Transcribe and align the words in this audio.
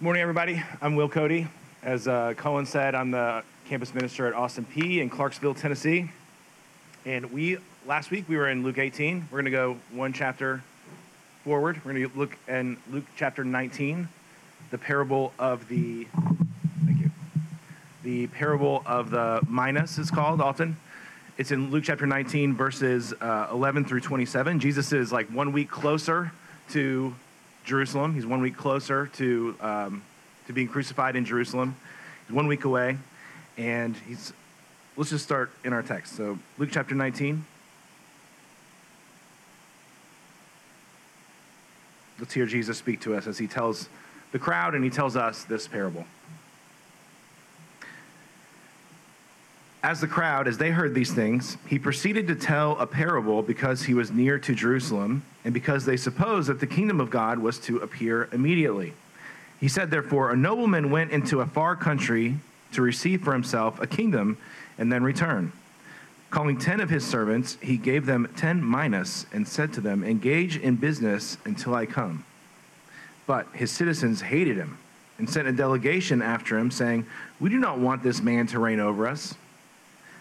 Morning, 0.00 0.22
everybody. 0.22 0.62
I'm 0.80 0.94
Will 0.94 1.08
Cody. 1.08 1.48
As 1.82 2.06
uh, 2.06 2.32
Cullen 2.36 2.66
said, 2.66 2.94
I'm 2.94 3.10
the 3.10 3.42
campus 3.68 3.92
minister 3.92 4.28
at 4.28 4.32
Austin 4.32 4.64
Peay 4.64 5.00
in 5.00 5.10
Clarksville, 5.10 5.54
Tennessee. 5.54 6.08
And 7.04 7.32
we 7.32 7.58
last 7.84 8.12
week 8.12 8.28
we 8.28 8.36
were 8.36 8.48
in 8.48 8.62
Luke 8.62 8.78
18. 8.78 9.26
We're 9.28 9.42
going 9.42 9.46
to 9.46 9.50
go 9.50 9.76
one 9.90 10.12
chapter 10.12 10.62
forward. 11.42 11.84
We're 11.84 11.94
going 11.94 12.08
to 12.08 12.16
look 12.16 12.36
in 12.46 12.76
Luke 12.92 13.06
chapter 13.16 13.42
19, 13.42 14.08
the 14.70 14.78
parable 14.78 15.32
of 15.36 15.66
the 15.66 16.06
thank 16.84 17.00
you. 17.00 17.10
The 18.04 18.28
parable 18.28 18.84
of 18.86 19.10
the 19.10 19.44
minas 19.48 19.98
is 19.98 20.12
called 20.12 20.40
often. 20.40 20.76
It's 21.38 21.50
in 21.50 21.72
Luke 21.72 21.82
chapter 21.82 22.06
19, 22.06 22.54
verses 22.54 23.14
uh, 23.20 23.48
11 23.50 23.84
through 23.84 24.02
27. 24.02 24.60
Jesus 24.60 24.92
is 24.92 25.10
like 25.10 25.26
one 25.30 25.50
week 25.50 25.68
closer 25.68 26.30
to 26.70 27.16
Jerusalem. 27.68 28.14
He's 28.14 28.26
one 28.26 28.40
week 28.40 28.56
closer 28.56 29.08
to, 29.14 29.54
um, 29.60 30.02
to 30.46 30.52
being 30.52 30.68
crucified 30.68 31.14
in 31.14 31.24
Jerusalem. 31.24 31.76
He's 32.26 32.34
one 32.34 32.46
week 32.46 32.64
away. 32.64 32.96
And 33.58 33.94
he's, 34.08 34.32
let's 34.96 35.10
just 35.10 35.24
start 35.24 35.50
in 35.64 35.72
our 35.74 35.82
text. 35.82 36.16
So, 36.16 36.38
Luke 36.56 36.70
chapter 36.72 36.94
19. 36.94 37.44
Let's 42.18 42.32
hear 42.32 42.46
Jesus 42.46 42.78
speak 42.78 43.00
to 43.02 43.14
us 43.14 43.26
as 43.26 43.38
he 43.38 43.46
tells 43.46 43.88
the 44.32 44.38
crowd 44.38 44.74
and 44.74 44.82
he 44.82 44.90
tells 44.90 45.14
us 45.14 45.44
this 45.44 45.68
parable. 45.68 46.06
As 49.88 50.02
the 50.02 50.06
crowd, 50.06 50.46
as 50.46 50.58
they 50.58 50.68
heard 50.68 50.92
these 50.92 51.14
things, 51.14 51.56
he 51.66 51.78
proceeded 51.78 52.26
to 52.26 52.34
tell 52.34 52.78
a 52.78 52.86
parable 52.86 53.40
because 53.40 53.84
he 53.84 53.94
was 53.94 54.10
near 54.10 54.38
to 54.38 54.54
Jerusalem 54.54 55.22
and 55.46 55.54
because 55.54 55.86
they 55.86 55.96
supposed 55.96 56.50
that 56.50 56.60
the 56.60 56.66
kingdom 56.66 57.00
of 57.00 57.08
God 57.08 57.38
was 57.38 57.58
to 57.60 57.78
appear 57.78 58.28
immediately. 58.30 58.92
He 59.58 59.66
said, 59.66 59.90
Therefore, 59.90 60.30
a 60.30 60.36
nobleman 60.36 60.90
went 60.90 61.10
into 61.10 61.40
a 61.40 61.46
far 61.46 61.74
country 61.74 62.36
to 62.72 62.82
receive 62.82 63.22
for 63.22 63.32
himself 63.32 63.80
a 63.80 63.86
kingdom 63.86 64.36
and 64.76 64.92
then 64.92 65.02
return. 65.02 65.52
Calling 66.28 66.58
ten 66.58 66.80
of 66.80 66.90
his 66.90 67.06
servants, 67.06 67.56
he 67.62 67.78
gave 67.78 68.04
them 68.04 68.30
ten 68.36 68.62
minas 68.62 69.24
and 69.32 69.48
said 69.48 69.72
to 69.72 69.80
them, 69.80 70.04
Engage 70.04 70.58
in 70.58 70.76
business 70.76 71.38
until 71.46 71.74
I 71.74 71.86
come. 71.86 72.26
But 73.26 73.46
his 73.54 73.70
citizens 73.70 74.20
hated 74.20 74.58
him 74.58 74.76
and 75.16 75.30
sent 75.30 75.48
a 75.48 75.52
delegation 75.52 76.20
after 76.20 76.58
him, 76.58 76.70
saying, 76.70 77.06
We 77.40 77.48
do 77.48 77.58
not 77.58 77.78
want 77.78 78.02
this 78.02 78.20
man 78.20 78.46
to 78.48 78.58
reign 78.58 78.80
over 78.80 79.08
us. 79.08 79.34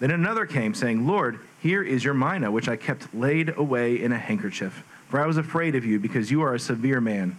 Then 0.00 0.10
another 0.10 0.44
came, 0.46 0.74
saying, 0.74 1.06
Lord, 1.06 1.38
here 1.60 1.82
is 1.82 2.04
your 2.04 2.14
mina, 2.14 2.50
which 2.50 2.68
I 2.68 2.76
kept 2.76 3.14
laid 3.14 3.56
away 3.56 4.00
in 4.02 4.12
a 4.12 4.18
handkerchief. 4.18 4.84
For 5.08 5.20
I 5.20 5.26
was 5.26 5.36
afraid 5.36 5.74
of 5.74 5.84
you, 5.84 5.98
because 5.98 6.30
you 6.30 6.42
are 6.42 6.54
a 6.54 6.58
severe 6.58 7.00
man. 7.00 7.38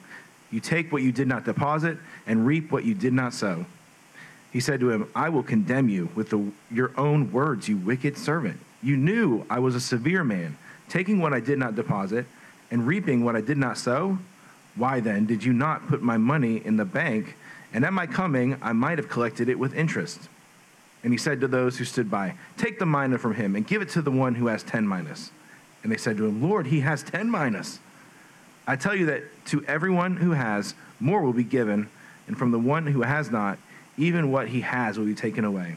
You 0.52 0.59
take 0.59 0.92
what 0.92 1.03
you 1.03 1.12
did 1.12 1.28
not 1.28 1.44
deposit, 1.44 1.97
and 2.25 2.45
reap 2.45 2.72
what 2.72 2.86
you 2.86 2.94
did 2.94 3.14
not 3.14 3.34
sow. 3.34 3.66
He 4.53 4.62
said 4.62 4.80
to 4.80 4.89
him, 4.89 5.09
I 5.14 5.28
will 5.28 5.44
condemn 5.44 5.89
you 5.89 6.09
with 6.16 6.30
the, 6.30 6.50
your 6.72 6.92
own 6.97 7.31
words, 7.34 7.67
you 7.67 7.75
wicked 7.75 8.17
servant. 8.17 8.58
You 8.81 8.95
knew 8.95 9.45
I 9.50 9.59
was 9.59 9.75
a 9.75 9.81
severe 9.81 10.23
man, 10.23 10.57
taking 10.88 11.19
what 11.19 11.34
I 11.34 11.41
did 11.41 11.59
not 11.59 11.75
deposit, 11.75 12.25
and 12.72 12.88
reaping 12.88 13.25
what 13.25 13.35
I 13.35 13.41
did 13.41 13.57
not 13.57 13.78
sow. 13.78 14.18
Why 14.75 15.01
then 15.01 15.25
did 15.25 15.44
you 15.44 15.51
not 15.51 15.88
put 15.88 16.01
my 16.01 16.18
money 16.18 16.62
in 16.66 16.78
the 16.78 16.85
bank, 16.85 17.35
and 17.74 17.84
at 17.84 17.91
my 17.91 18.07
coming 18.07 18.57
I 18.62 18.72
might 18.72 18.97
have 18.97 19.09
collected 19.09 19.50
it 19.50 19.59
with 19.59 19.75
interest? 19.75 20.30
And 21.06 21.14
he 21.14 21.20
said 21.20 21.40
to 21.42 21.48
those 21.48 21.78
who 21.78 21.86
stood 21.86 22.10
by, 22.10 22.34
Take 22.58 22.80
the 22.80 22.86
mina 22.88 23.20
from 23.20 23.36
him 23.36 23.56
and 23.56 23.66
give 23.66 23.84
it 23.84 23.90
to 23.90 24.02
the 24.02 24.10
one 24.10 24.34
who 24.34 24.48
has 24.48 24.64
ten 24.64 24.88
minas. 24.88 25.30
And 25.84 25.92
they 25.92 25.98
said 25.98 26.18
to 26.18 26.26
him, 26.26 26.42
Lord, 26.42 26.66
he 26.66 26.80
has 26.80 27.04
ten 27.04 27.30
minas. 27.30 27.80
I 28.66 28.76
tell 28.76 28.96
you 28.96 29.06
that 29.06 29.24
to 29.46 29.64
everyone 29.66 30.18
who 30.18 30.32
has, 30.32 30.74
more 31.00 31.22
will 31.22 31.32
be 31.32 31.44
given, 31.44 31.90
and 32.28 32.36
from 32.36 32.50
the 32.50 32.58
one 32.58 32.88
who 32.88 33.04
has 33.04 33.30
not, 33.30 33.60
even 33.98 34.32
what 34.32 34.48
he 34.48 34.62
has 34.62 34.98
will 34.98 35.06
be 35.06 35.14
taken 35.14 35.46
away. 35.46 35.76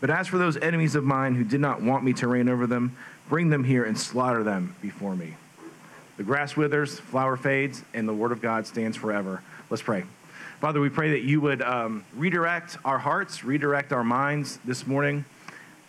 But 0.00 0.10
as 0.10 0.26
for 0.26 0.38
those 0.38 0.56
enemies 0.56 0.96
of 0.96 1.04
mine 1.04 1.36
who 1.36 1.44
did 1.44 1.60
not 1.60 1.80
want 1.80 2.02
me 2.02 2.12
to 2.14 2.26
reign 2.26 2.48
over 2.48 2.66
them, 2.66 2.96
bring 3.28 3.50
them 3.50 3.62
here 3.62 3.84
and 3.84 3.96
slaughter 3.96 4.42
them 4.42 4.74
before 4.82 5.14
me. 5.14 5.36
The 6.16 6.24
grass 6.24 6.56
withers, 6.56 6.98
flower 6.98 7.36
fades, 7.36 7.84
and 7.94 8.08
the 8.08 8.12
word 8.12 8.32
of 8.32 8.42
God 8.42 8.66
stands 8.66 8.96
forever. 8.96 9.40
Let's 9.70 9.84
pray. 9.84 10.02
Father, 10.60 10.80
we 10.80 10.88
pray 10.88 11.10
that 11.10 11.22
you 11.22 11.40
would 11.40 11.62
um, 11.62 12.04
redirect 12.16 12.78
our 12.84 12.98
hearts, 12.98 13.44
redirect 13.44 13.92
our 13.92 14.02
minds 14.02 14.58
this 14.64 14.88
morning, 14.88 15.24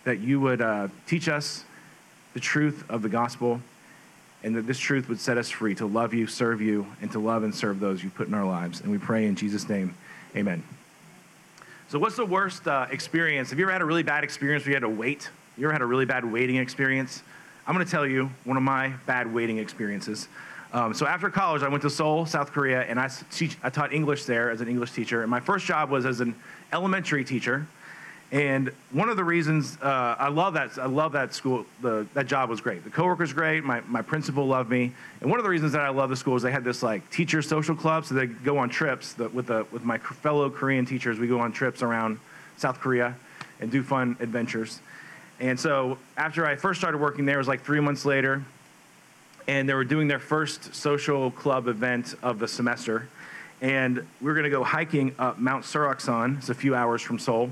that 0.04 0.20
you 0.20 0.38
would 0.38 0.60
uh, 0.60 0.86
teach 1.08 1.28
us 1.28 1.64
the 2.34 2.40
truth 2.40 2.84
of 2.88 3.02
the 3.02 3.08
gospel, 3.08 3.60
and 4.44 4.54
that 4.54 4.68
this 4.68 4.78
truth 4.78 5.08
would 5.08 5.18
set 5.18 5.36
us 5.36 5.50
free 5.50 5.74
to 5.74 5.86
love 5.86 6.14
you, 6.14 6.28
serve 6.28 6.60
you, 6.60 6.86
and 7.02 7.10
to 7.10 7.18
love 7.18 7.42
and 7.42 7.52
serve 7.52 7.80
those 7.80 8.04
you 8.04 8.10
put 8.10 8.28
in 8.28 8.34
our 8.34 8.44
lives. 8.44 8.80
And 8.80 8.92
we 8.92 8.98
pray 8.98 9.26
in 9.26 9.34
Jesus' 9.34 9.68
name, 9.68 9.92
amen. 10.36 10.62
So, 11.88 11.98
what's 11.98 12.14
the 12.14 12.24
worst 12.24 12.68
uh, 12.68 12.86
experience? 12.92 13.50
Have 13.50 13.58
you 13.58 13.64
ever 13.64 13.72
had 13.72 13.82
a 13.82 13.84
really 13.84 14.04
bad 14.04 14.22
experience 14.22 14.64
where 14.64 14.70
you 14.70 14.76
had 14.76 14.82
to 14.82 14.88
wait? 14.88 15.30
You 15.58 15.66
ever 15.66 15.72
had 15.72 15.82
a 15.82 15.86
really 15.86 16.06
bad 16.06 16.24
waiting 16.24 16.58
experience? 16.58 17.24
I'm 17.66 17.74
going 17.74 17.84
to 17.84 17.90
tell 17.90 18.06
you 18.06 18.30
one 18.44 18.56
of 18.56 18.62
my 18.62 18.92
bad 19.04 19.34
waiting 19.34 19.58
experiences. 19.58 20.28
Um, 20.72 20.94
so 20.94 21.06
after 21.06 21.28
college, 21.30 21.62
I 21.62 21.68
went 21.68 21.82
to 21.82 21.90
Seoul, 21.90 22.26
South 22.26 22.52
Korea, 22.52 22.82
and 22.82 22.98
I, 22.98 23.10
teach, 23.32 23.56
I 23.62 23.70
taught 23.70 23.92
English 23.92 24.24
there 24.24 24.50
as 24.50 24.60
an 24.60 24.68
English 24.68 24.92
teacher. 24.92 25.22
And 25.22 25.30
my 25.30 25.40
first 25.40 25.66
job 25.66 25.90
was 25.90 26.06
as 26.06 26.20
an 26.20 26.34
elementary 26.72 27.24
teacher. 27.24 27.66
And 28.32 28.70
one 28.92 29.08
of 29.08 29.16
the 29.16 29.24
reasons 29.24 29.76
uh, 29.82 30.14
I 30.16 30.28
love 30.28 30.54
that 30.54 30.78
I 30.78 30.86
love 30.86 31.10
that 31.12 31.34
school, 31.34 31.66
the, 31.82 32.06
that 32.14 32.28
job 32.28 32.48
was 32.48 32.60
great. 32.60 32.84
The 32.84 32.90
coworkers 32.90 33.32
great. 33.32 33.64
My, 33.64 33.80
my 33.88 34.02
principal 34.02 34.46
loved 34.46 34.70
me. 34.70 34.92
And 35.20 35.28
one 35.28 35.40
of 35.40 35.44
the 35.44 35.50
reasons 35.50 35.72
that 35.72 35.80
I 35.80 35.88
love 35.88 36.10
the 36.10 36.16
school 36.16 36.36
is 36.36 36.42
they 36.42 36.52
had 36.52 36.62
this 36.62 36.80
like 36.80 37.10
teacher 37.10 37.42
social 37.42 37.74
club, 37.74 38.04
so 38.04 38.14
they 38.14 38.26
go 38.26 38.56
on 38.58 38.68
trips 38.68 39.18
with 39.18 39.46
the 39.46 39.66
with 39.72 39.82
my 39.82 39.98
fellow 39.98 40.48
Korean 40.48 40.86
teachers. 40.86 41.18
We 41.18 41.26
go 41.26 41.40
on 41.40 41.50
trips 41.50 41.82
around 41.82 42.20
South 42.56 42.78
Korea 42.78 43.16
and 43.58 43.68
do 43.68 43.82
fun 43.82 44.16
adventures. 44.20 44.80
And 45.40 45.58
so 45.58 45.98
after 46.16 46.46
I 46.46 46.54
first 46.54 46.78
started 46.78 46.98
working 46.98 47.26
there, 47.26 47.36
it 47.36 47.38
was 47.38 47.48
like 47.48 47.64
three 47.64 47.80
months 47.80 48.04
later 48.04 48.44
and 49.50 49.68
they 49.68 49.74
were 49.74 49.82
doing 49.82 50.06
their 50.06 50.20
first 50.20 50.72
social 50.72 51.28
club 51.32 51.66
event 51.66 52.14
of 52.22 52.38
the 52.38 52.46
semester. 52.46 53.08
And 53.60 53.96
we 54.20 54.26
were 54.26 54.34
going 54.34 54.44
to 54.44 54.50
go 54.50 54.62
hiking 54.62 55.12
up 55.18 55.40
Mount 55.40 55.64
Seoraksan. 55.64 56.38
It's 56.38 56.50
a 56.50 56.54
few 56.54 56.76
hours 56.76 57.02
from 57.02 57.18
Seoul. 57.18 57.50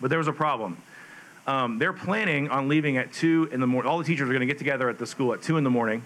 But 0.00 0.10
there 0.10 0.20
was 0.20 0.28
a 0.28 0.32
problem. 0.32 0.76
Um, 1.48 1.80
they're 1.80 1.92
planning 1.92 2.48
on 2.48 2.68
leaving 2.68 2.96
at 2.96 3.12
2 3.12 3.48
in 3.50 3.58
the 3.58 3.66
morning. 3.66 3.90
All 3.90 3.98
the 3.98 4.04
teachers 4.04 4.28
are 4.28 4.32
going 4.32 4.38
to 4.38 4.46
get 4.46 4.58
together 4.58 4.88
at 4.88 5.00
the 5.00 5.04
school 5.04 5.32
at 5.34 5.42
2 5.42 5.56
in 5.56 5.64
the 5.64 5.70
morning. 5.70 6.04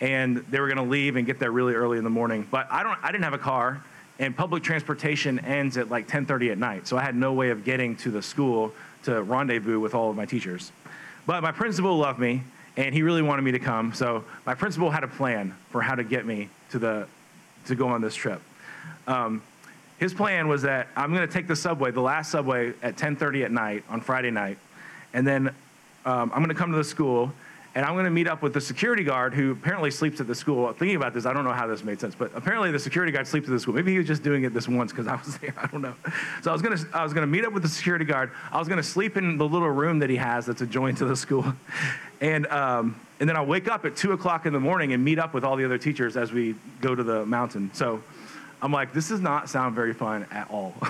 And 0.00 0.38
they 0.50 0.58
were 0.58 0.68
going 0.68 0.78
to 0.78 0.90
leave 0.90 1.16
and 1.16 1.26
get 1.26 1.38
there 1.38 1.52
really 1.52 1.74
early 1.74 1.98
in 1.98 2.04
the 2.04 2.08
morning. 2.08 2.48
But 2.50 2.66
I, 2.70 2.82
don't, 2.82 2.98
I 3.02 3.12
didn't 3.12 3.24
have 3.24 3.34
a 3.34 3.38
car. 3.38 3.84
And 4.18 4.34
public 4.34 4.62
transportation 4.62 5.38
ends 5.40 5.76
at 5.76 5.90
like 5.90 6.08
10.30 6.08 6.52
at 6.52 6.56
night. 6.56 6.88
So 6.88 6.96
I 6.96 7.02
had 7.02 7.14
no 7.14 7.34
way 7.34 7.50
of 7.50 7.62
getting 7.62 7.94
to 7.96 8.10
the 8.10 8.22
school 8.22 8.72
to 9.02 9.22
rendezvous 9.22 9.80
with 9.80 9.94
all 9.94 10.08
of 10.08 10.16
my 10.16 10.24
teachers. 10.24 10.72
But 11.26 11.42
my 11.42 11.52
principal 11.52 11.98
loved 11.98 12.18
me 12.18 12.42
and 12.76 12.94
he 12.94 13.02
really 13.02 13.22
wanted 13.22 13.42
me 13.42 13.52
to 13.52 13.58
come. 13.58 13.92
So 13.92 14.24
my 14.46 14.54
principal 14.54 14.90
had 14.90 15.04
a 15.04 15.08
plan 15.08 15.54
for 15.70 15.82
how 15.82 15.94
to 15.94 16.04
get 16.04 16.26
me 16.26 16.48
to 16.70 16.78
the 16.78 17.06
to 17.66 17.74
go 17.74 17.88
on 17.88 18.00
this 18.00 18.14
trip. 18.14 18.40
Um, 19.06 19.42
his 19.98 20.14
plan 20.14 20.48
was 20.48 20.62
that 20.62 20.88
I'm 20.96 21.12
going 21.12 21.26
to 21.26 21.32
take 21.32 21.46
the 21.46 21.56
subway, 21.56 21.90
the 21.90 22.00
last 22.00 22.30
subway, 22.30 22.72
at 22.82 22.96
10:30 22.96 23.44
at 23.44 23.52
night 23.52 23.84
on 23.88 24.00
Friday 24.00 24.30
night, 24.30 24.58
and 25.12 25.26
then 25.26 25.48
um, 26.06 26.30
I'm 26.32 26.38
going 26.38 26.48
to 26.48 26.54
come 26.54 26.70
to 26.70 26.78
the 26.78 26.84
school 26.84 27.32
and 27.74 27.86
I'm 27.86 27.92
going 27.92 28.04
to 28.04 28.10
meet 28.10 28.26
up 28.26 28.42
with 28.42 28.52
the 28.52 28.60
security 28.60 29.04
guard 29.04 29.32
who 29.32 29.52
apparently 29.52 29.92
sleeps 29.92 30.20
at 30.20 30.26
the 30.26 30.34
school. 30.34 30.72
Thinking 30.72 30.96
about 30.96 31.14
this, 31.14 31.24
I 31.24 31.32
don't 31.32 31.44
know 31.44 31.52
how 31.52 31.68
this 31.68 31.84
made 31.84 32.00
sense, 32.00 32.16
but 32.16 32.32
apparently 32.34 32.72
the 32.72 32.80
security 32.80 33.12
guard 33.12 33.28
sleeps 33.28 33.46
at 33.46 33.52
the 33.52 33.60
school. 33.60 33.74
Maybe 33.74 33.92
he 33.92 33.98
was 33.98 34.08
just 34.08 34.24
doing 34.24 34.42
it 34.42 34.52
this 34.52 34.66
once 34.68 34.90
because 34.90 35.06
I 35.06 35.14
was 35.14 35.38
there. 35.38 35.54
I 35.56 35.68
don't 35.68 35.82
know. 35.82 35.94
So 36.42 36.50
I 36.50 36.52
was 36.52 36.62
going 36.62 36.76
to 36.76 36.86
I 36.92 37.04
was 37.04 37.12
going 37.12 37.22
to 37.22 37.30
meet 37.30 37.44
up 37.44 37.52
with 37.52 37.62
the 37.62 37.68
security 37.68 38.04
guard. 38.04 38.32
I 38.50 38.58
was 38.58 38.66
going 38.66 38.78
to 38.78 38.82
sleep 38.82 39.16
in 39.16 39.38
the 39.38 39.46
little 39.46 39.70
room 39.70 40.00
that 40.00 40.10
he 40.10 40.16
has 40.16 40.46
that's 40.46 40.62
adjoined 40.62 40.98
to 40.98 41.04
the 41.04 41.16
school, 41.16 41.44
and 42.20 42.46
um, 42.48 43.00
and 43.20 43.28
then 43.28 43.36
I'll 43.36 43.46
wake 43.46 43.68
up 43.68 43.84
at 43.84 43.96
two 43.96 44.12
o'clock 44.12 44.46
in 44.46 44.52
the 44.52 44.60
morning 44.60 44.92
and 44.92 45.04
meet 45.04 45.20
up 45.20 45.32
with 45.32 45.44
all 45.44 45.54
the 45.54 45.64
other 45.64 45.78
teachers 45.78 46.16
as 46.16 46.32
we 46.32 46.56
go 46.80 46.94
to 46.94 47.02
the 47.02 47.24
mountain. 47.26 47.70
So. 47.72 48.02
I'm 48.62 48.72
like, 48.72 48.92
this 48.92 49.08
does 49.08 49.22
not 49.22 49.48
sound 49.48 49.74
very 49.74 49.94
fun 49.94 50.26
at 50.30 50.50
all. 50.50 50.74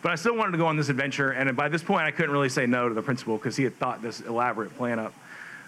but 0.00 0.12
I 0.12 0.14
still 0.14 0.36
wanted 0.36 0.52
to 0.52 0.58
go 0.58 0.66
on 0.66 0.76
this 0.76 0.90
adventure, 0.90 1.32
and 1.32 1.56
by 1.56 1.68
this 1.68 1.82
point, 1.82 2.02
I 2.02 2.12
couldn't 2.12 2.30
really 2.30 2.48
say 2.48 2.66
no 2.66 2.88
to 2.88 2.94
the 2.94 3.02
principal 3.02 3.36
because 3.36 3.56
he 3.56 3.64
had 3.64 3.76
thought 3.78 4.00
this 4.00 4.20
elaborate 4.20 4.72
plan 4.76 5.00
up. 5.00 5.12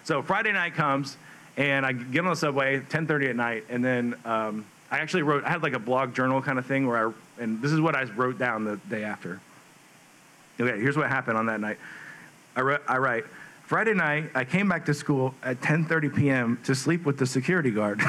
So 0.05 0.23
Friday 0.23 0.52
night 0.52 0.75
comes, 0.75 1.17
and 1.56 1.85
I 1.85 1.93
get 1.93 2.20
on 2.25 2.31
the 2.31 2.37
subway, 2.37 2.81
10:30 2.81 3.31
at 3.31 3.37
night, 3.37 3.64
and 3.69 3.85
then 3.85 4.14
um, 4.25 4.64
I 4.91 4.99
actually 4.99 5.23
wrote. 5.23 5.44
I 5.44 5.50
had 5.50 5.62
like 5.62 5.75
a 5.75 5.79
blog 5.79 6.14
journal 6.14 6.41
kind 6.43 6.58
of 6.58 6.67
thing 6.67 6.87
where 6.87 7.08
I 7.08 7.12
and 7.41 7.61
this 7.61 7.73
is 7.73 7.81
what 7.81 7.97
I 7.97 8.05
wrote 8.05 8.38
down 8.38 8.64
the 8.64 8.76
day 8.88 9.02
after. 9.02 9.41
Okay, 10.61 10.79
here's 10.79 10.97
what 10.97 11.08
happened 11.08 11.38
on 11.38 11.47
that 11.47 11.61
night. 11.61 11.79
I, 12.55 12.61
wrote, 12.61 12.82
I 12.87 12.99
write, 12.99 13.25
Friday 13.64 13.94
night, 13.94 14.31
I 14.35 14.44
came 14.44 14.69
back 14.69 14.85
to 14.87 14.94
school 14.94 15.35
at 15.43 15.61
10:30 15.62 16.14
p.m. 16.14 16.58
to 16.64 16.75
sleep 16.75 17.06
with 17.06 17.17
the 17.19 17.26
security 17.26 17.70
guard. 17.70 18.00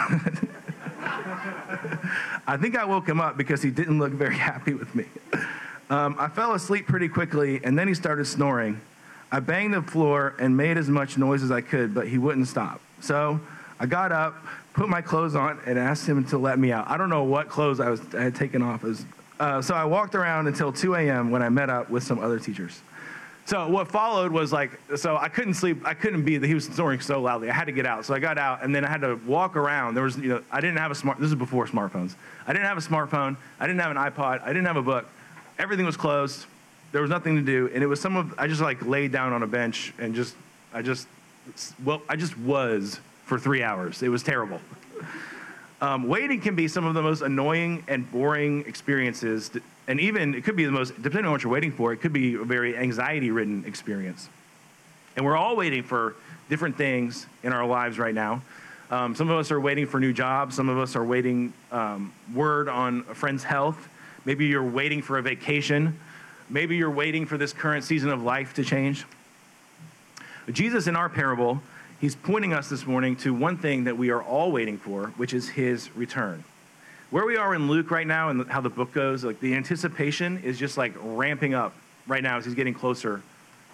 I 2.47 2.57
think 2.59 2.75
I 2.77 2.83
woke 2.83 3.07
him 3.07 3.21
up 3.21 3.37
because 3.37 3.61
he 3.61 3.71
didn't 3.71 3.99
look 3.99 4.11
very 4.11 4.35
happy 4.51 4.73
with 4.73 4.93
me. 4.93 5.05
Um, 5.89 6.15
I 6.19 6.27
fell 6.27 6.53
asleep 6.53 6.87
pretty 6.87 7.07
quickly, 7.07 7.63
and 7.63 7.79
then 7.79 7.87
he 7.87 7.93
started 7.93 8.25
snoring. 8.25 8.81
I 9.31 9.39
banged 9.39 9.73
the 9.73 9.81
floor 9.81 10.35
and 10.39 10.55
made 10.55 10.77
as 10.77 10.89
much 10.89 11.17
noise 11.17 11.41
as 11.41 11.51
I 11.51 11.61
could, 11.61 11.93
but 11.93 12.07
he 12.07 12.17
wouldn't 12.17 12.47
stop. 12.47 12.81
So 12.99 13.39
I 13.79 13.85
got 13.85 14.11
up, 14.11 14.35
put 14.73 14.89
my 14.89 15.01
clothes 15.01 15.35
on, 15.35 15.59
and 15.65 15.79
asked 15.79 16.05
him 16.05 16.23
to 16.25 16.37
let 16.37 16.59
me 16.59 16.71
out. 16.71 16.89
I 16.89 16.97
don't 16.97 17.09
know 17.09 17.23
what 17.23 17.47
clothes 17.47 17.79
I, 17.79 17.89
was, 17.89 18.01
I 18.13 18.23
had 18.23 18.35
taken 18.35 18.61
off. 18.61 18.83
As, 18.83 19.05
uh, 19.39 19.61
so 19.61 19.73
I 19.73 19.85
walked 19.85 20.15
around 20.15 20.47
until 20.47 20.73
2 20.73 20.95
a.m. 20.95 21.31
when 21.31 21.41
I 21.41 21.49
met 21.49 21.69
up 21.69 21.89
with 21.89 22.03
some 22.03 22.19
other 22.19 22.39
teachers. 22.39 22.81
So 23.45 23.67
what 23.67 23.87
followed 23.87 24.31
was 24.31 24.53
like, 24.53 24.79
so 24.95 25.17
I 25.17 25.27
couldn't 25.27 25.55
sleep. 25.55 25.81
I 25.85 25.93
couldn't 25.93 26.23
be. 26.23 26.39
He 26.45 26.53
was 26.53 26.65
snoring 26.65 26.99
so 26.99 27.21
loudly. 27.21 27.49
I 27.49 27.53
had 27.53 27.65
to 27.65 27.71
get 27.71 27.85
out. 27.85 28.05
So 28.05 28.13
I 28.13 28.19
got 28.19 28.37
out, 28.37 28.63
and 28.63 28.73
then 28.73 28.85
I 28.85 28.89
had 28.89 29.01
to 29.01 29.15
walk 29.25 29.55
around. 29.55 29.95
There 29.95 30.03
was, 30.03 30.17
you 30.17 30.29
know, 30.29 30.43
I 30.51 30.61
didn't 30.61 30.77
have 30.77 30.91
a 30.91 30.95
smart. 30.95 31.19
This 31.19 31.29
is 31.29 31.35
before 31.35 31.65
smartphones. 31.65 32.15
I 32.45 32.53
didn't 32.53 32.67
have 32.67 32.77
a 32.77 32.81
smartphone. 32.81 33.35
I 33.59 33.65
didn't 33.65 33.81
have 33.81 33.91
an 33.91 33.97
iPod. 33.97 34.43
I 34.43 34.47
didn't 34.47 34.67
have 34.67 34.77
a 34.77 34.81
book. 34.83 35.09
Everything 35.57 35.85
was 35.85 35.97
closed. 35.97 36.45
There 36.91 37.01
was 37.01 37.09
nothing 37.09 37.35
to 37.37 37.41
do, 37.41 37.69
and 37.73 37.83
it 37.83 37.87
was 37.87 38.01
some 38.01 38.17
of. 38.17 38.33
I 38.37 38.47
just 38.47 38.61
like 38.61 38.85
laid 38.85 39.11
down 39.11 39.33
on 39.33 39.43
a 39.43 39.47
bench 39.47 39.93
and 39.97 40.13
just, 40.13 40.35
I 40.73 40.81
just, 40.81 41.07
well, 41.83 42.01
I 42.09 42.15
just 42.15 42.37
was 42.37 42.99
for 43.25 43.39
three 43.39 43.63
hours. 43.63 44.03
It 44.03 44.09
was 44.09 44.23
terrible. 44.23 44.59
Um, 45.81 46.07
waiting 46.07 46.41
can 46.41 46.55
be 46.55 46.67
some 46.67 46.85
of 46.85 46.93
the 46.93 47.01
most 47.01 47.21
annoying 47.21 47.83
and 47.87 48.09
boring 48.11 48.65
experiences, 48.67 49.49
and 49.87 49.99
even 49.99 50.35
it 50.35 50.43
could 50.43 50.55
be 50.55 50.65
the 50.65 50.71
most, 50.71 50.89
depending 51.01 51.25
on 51.25 51.31
what 51.31 51.43
you're 51.43 51.51
waiting 51.51 51.71
for, 51.71 51.91
it 51.91 51.97
could 51.97 52.13
be 52.13 52.35
a 52.35 52.43
very 52.43 52.77
anxiety 52.77 53.31
ridden 53.31 53.65
experience. 53.65 54.29
And 55.15 55.25
we're 55.25 55.37
all 55.37 55.55
waiting 55.55 55.81
for 55.81 56.15
different 56.49 56.77
things 56.77 57.25
in 57.41 57.51
our 57.51 57.65
lives 57.65 57.97
right 57.97 58.13
now. 58.13 58.41
Um, 58.91 59.15
some 59.15 59.29
of 59.29 59.39
us 59.39 59.49
are 59.51 59.59
waiting 59.59 59.87
for 59.87 59.99
new 59.99 60.13
jobs, 60.13 60.55
some 60.55 60.69
of 60.69 60.77
us 60.77 60.95
are 60.95 61.03
waiting 61.03 61.53
um, 61.71 62.13
word 62.33 62.67
on 62.67 63.05
a 63.09 63.15
friend's 63.15 63.43
health. 63.43 63.87
Maybe 64.25 64.45
you're 64.45 64.63
waiting 64.63 65.01
for 65.01 65.17
a 65.17 65.21
vacation. 65.21 65.97
Maybe 66.51 66.75
you're 66.75 66.91
waiting 66.91 67.25
for 67.25 67.37
this 67.37 67.53
current 67.53 67.85
season 67.85 68.09
of 68.09 68.21
life 68.23 68.53
to 68.55 68.63
change. 68.65 69.05
Jesus, 70.51 70.85
in 70.85 70.97
our 70.97 71.07
parable, 71.07 71.61
he's 72.01 72.13
pointing 72.13 72.51
us 72.51 72.67
this 72.67 72.85
morning 72.85 73.15
to 73.17 73.33
one 73.33 73.57
thing 73.57 73.85
that 73.85 73.97
we 73.97 74.09
are 74.09 74.21
all 74.21 74.51
waiting 74.51 74.77
for, 74.77 75.07
which 75.15 75.33
is 75.33 75.47
his 75.47 75.95
return. 75.95 76.43
Where 77.09 77.25
we 77.25 77.37
are 77.37 77.55
in 77.55 77.69
Luke 77.69 77.89
right 77.89 78.05
now 78.05 78.29
and 78.29 78.45
how 78.49 78.59
the 78.59 78.69
book 78.69 78.91
goes, 78.91 79.23
like 79.23 79.39
the 79.39 79.55
anticipation 79.55 80.41
is 80.43 80.59
just 80.59 80.77
like 80.77 80.93
ramping 81.01 81.53
up 81.53 81.73
right 82.05 82.21
now 82.21 82.37
as 82.37 82.43
he's 82.43 82.53
getting 82.53 82.73
closer 82.73 83.21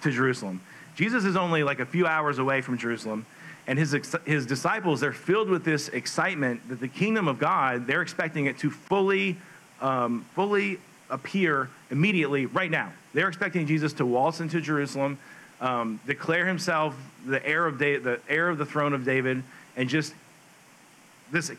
to 0.04 0.12
Jerusalem. 0.12 0.62
Jesus 0.96 1.26
is 1.26 1.36
only 1.36 1.64
like 1.64 1.80
a 1.80 1.86
few 1.86 2.06
hours 2.06 2.38
away 2.38 2.62
from 2.62 2.78
Jerusalem, 2.78 3.26
and 3.66 3.80
his, 3.80 3.98
his 4.26 4.46
disciples, 4.46 5.00
they're 5.00 5.14
filled 5.14 5.50
with 5.50 5.64
this 5.64 5.90
excitement 5.90 6.70
that 6.70 6.80
the 6.80 6.88
kingdom 6.88 7.28
of 7.28 7.40
God, 7.40 7.88
they're 7.88 8.04
expecting 8.04 8.46
it 8.46 8.60
to 8.60 8.70
fully, 8.70 9.38
um, 9.82 10.26
fully 10.36 10.80
appear 11.10 11.70
immediately 11.92 12.46
right 12.46 12.70
now. 12.70 12.92
They're 13.14 13.28
expecting 13.28 13.66
Jesus 13.66 13.94
to 13.94 14.06
waltz 14.06 14.40
into 14.40 14.62
Jerusalem, 14.62 15.18
um, 15.62 16.00
declare 16.06 16.46
himself 16.46 16.96
the 17.26 17.46
heir 17.46 17.66
of 17.66 17.80
da- 17.80 17.98
the 17.98 18.20
heir 18.30 18.50
of 18.50 18.58
the 18.58 18.66
throne 18.66 18.94
of 18.94 19.06
David, 19.06 19.44
and 19.76 19.90
just 19.90 20.14
this 21.32 21.52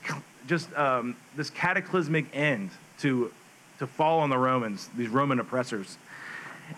just 0.46 0.72
um, 0.76 1.16
this 1.36 1.50
cataclysmic 1.50 2.26
end 2.34 2.70
to 3.00 3.32
to 3.78 3.86
fall 3.86 4.20
on 4.20 4.30
the 4.30 4.38
Romans, 4.38 4.88
these 4.96 5.08
Roman 5.08 5.40
oppressors. 5.40 5.96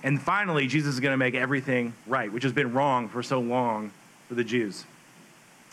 And 0.03 0.21
finally, 0.21 0.67
Jesus 0.67 0.95
is 0.95 1.01
going 1.01 1.13
to 1.13 1.17
make 1.17 1.35
everything 1.35 1.95
right, 2.07 2.33
which 2.33 2.45
has 2.45 2.53
been 2.53 2.73
wrong 2.73 3.09
for 3.09 3.23
so 3.23 3.41
long 3.41 3.91
for 4.29 4.35
the 4.35 4.45
Jews. 4.45 4.85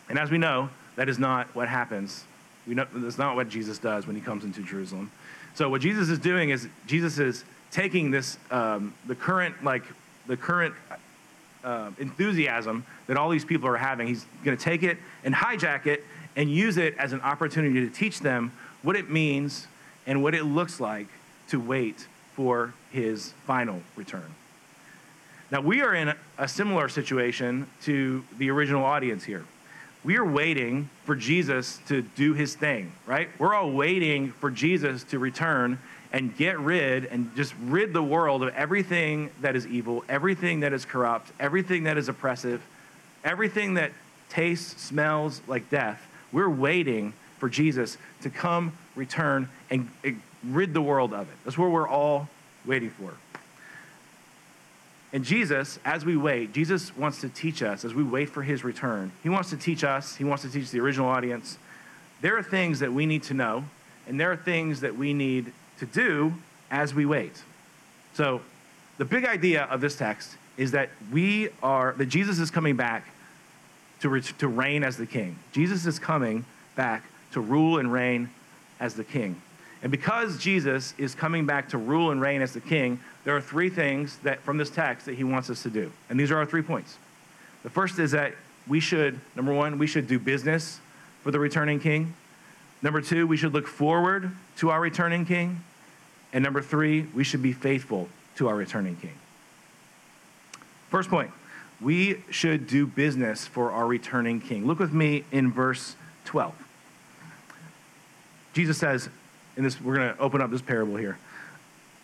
And 0.09 0.17
as 0.17 0.31
we 0.31 0.37
know, 0.37 0.69
that 0.95 1.09
is 1.09 1.19
not 1.19 1.53
what 1.53 1.67
happens. 1.67 2.23
We 2.65 2.73
know 2.73 2.87
that's 2.91 3.17
not 3.17 3.35
what 3.35 3.49
Jesus 3.49 3.77
does 3.77 4.07
when 4.07 4.15
he 4.15 4.21
comes 4.21 4.43
into 4.43 4.61
Jerusalem. 4.61 5.11
So 5.57 5.67
what 5.69 5.81
Jesus 5.81 6.09
is 6.09 6.19
doing 6.19 6.51
is 6.51 6.67
Jesus 6.85 7.17
is 7.17 7.43
taking 7.71 8.11
this 8.11 8.37
um, 8.51 8.93
the 9.07 9.15
current 9.15 9.63
like 9.63 9.81
the 10.27 10.37
current 10.37 10.75
uh, 11.63 11.89
enthusiasm 11.97 12.85
that 13.07 13.17
all 13.17 13.31
these 13.31 13.43
people 13.43 13.67
are 13.67 13.75
having. 13.75 14.05
He's 14.05 14.27
going 14.45 14.55
to 14.55 14.63
take 14.63 14.83
it 14.83 14.99
and 15.23 15.33
hijack 15.33 15.87
it 15.87 16.03
and 16.35 16.47
use 16.47 16.77
it 16.77 16.95
as 16.99 17.11
an 17.11 17.21
opportunity 17.21 17.79
to 17.79 17.89
teach 17.89 18.19
them 18.19 18.51
what 18.83 18.95
it 18.95 19.09
means 19.09 19.65
and 20.05 20.21
what 20.21 20.35
it 20.35 20.43
looks 20.43 20.79
like 20.79 21.07
to 21.47 21.59
wait 21.59 22.07
for 22.35 22.75
his 22.91 23.33
final 23.47 23.81
return. 23.95 24.35
Now, 25.49 25.61
we 25.61 25.81
are 25.81 25.95
in 25.95 26.13
a 26.37 26.47
similar 26.47 26.87
situation 26.87 27.65
to 27.81 28.23
the 28.37 28.51
original 28.51 28.85
audience 28.85 29.23
here. 29.23 29.43
We 30.07 30.15
are 30.15 30.25
waiting 30.25 30.89
for 31.03 31.17
Jesus 31.17 31.81
to 31.89 32.01
do 32.01 32.33
his 32.33 32.55
thing, 32.55 32.93
right? 33.05 33.27
We're 33.37 33.53
all 33.53 33.69
waiting 33.69 34.31
for 34.31 34.49
Jesus 34.49 35.03
to 35.03 35.19
return 35.19 35.79
and 36.13 36.33
get 36.37 36.57
rid 36.61 37.03
and 37.03 37.35
just 37.35 37.53
rid 37.65 37.91
the 37.91 38.01
world 38.01 38.41
of 38.41 38.55
everything 38.55 39.31
that 39.41 39.57
is 39.57 39.67
evil, 39.67 40.05
everything 40.07 40.61
that 40.61 40.71
is 40.71 40.85
corrupt, 40.85 41.33
everything 41.41 41.83
that 41.83 41.97
is 41.97 42.07
oppressive, 42.07 42.61
everything 43.25 43.73
that 43.73 43.91
tastes, 44.29 44.81
smells 44.81 45.41
like 45.45 45.69
death. 45.69 46.01
We're 46.31 46.47
waiting 46.47 47.11
for 47.39 47.49
Jesus 47.49 47.97
to 48.21 48.29
come, 48.29 48.77
return, 48.95 49.49
and 49.69 49.89
rid 50.41 50.73
the 50.73 50.81
world 50.81 51.11
of 51.11 51.27
it. 51.27 51.35
That's 51.43 51.57
what 51.57 51.69
we're 51.69 51.89
all 51.89 52.29
waiting 52.65 52.91
for. 52.91 53.13
And 55.13 55.23
Jesus, 55.23 55.79
as 55.85 56.03
we 56.03 56.17
wait, 56.17 56.53
Jesus 56.53 56.95
wants 56.97 57.21
to 57.21 57.29
teach 57.29 57.63
us 57.63 57.85
as 57.85 57.93
we 57.93 58.03
wait 58.03 58.29
for 58.29 58.43
his 58.43 58.63
return. 58.63 59.11
He 59.23 59.29
wants 59.29 59.49
to 59.51 59.57
teach 59.57 59.83
us, 59.83 60.15
he 60.15 60.23
wants 60.23 60.43
to 60.43 60.49
teach 60.49 60.71
the 60.71 60.79
original 60.79 61.07
audience. 61.07 61.57
There 62.21 62.37
are 62.37 62.43
things 62.43 62.79
that 62.79 62.91
we 62.91 63.05
need 63.05 63.23
to 63.23 63.33
know, 63.33 63.63
and 64.07 64.19
there 64.19 64.31
are 64.31 64.37
things 64.37 64.81
that 64.81 64.97
we 64.97 65.13
need 65.13 65.53
to 65.79 65.85
do 65.85 66.33
as 66.69 66.93
we 66.93 67.05
wait. 67.05 67.41
So, 68.13 68.41
the 68.97 69.05
big 69.05 69.25
idea 69.25 69.63
of 69.65 69.79
this 69.79 69.95
text 69.95 70.37
is 70.57 70.71
that 70.71 70.89
we 71.11 71.49
are 71.61 71.93
that 71.93 72.07
Jesus 72.07 72.39
is 72.39 72.49
coming 72.49 72.75
back 72.75 73.07
to, 74.01 74.19
to 74.19 74.47
reign 74.47 74.83
as 74.83 74.97
the 74.97 75.05
king. 75.05 75.37
Jesus 75.51 75.85
is 75.85 75.99
coming 75.99 76.45
back 76.75 77.03
to 77.31 77.39
rule 77.39 77.77
and 77.77 77.91
reign 77.91 78.29
as 78.79 78.95
the 78.95 79.03
king. 79.03 79.39
And 79.83 79.91
because 79.91 80.37
Jesus 80.39 80.93
is 80.97 81.13
coming 81.13 81.45
back 81.45 81.69
to 81.69 81.77
rule 81.77 82.11
and 82.11 82.19
reign 82.19 82.41
as 82.41 82.53
the 82.53 82.61
king, 82.61 82.99
there 83.27 83.35
are 83.35 83.41
three 83.41 83.69
things 83.69 84.19
that 84.19 84.39
from 84.39 84.57
this 84.57 84.69
text 84.69 85.05
that 85.05 85.15
he 85.15 85.25
wants 85.25 85.49
us 85.49 85.61
to 85.63 85.69
do. 85.69 85.91
And 86.09 86.17
these 86.17 86.31
are 86.31 86.37
our 86.37 86.45
three 86.45 86.61
points. 86.61 86.97
The 87.61 87.69
first 87.69 87.99
is 87.99 88.11
that 88.11 88.33
we 88.69 88.79
should, 88.79 89.19
number 89.35 89.51
one, 89.51 89.77
we 89.77 89.85
should 89.85 90.07
do 90.07 90.17
business 90.17 90.79
for 91.23 91.31
the 91.31 91.37
returning 91.37 91.81
king. 91.81 92.13
Number 92.81 93.01
two, 93.01 93.27
we 93.27 93.35
should 93.35 93.53
look 93.53 93.67
forward 93.67 94.31
to 94.59 94.69
our 94.69 94.79
returning 94.79 95.25
king. 95.25 95.61
And 96.31 96.41
number 96.41 96.61
three, 96.61 97.01
we 97.13 97.25
should 97.25 97.43
be 97.43 97.51
faithful 97.51 98.07
to 98.37 98.47
our 98.47 98.55
returning 98.55 98.95
king. 98.95 99.15
First 100.87 101.09
point, 101.09 101.31
we 101.81 102.23
should 102.29 102.65
do 102.65 102.87
business 102.87 103.45
for 103.45 103.71
our 103.71 103.87
returning 103.87 104.39
king. 104.39 104.65
Look 104.65 104.79
with 104.79 104.93
me 104.93 105.25
in 105.33 105.51
verse 105.51 105.97
12. 106.23 106.53
Jesus 108.53 108.77
says, 108.77 109.09
in 109.57 109.65
this, 109.65 109.81
we're 109.81 109.95
going 109.95 110.15
to 110.15 110.17
open 110.17 110.39
up 110.39 110.49
this 110.49 110.61
parable 110.61 110.95
here. 110.95 111.17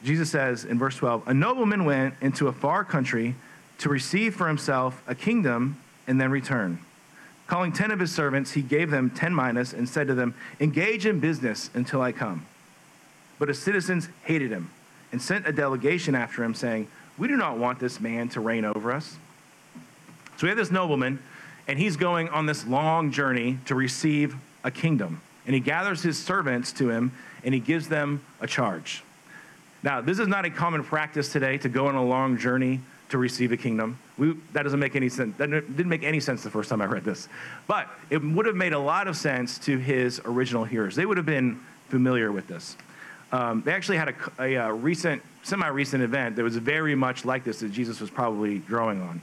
Jesus 0.04 0.30
says 0.30 0.66
in 0.66 0.78
verse 0.78 0.98
12, 0.98 1.28
a 1.28 1.34
nobleman 1.34 1.86
went 1.86 2.16
into 2.22 2.48
a 2.48 2.54
far 2.54 2.84
country 2.84 3.36
to 3.80 3.90
receive 3.90 4.36
for 4.36 4.48
himself 4.48 5.02
a 5.08 5.16
kingdom 5.16 5.78
and 6.08 6.20
then 6.20 6.30
return. 6.32 6.80
Calling 7.48 7.72
ten 7.72 7.92
of 7.92 8.00
his 8.00 8.14
servants, 8.14 8.52
he 8.52 8.62
gave 8.62 8.90
them 8.90 9.10
ten 9.10 9.34
minas 9.34 9.74
and 9.74 9.88
said 9.88 10.08
to 10.08 10.14
them, 10.14 10.34
Engage 10.60 11.06
in 11.06 11.20
business 11.20 11.70
until 11.74 12.02
I 12.02 12.12
come. 12.12 12.46
But 13.40 13.48
his 13.50 13.62
citizens 13.62 14.10
hated 14.24 14.52
him 14.52 14.72
and 15.12 15.22
sent 15.22 15.48
a 15.48 15.52
delegation 15.52 16.16
after 16.16 16.44
him, 16.44 16.54
saying, 16.54 16.88
We 17.18 17.28
do 17.28 17.36
not 17.36 17.58
want 17.58 17.80
this 17.80 18.00
man 18.00 18.30
to 18.30 18.40
reign 18.40 18.66
over 18.66 18.92
us. 18.92 19.18
So 20.38 20.44
we 20.44 20.50
have 20.50 20.58
this 20.58 20.72
nobleman, 20.72 21.20
and 21.68 21.78
he's 21.78 21.98
going 21.98 22.30
on 22.30 22.46
this 22.46 22.66
long 22.66 23.12
journey 23.12 23.60
to 23.66 23.76
receive 23.76 24.36
a 24.64 24.72
kingdom. 24.72 25.22
And 25.46 25.54
he 25.54 25.60
gathers 25.60 26.02
his 26.02 26.18
servants 26.18 26.72
to 26.74 26.90
him, 26.90 27.12
and 27.44 27.54
he 27.54 27.60
gives 27.60 27.90
them 27.90 28.24
a 28.40 28.48
charge. 28.48 29.04
Now, 29.84 30.00
this 30.00 30.18
is 30.18 30.28
not 30.30 30.46
a 30.46 30.50
common 30.50 30.84
practice 30.84 31.32
today 31.32 31.58
to 31.60 31.70
go 31.70 31.88
on 31.88 31.96
a 31.96 32.04
long 32.04 32.38
journey 32.38 32.80
to 33.10 33.18
receive 33.18 33.52
a 33.52 33.58
kingdom. 33.58 34.00
We, 34.18 34.36
that 34.54 34.64
doesn't 34.64 34.80
make 34.80 34.96
any 34.96 35.10
sense. 35.10 35.36
That 35.38 35.50
didn't 35.50 35.90
make 35.90 36.04
any 36.04 36.22
sense 36.22 36.42
the 36.42 36.50
first 36.50 36.70
time 36.70 36.82
I 36.82 36.86
read 36.86 37.04
this. 37.04 37.28
But 37.68 37.88
it 38.10 38.18
would 38.18 38.46
have 38.46 38.56
made 38.56 38.74
a 38.74 38.80
lot 38.80 39.08
of 39.08 39.18
sense 39.18 39.60
to 39.60 39.78
his 39.78 40.22
original 40.26 40.64
hearers. 40.64 40.96
They 40.96 41.06
would 41.06 41.18
have 41.18 41.26
been 41.26 41.60
familiar 41.90 42.32
with 42.32 42.48
this. 42.48 42.78
Um, 43.34 43.62
they 43.64 43.74
actually 43.74 43.98
had 43.98 44.10
a, 44.10 44.16
a, 44.40 44.54
a 44.56 44.74
recent, 44.74 45.22
semi 45.44 45.68
recent 45.68 46.02
event 46.02 46.38
that 46.38 46.44
was 46.44 46.56
very 46.56 46.96
much 46.96 47.26
like 47.26 47.44
this 47.44 47.60
that 47.60 47.72
Jesus 47.72 48.00
was 48.00 48.10
probably 48.10 48.60
drawing 48.60 49.02
on. 49.02 49.22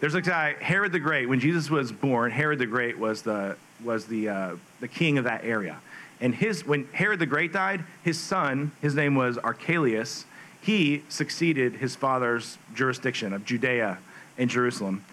There's 0.00 0.14
a 0.14 0.22
guy, 0.22 0.54
Herod 0.60 0.92
the 0.92 0.98
Great. 0.98 1.28
When 1.28 1.40
Jesus 1.40 1.70
was 1.70 1.92
born, 1.92 2.30
Herod 2.30 2.58
the 2.58 2.66
Great 2.66 2.98
was 2.98 3.22
the, 3.22 3.56
was 3.84 4.06
the, 4.06 4.28
uh, 4.28 4.56
the 4.80 4.88
king 4.88 5.18
of 5.18 5.24
that 5.24 5.44
area. 5.44 5.78
And 6.20 6.34
his, 6.34 6.66
when 6.66 6.86
Herod 6.92 7.18
the 7.18 7.26
Great 7.26 7.52
died, 7.52 7.84
his 8.02 8.18
son, 8.18 8.72
his 8.80 8.94
name 8.94 9.14
was 9.14 9.38
Archelaus, 9.38 10.24
he 10.60 11.02
succeeded 11.08 11.74
his 11.74 11.94
father's 11.94 12.58
jurisdiction 12.74 13.32
of 13.32 13.44
Judea 13.44 13.98
and 14.38 14.50
Jerusalem. 14.50 15.04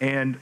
And 0.00 0.38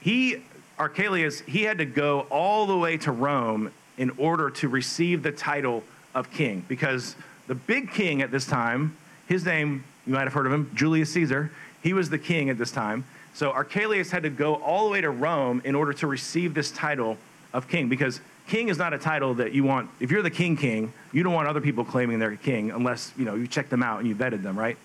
he, 0.00 0.42
Archelaus, 0.78 1.40
he 1.40 1.64
had 1.64 1.78
to 1.78 1.84
go 1.84 2.20
all 2.30 2.66
the 2.66 2.76
way 2.78 2.96
to 2.98 3.12
Rome 3.12 3.72
in 3.98 4.10
order 4.10 4.50
to 4.50 4.68
receive 4.68 5.22
the 5.22 5.32
title 5.32 5.82
of 6.14 6.30
king 6.30 6.64
because 6.68 7.16
the 7.46 7.54
big 7.54 7.90
king 7.92 8.22
at 8.22 8.30
this 8.30 8.46
time, 8.46 8.96
his 9.26 9.44
name, 9.44 9.84
you 10.06 10.14
might 10.14 10.24
have 10.24 10.32
heard 10.32 10.46
of 10.46 10.52
him, 10.52 10.70
Julius 10.74 11.12
Caesar, 11.12 11.50
he 11.82 11.92
was 11.92 12.10
the 12.10 12.18
king 12.18 12.50
at 12.50 12.58
this 12.58 12.70
time. 12.70 13.04
So 13.34 13.50
Archelaus 13.50 14.10
had 14.10 14.22
to 14.22 14.30
go 14.30 14.54
all 14.54 14.84
the 14.86 14.90
way 14.90 15.00
to 15.00 15.10
Rome 15.10 15.60
in 15.64 15.74
order 15.74 15.92
to 15.94 16.06
receive 16.06 16.54
this 16.54 16.70
title 16.70 17.18
of 17.56 17.68
king 17.68 17.88
because 17.88 18.20
king 18.46 18.68
is 18.68 18.76
not 18.76 18.92
a 18.92 18.98
title 18.98 19.34
that 19.34 19.52
you 19.52 19.64
want. 19.64 19.90
If 19.98 20.10
you're 20.10 20.22
the 20.22 20.30
king 20.30 20.56
king, 20.56 20.92
you 21.12 21.22
don't 21.22 21.32
want 21.32 21.48
other 21.48 21.62
people 21.62 21.84
claiming 21.84 22.18
they're 22.18 22.36
king 22.36 22.70
unless, 22.70 23.12
you 23.16 23.24
know, 23.24 23.34
you 23.34 23.46
check 23.46 23.70
them 23.70 23.82
out 23.82 23.98
and 23.98 24.08
you 24.08 24.14
vetted 24.14 24.42
them, 24.42 24.58
right? 24.58 24.76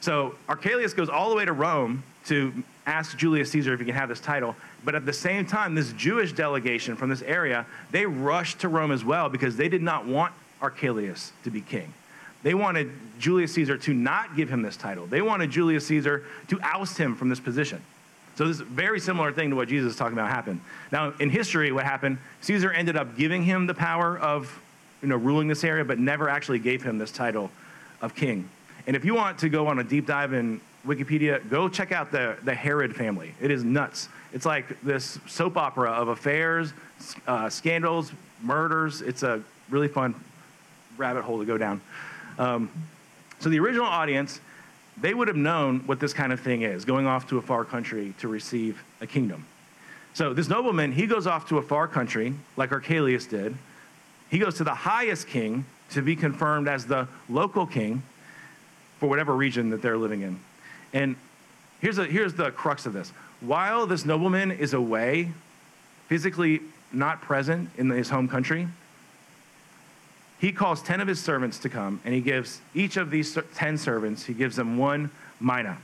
So 0.00 0.34
Archelaus 0.48 0.92
goes 0.92 1.08
all 1.08 1.30
the 1.30 1.36
way 1.36 1.46
to 1.46 1.52
Rome 1.54 2.02
to 2.26 2.52
ask 2.86 3.16
Julius 3.16 3.50
Caesar 3.52 3.72
if 3.72 3.80
he 3.80 3.86
can 3.86 3.94
have 3.94 4.10
this 4.10 4.20
title. 4.20 4.54
But 4.84 4.94
at 4.94 5.06
the 5.06 5.14
same 5.14 5.46
time, 5.46 5.74
this 5.74 5.92
Jewish 5.94 6.34
delegation 6.34 6.94
from 6.94 7.08
this 7.08 7.22
area, 7.22 7.64
they 7.90 8.04
rushed 8.04 8.60
to 8.60 8.68
Rome 8.68 8.92
as 8.92 9.02
well 9.02 9.30
because 9.30 9.56
they 9.56 9.70
did 9.70 9.82
not 9.82 10.06
want 10.06 10.34
Archelaus 10.60 11.32
to 11.44 11.50
be 11.50 11.62
king. 11.62 11.92
They 12.42 12.52
wanted 12.52 12.92
Julius 13.18 13.54
Caesar 13.54 13.78
to 13.78 13.94
not 13.94 14.36
give 14.36 14.50
him 14.50 14.60
this 14.60 14.76
title. 14.76 15.06
They 15.06 15.22
wanted 15.22 15.50
Julius 15.50 15.86
Caesar 15.86 16.24
to 16.48 16.60
oust 16.60 16.98
him 16.98 17.16
from 17.16 17.30
this 17.30 17.40
position. 17.40 17.80
So 18.36 18.48
this 18.48 18.58
very 18.58 18.98
similar 18.98 19.32
thing 19.32 19.50
to 19.50 19.56
what 19.56 19.68
Jesus 19.68 19.92
is 19.92 19.98
talking 19.98 20.14
about 20.14 20.28
happened. 20.28 20.60
Now, 20.90 21.12
in 21.20 21.30
history, 21.30 21.70
what 21.72 21.84
happened, 21.84 22.18
Caesar 22.40 22.72
ended 22.72 22.96
up 22.96 23.16
giving 23.16 23.42
him 23.42 23.66
the 23.66 23.74
power 23.74 24.18
of 24.18 24.60
you 25.02 25.08
know, 25.08 25.16
ruling 25.16 25.48
this 25.48 25.64
area, 25.64 25.84
but 25.84 25.98
never 25.98 26.28
actually 26.28 26.58
gave 26.58 26.82
him 26.82 26.98
this 26.98 27.12
title 27.12 27.50
of 28.00 28.14
king. 28.14 28.48
And 28.86 28.96
if 28.96 29.04
you 29.04 29.14
want 29.14 29.38
to 29.38 29.48
go 29.48 29.66
on 29.66 29.78
a 29.78 29.84
deep 29.84 30.06
dive 30.06 30.32
in 30.32 30.60
Wikipedia, 30.86 31.48
go 31.48 31.68
check 31.68 31.92
out 31.92 32.10
the, 32.10 32.36
the 32.42 32.54
Herod 32.54 32.96
family. 32.96 33.34
It 33.40 33.50
is 33.50 33.64
nuts. 33.64 34.08
It's 34.32 34.46
like 34.46 34.80
this 34.82 35.18
soap 35.26 35.56
opera 35.56 35.90
of 35.90 36.08
affairs, 36.08 36.72
uh, 37.26 37.48
scandals, 37.48 38.12
murders. 38.42 39.00
It's 39.00 39.22
a 39.22 39.42
really 39.70 39.88
fun 39.88 40.14
rabbit 40.96 41.22
hole 41.22 41.38
to 41.38 41.44
go 41.44 41.56
down. 41.56 41.80
Um, 42.38 42.70
so 43.38 43.48
the 43.48 43.58
original 43.58 43.86
audience 43.86 44.40
they 44.96 45.14
would 45.14 45.28
have 45.28 45.36
known 45.36 45.80
what 45.80 46.00
this 46.00 46.12
kind 46.12 46.32
of 46.32 46.40
thing 46.40 46.62
is 46.62 46.84
going 46.84 47.06
off 47.06 47.28
to 47.28 47.38
a 47.38 47.42
far 47.42 47.64
country 47.64 48.14
to 48.18 48.28
receive 48.28 48.82
a 49.00 49.06
kingdom. 49.06 49.46
So 50.12 50.32
this 50.32 50.48
nobleman, 50.48 50.92
he 50.92 51.06
goes 51.06 51.26
off 51.26 51.48
to 51.48 51.58
a 51.58 51.62
far 51.62 51.88
country, 51.88 52.34
like 52.56 52.70
Archelaus 52.70 53.26
did. 53.26 53.56
He 54.30 54.38
goes 54.38 54.56
to 54.56 54.64
the 54.64 54.74
highest 54.74 55.26
king 55.26 55.64
to 55.90 56.02
be 56.02 56.14
confirmed 56.14 56.68
as 56.68 56.86
the 56.86 57.08
local 57.28 57.66
king 57.66 58.02
for 59.00 59.08
whatever 59.08 59.34
region 59.34 59.70
that 59.70 59.82
they're 59.82 59.98
living 59.98 60.22
in. 60.22 60.38
And 60.92 61.16
here's, 61.80 61.98
a, 61.98 62.04
here's 62.04 62.34
the 62.34 62.52
crux 62.52 62.86
of 62.86 62.92
this. 62.92 63.10
While 63.40 63.86
this 63.86 64.04
nobleman 64.04 64.52
is 64.52 64.72
away, 64.72 65.30
physically 66.06 66.60
not 66.92 67.20
present 67.20 67.68
in 67.76 67.90
his 67.90 68.08
home 68.08 68.28
country, 68.28 68.68
he 70.44 70.52
calls 70.52 70.82
10 70.82 71.00
of 71.00 71.08
his 71.08 71.18
servants 71.18 71.58
to 71.60 71.70
come, 71.70 71.98
and 72.04 72.12
he 72.14 72.20
gives 72.20 72.60
each 72.74 72.98
of 72.98 73.10
these 73.10 73.38
10 73.54 73.78
servants, 73.78 74.26
he 74.26 74.34
gives 74.34 74.56
them 74.56 74.76
one 74.76 75.10
mina. 75.40 75.78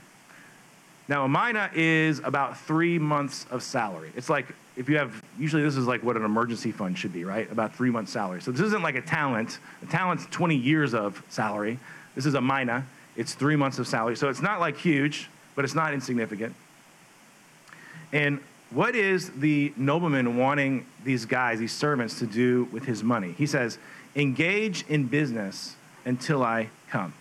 Now, 1.07 1.25
a 1.25 1.27
mina 1.27 1.71
is 1.73 2.19
about 2.19 2.59
three 2.59 2.99
months 2.99 3.47
of 3.49 3.63
salary. 3.63 4.11
It's 4.15 4.29
like 4.29 4.45
if 4.77 4.87
you 4.87 4.97
have, 4.97 5.19
usually 5.39 5.63
this 5.63 5.75
is 5.75 5.87
like 5.87 6.03
what 6.03 6.15
an 6.15 6.23
emergency 6.23 6.71
fund 6.71 6.95
should 6.95 7.11
be, 7.11 7.25
right? 7.25 7.51
About 7.51 7.75
three 7.75 7.89
months' 7.89 8.11
salary. 8.11 8.39
So 8.39 8.51
this 8.51 8.61
isn't 8.61 8.83
like 8.83 8.93
a 8.93 9.01
talent. 9.01 9.57
A 9.81 9.87
talent's 9.87 10.27
20 10.27 10.55
years 10.55 10.93
of 10.93 11.23
salary. 11.29 11.79
This 12.13 12.27
is 12.27 12.35
a 12.35 12.41
mina. 12.41 12.85
It's 13.15 13.33
three 13.33 13.55
months 13.55 13.79
of 13.79 13.87
salary. 13.87 14.15
So 14.15 14.29
it's 14.29 14.43
not 14.43 14.59
like 14.59 14.77
huge, 14.77 15.27
but 15.55 15.65
it's 15.65 15.73
not 15.73 15.91
insignificant. 15.91 16.53
And 18.13 18.39
what 18.69 18.95
is 18.95 19.31
the 19.31 19.73
nobleman 19.75 20.37
wanting 20.37 20.85
these 21.03 21.25
guys, 21.25 21.57
these 21.57 21.73
servants, 21.73 22.19
to 22.19 22.27
do 22.27 22.65
with 22.71 22.85
his 22.85 23.03
money? 23.03 23.33
He 23.37 23.47
says, 23.47 23.79
engage 24.15 24.85
in 24.87 25.07
business 25.07 25.75
until 26.05 26.43
I 26.43 26.69
come. 26.89 27.13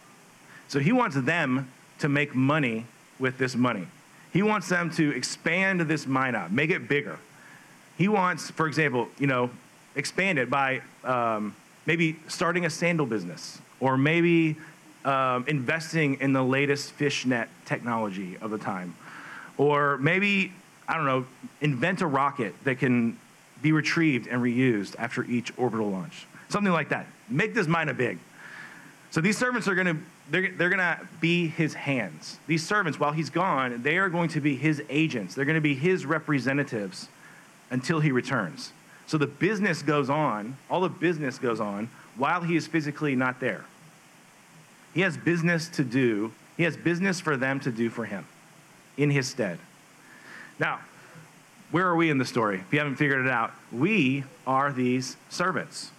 So 0.68 0.78
he 0.78 0.92
wants 0.92 1.16
them 1.16 1.70
to 1.98 2.08
make 2.08 2.34
money 2.34 2.86
with 3.18 3.38
this 3.38 3.54
money. 3.54 3.86
He 4.32 4.42
wants 4.42 4.68
them 4.68 4.90
to 4.92 5.10
expand 5.14 5.80
this 5.82 6.06
mina, 6.06 6.48
make 6.50 6.70
it 6.70 6.88
bigger. 6.88 7.18
He 7.98 8.08
wants, 8.08 8.50
for 8.50 8.66
example, 8.66 9.08
you 9.18 9.26
know, 9.26 9.50
expand 9.96 10.38
it 10.38 10.48
by 10.48 10.82
um, 11.04 11.54
maybe 11.86 12.16
starting 12.28 12.64
a 12.64 12.70
sandal 12.70 13.06
business 13.06 13.60
or 13.80 13.98
maybe 13.98 14.56
um, 15.04 15.44
investing 15.48 16.20
in 16.20 16.32
the 16.32 16.42
latest 16.42 16.92
fishnet 16.92 17.48
technology 17.64 18.36
of 18.40 18.50
the 18.50 18.58
time. 18.58 18.94
Or 19.56 19.98
maybe, 19.98 20.52
I 20.88 20.96
don't 20.96 21.06
know, 21.06 21.26
invent 21.60 22.00
a 22.00 22.06
rocket 22.06 22.54
that 22.64 22.78
can 22.78 23.18
be 23.60 23.72
retrieved 23.72 24.26
and 24.28 24.40
reused 24.40 24.94
after 24.98 25.24
each 25.24 25.52
orbital 25.58 25.90
launch 25.90 26.26
something 26.50 26.72
like 26.72 26.90
that. 26.90 27.06
Make 27.28 27.54
this 27.54 27.66
mina 27.66 27.94
big. 27.94 28.18
So 29.10 29.20
these 29.20 29.38
servants 29.38 29.66
are 29.68 29.74
going 29.74 29.86
to 29.86 29.96
they're, 30.30 30.52
they're 30.52 30.68
going 30.68 30.78
to 30.78 31.00
be 31.20 31.48
his 31.48 31.74
hands. 31.74 32.38
These 32.46 32.64
servants, 32.64 33.00
while 33.00 33.12
he's 33.12 33.30
gone, 33.30 33.82
they 33.82 33.98
are 33.98 34.08
going 34.08 34.28
to 34.30 34.40
be 34.40 34.54
his 34.54 34.80
agents. 34.88 35.34
They're 35.34 35.44
going 35.44 35.56
to 35.56 35.60
be 35.60 35.74
his 35.74 36.06
representatives 36.06 37.08
until 37.70 38.00
he 38.00 38.12
returns. 38.12 38.72
So 39.06 39.18
the 39.18 39.26
business 39.26 39.82
goes 39.82 40.08
on, 40.08 40.56
all 40.70 40.80
the 40.80 40.88
business 40.88 41.38
goes 41.38 41.60
on 41.60 41.88
while 42.16 42.42
he 42.42 42.54
is 42.54 42.66
physically 42.66 43.16
not 43.16 43.40
there. 43.40 43.64
He 44.94 45.00
has 45.00 45.16
business 45.16 45.68
to 45.70 45.84
do, 45.84 46.32
he 46.56 46.62
has 46.62 46.76
business 46.76 47.20
for 47.20 47.36
them 47.36 47.58
to 47.60 47.72
do 47.72 47.90
for 47.90 48.04
him 48.04 48.24
in 48.96 49.10
his 49.10 49.28
stead. 49.28 49.58
Now, 50.58 50.80
where 51.70 51.86
are 51.86 51.96
we 51.96 52.10
in 52.10 52.18
the 52.18 52.24
story? 52.24 52.56
If 52.56 52.72
you 52.72 52.78
haven't 52.78 52.96
figured 52.96 53.24
it 53.24 53.30
out, 53.30 53.52
we 53.72 54.24
are 54.46 54.72
these 54.72 55.16
servants. 55.28 55.90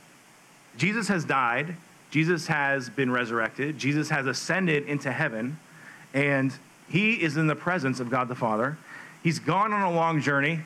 Jesus 0.78 1.08
has 1.08 1.26
died, 1.26 1.76
Jesus 2.12 2.48
has 2.48 2.90
been 2.90 3.12
resurrected, 3.12 3.78
Jesus 3.78 4.10
has 4.10 4.26
ascended 4.26 4.88
into 4.88 5.12
heaven, 5.12 5.58
and 6.14 6.54
he 6.90 7.22
is 7.22 7.38
in 7.38 7.48
the 7.48 7.56
presence 7.56 8.00
of 8.00 8.10
God 8.10 8.28
the 8.28 8.36
Father. 8.36 8.78
He's 9.24 9.40
gone 9.40 9.72
on 9.72 9.82
a 9.82 9.92
long 9.92 10.22
journey, 10.22 10.62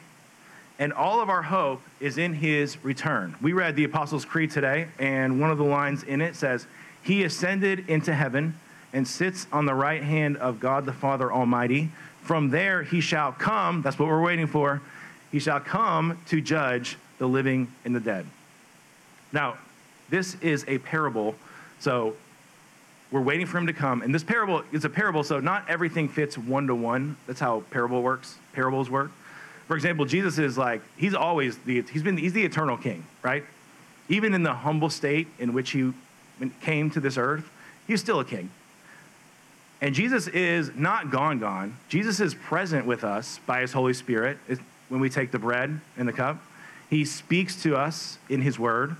and 0.80 0.92
all 0.92 1.22
of 1.22 1.30
our 1.30 1.44
hope 1.44 1.82
is 2.00 2.18
in 2.18 2.34
his 2.34 2.84
return. 2.84 3.36
We 3.42 3.54
read 3.54 3.76
the 3.76 3.84
Apostles' 3.84 4.26
Creed 4.26 4.52
today, 4.52 4.88
and 4.98 5.40
one 5.40 5.52
of 5.52 5.58
the 5.58 5.64
lines 5.64 6.04
in 6.04 6.22
it 6.22 6.36
says, 6.36 6.66
He 7.04 7.24
ascended 7.24 7.90
into 7.90 8.14
heaven 8.14 8.60
and 8.94 9.08
sits 9.08 9.46
on 9.52 9.66
the 9.66 9.74
right 9.74 10.02
hand 10.02 10.38
of 10.38 10.60
God 10.60 10.86
the 10.86 10.94
Father 10.94 11.32
Almighty. 11.32 11.92
From 12.22 12.50
there 12.50 12.82
he 12.82 13.02
shall 13.02 13.34
come, 13.34 13.82
that's 13.82 14.00
what 14.00 14.08
we're 14.08 14.22
waiting 14.22 14.48
for, 14.48 14.82
he 15.32 15.40
shall 15.40 15.60
come 15.60 16.20
to 16.28 16.42
judge 16.42 16.98
the 17.18 17.28
living 17.28 17.68
and 17.84 17.96
the 17.96 18.00
dead. 18.00 18.26
Now, 19.32 19.58
this 20.10 20.36
is 20.42 20.66
a 20.68 20.78
parable. 20.80 21.36
So 21.80 22.16
we're 23.12 23.22
waiting 23.22 23.46
for 23.46 23.58
him 23.58 23.68
to 23.68 23.74
come. 23.74 24.02
And 24.02 24.14
this 24.14 24.24
parable 24.24 24.64
is 24.72 24.86
a 24.86 24.90
parable, 24.90 25.24
so 25.24 25.40
not 25.40 25.70
everything 25.70 26.10
fits 26.10 26.38
one 26.38 26.68
to 26.68 26.76
one. 26.76 27.18
That's 27.28 27.40
how 27.40 27.64
parable 27.72 28.02
works. 28.02 28.38
Parables 28.54 28.90
work. 28.90 29.12
For 29.68 29.76
example, 29.76 30.06
Jesus 30.06 30.38
is 30.38 30.58
like, 30.58 30.82
he's 30.98 31.14
always 31.14 31.58
the, 31.60 31.82
he's 31.84 32.04
been, 32.04 32.18
he's 32.18 32.34
the 32.34 32.44
eternal 32.44 32.78
king, 32.78 33.06
right? 33.24 33.44
Even 34.10 34.34
in 34.34 34.44
the 34.44 34.54
humble 34.54 34.90
state 34.90 35.28
in 35.40 35.54
which 35.54 35.72
he 35.72 35.92
came 36.62 36.92
to 36.92 37.00
this 37.00 37.18
earth, 37.18 37.50
he's 37.88 38.02
still 38.02 38.20
a 38.20 38.26
king. 38.26 38.52
And 39.82 39.94
Jesus 39.94 40.28
is 40.28 40.74
not 40.76 41.12
gone, 41.12 41.40
gone. 41.40 41.78
Jesus 41.90 42.20
is 42.20 42.34
present 42.34 42.86
with 42.86 43.04
us 43.04 43.40
by 43.46 43.62
his 43.62 43.74
Holy 43.74 43.94
Spirit 43.94 44.38
when 44.90 45.02
we 45.02 45.10
take 45.10 45.32
the 45.32 45.40
bread 45.40 45.80
and 45.98 46.08
the 46.08 46.14
cup. 46.14 46.42
He 46.90 47.04
speaks 47.06 47.62
to 47.64 47.76
us 47.76 48.18
in 48.30 48.42
his 48.42 48.60
word. 48.60 48.96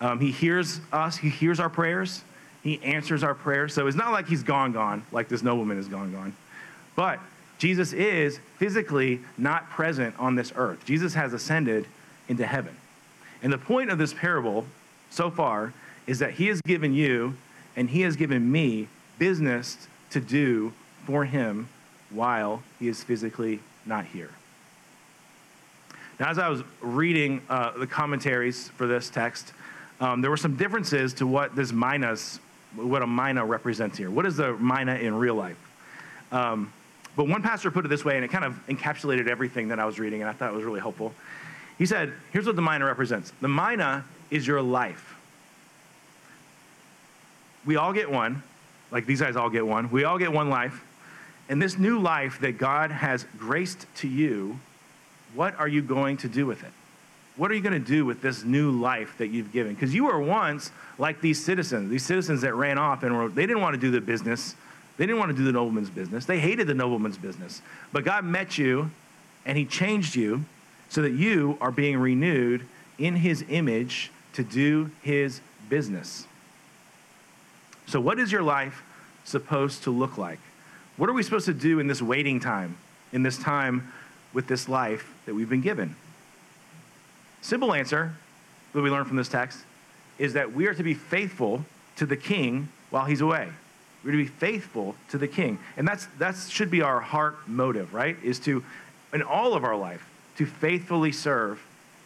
Um, 0.00 0.20
he 0.20 0.30
hears 0.30 0.80
us, 0.92 1.16
he 1.16 1.28
hears 1.28 1.60
our 1.60 1.70
prayers, 1.70 2.22
he 2.62 2.82
answers 2.82 3.22
our 3.22 3.34
prayers. 3.34 3.74
So 3.74 3.86
it's 3.86 3.96
not 3.96 4.12
like 4.12 4.26
he's 4.26 4.42
gone, 4.42 4.72
gone, 4.72 5.04
like 5.12 5.28
this 5.28 5.42
nobleman 5.42 5.78
is 5.78 5.88
gone, 5.88 6.12
gone. 6.12 6.34
But 6.96 7.20
Jesus 7.58 7.92
is 7.92 8.40
physically 8.58 9.20
not 9.38 9.70
present 9.70 10.14
on 10.18 10.34
this 10.34 10.52
earth. 10.56 10.84
Jesus 10.84 11.14
has 11.14 11.32
ascended 11.32 11.86
into 12.28 12.46
heaven. 12.46 12.76
And 13.42 13.52
the 13.52 13.58
point 13.58 13.90
of 13.90 13.98
this 13.98 14.12
parable 14.12 14.64
so 15.10 15.30
far 15.30 15.72
is 16.06 16.18
that 16.18 16.32
he 16.32 16.46
has 16.48 16.60
given 16.62 16.94
you 16.94 17.36
and 17.76 17.90
he 17.90 18.02
has 18.02 18.16
given 18.16 18.50
me 18.50 18.88
business 19.18 19.88
to 20.10 20.20
do 20.20 20.72
for 21.06 21.24
him 21.24 21.68
while 22.10 22.62
he 22.78 22.88
is 22.88 23.02
physically 23.02 23.60
not 23.86 24.04
here. 24.06 24.30
Now, 26.18 26.30
as 26.30 26.38
I 26.38 26.48
was 26.48 26.62
reading 26.80 27.42
uh, 27.48 27.76
the 27.76 27.86
commentaries 27.86 28.68
for 28.68 28.86
this 28.86 29.10
text, 29.10 29.52
um, 30.00 30.20
there 30.20 30.30
were 30.30 30.36
some 30.36 30.56
differences 30.56 31.14
to 31.14 31.26
what 31.26 31.54
this 31.54 31.72
minas, 31.72 32.40
what 32.74 33.02
a 33.02 33.06
mina 33.06 33.44
represents 33.44 33.96
here. 33.96 34.10
What 34.10 34.26
is 34.26 34.36
the 34.36 34.54
mina 34.54 34.96
in 34.96 35.14
real 35.14 35.34
life? 35.34 35.58
Um, 36.32 36.72
but 37.16 37.28
one 37.28 37.42
pastor 37.42 37.70
put 37.70 37.84
it 37.84 37.88
this 37.88 38.04
way, 38.04 38.16
and 38.16 38.24
it 38.24 38.28
kind 38.28 38.44
of 38.44 38.58
encapsulated 38.66 39.28
everything 39.28 39.68
that 39.68 39.78
I 39.78 39.84
was 39.84 40.00
reading, 40.00 40.20
and 40.20 40.28
I 40.28 40.32
thought 40.32 40.50
it 40.50 40.54
was 40.54 40.64
really 40.64 40.80
helpful. 40.80 41.14
He 41.78 41.86
said, 41.86 42.12
Here's 42.32 42.46
what 42.46 42.56
the 42.56 42.62
mina 42.62 42.84
represents 42.84 43.32
the 43.40 43.48
mina 43.48 44.04
is 44.30 44.46
your 44.46 44.62
life? 44.62 45.14
We 47.64 47.76
all 47.76 47.92
get 47.92 48.10
one, 48.10 48.42
like 48.90 49.06
these 49.06 49.20
guys 49.20 49.36
all 49.36 49.48
get 49.48 49.66
one. 49.66 49.90
We 49.90 50.04
all 50.04 50.18
get 50.18 50.32
one 50.32 50.50
life. 50.50 50.84
And 51.48 51.60
this 51.60 51.78
new 51.78 51.98
life 51.98 52.40
that 52.40 52.58
God 52.58 52.90
has 52.90 53.26
graced 53.38 53.86
to 53.96 54.08
you, 54.08 54.58
what 55.34 55.58
are 55.58 55.68
you 55.68 55.82
going 55.82 56.16
to 56.18 56.28
do 56.28 56.46
with 56.46 56.62
it? 56.62 56.72
What 57.36 57.50
are 57.50 57.54
you 57.54 57.62
going 57.62 57.72
to 57.72 57.78
do 57.80 58.04
with 58.04 58.22
this 58.22 58.44
new 58.44 58.70
life 58.70 59.18
that 59.18 59.28
you've 59.28 59.52
given? 59.52 59.74
Because 59.74 59.92
you 59.92 60.04
were 60.04 60.20
once 60.20 60.70
like 60.98 61.20
these 61.20 61.44
citizens, 61.44 61.90
these 61.90 62.04
citizens 62.04 62.42
that 62.42 62.54
ran 62.54 62.78
off 62.78 63.02
and 63.02 63.16
were, 63.16 63.28
they 63.28 63.46
didn't 63.46 63.60
want 63.60 63.74
to 63.74 63.80
do 63.80 63.90
the 63.90 64.00
business. 64.00 64.54
They 64.96 65.06
didn't 65.06 65.18
want 65.18 65.32
to 65.32 65.36
do 65.36 65.44
the 65.44 65.52
nobleman's 65.52 65.90
business. 65.90 66.26
They 66.26 66.38
hated 66.38 66.68
the 66.68 66.74
nobleman's 66.74 67.18
business. 67.18 67.60
But 67.92 68.04
God 68.04 68.24
met 68.24 68.56
you 68.56 68.90
and 69.44 69.58
he 69.58 69.64
changed 69.64 70.14
you 70.14 70.44
so 70.88 71.02
that 71.02 71.12
you 71.12 71.58
are 71.60 71.72
being 71.72 71.98
renewed 71.98 72.66
in 72.98 73.16
his 73.16 73.44
image 73.48 74.12
to 74.34 74.44
do 74.44 74.90
his 75.02 75.40
business. 75.68 76.26
So, 77.86 78.00
what 78.00 78.18
is 78.18 78.30
your 78.30 78.42
life 78.42 78.82
supposed 79.24 79.82
to 79.84 79.90
look 79.90 80.16
like? 80.16 80.38
What 80.96 81.10
are 81.10 81.12
we 81.12 81.24
supposed 81.24 81.46
to 81.46 81.54
do 81.54 81.80
in 81.80 81.88
this 81.88 82.00
waiting 82.00 82.38
time, 82.38 82.76
in 83.12 83.24
this 83.24 83.38
time 83.38 83.92
with 84.32 84.46
this 84.46 84.68
life 84.68 85.12
that 85.26 85.34
we've 85.34 85.48
been 85.48 85.60
given? 85.60 85.96
Simple 87.44 87.74
answer 87.74 88.10
that 88.72 88.80
we 88.80 88.88
learn 88.88 89.04
from 89.04 89.18
this 89.18 89.28
text 89.28 89.58
is 90.18 90.32
that 90.32 90.54
we 90.54 90.66
are 90.66 90.72
to 90.72 90.82
be 90.82 90.94
faithful 90.94 91.62
to 91.96 92.06
the 92.06 92.16
king 92.16 92.70
while 92.88 93.04
he's 93.04 93.20
away. 93.20 93.50
We're 94.02 94.12
to 94.12 94.16
be 94.16 94.26
faithful 94.26 94.96
to 95.10 95.18
the 95.18 95.28
king. 95.28 95.58
And 95.76 95.86
that's 95.86 96.06
that 96.18 96.36
should 96.48 96.70
be 96.70 96.80
our 96.80 97.00
heart 97.00 97.46
motive, 97.46 97.92
right? 97.92 98.16
Is 98.24 98.38
to 98.40 98.64
in 99.12 99.20
all 99.20 99.52
of 99.52 99.62
our 99.62 99.76
life 99.76 100.08
to 100.38 100.46
faithfully 100.46 101.12
serve 101.12 101.60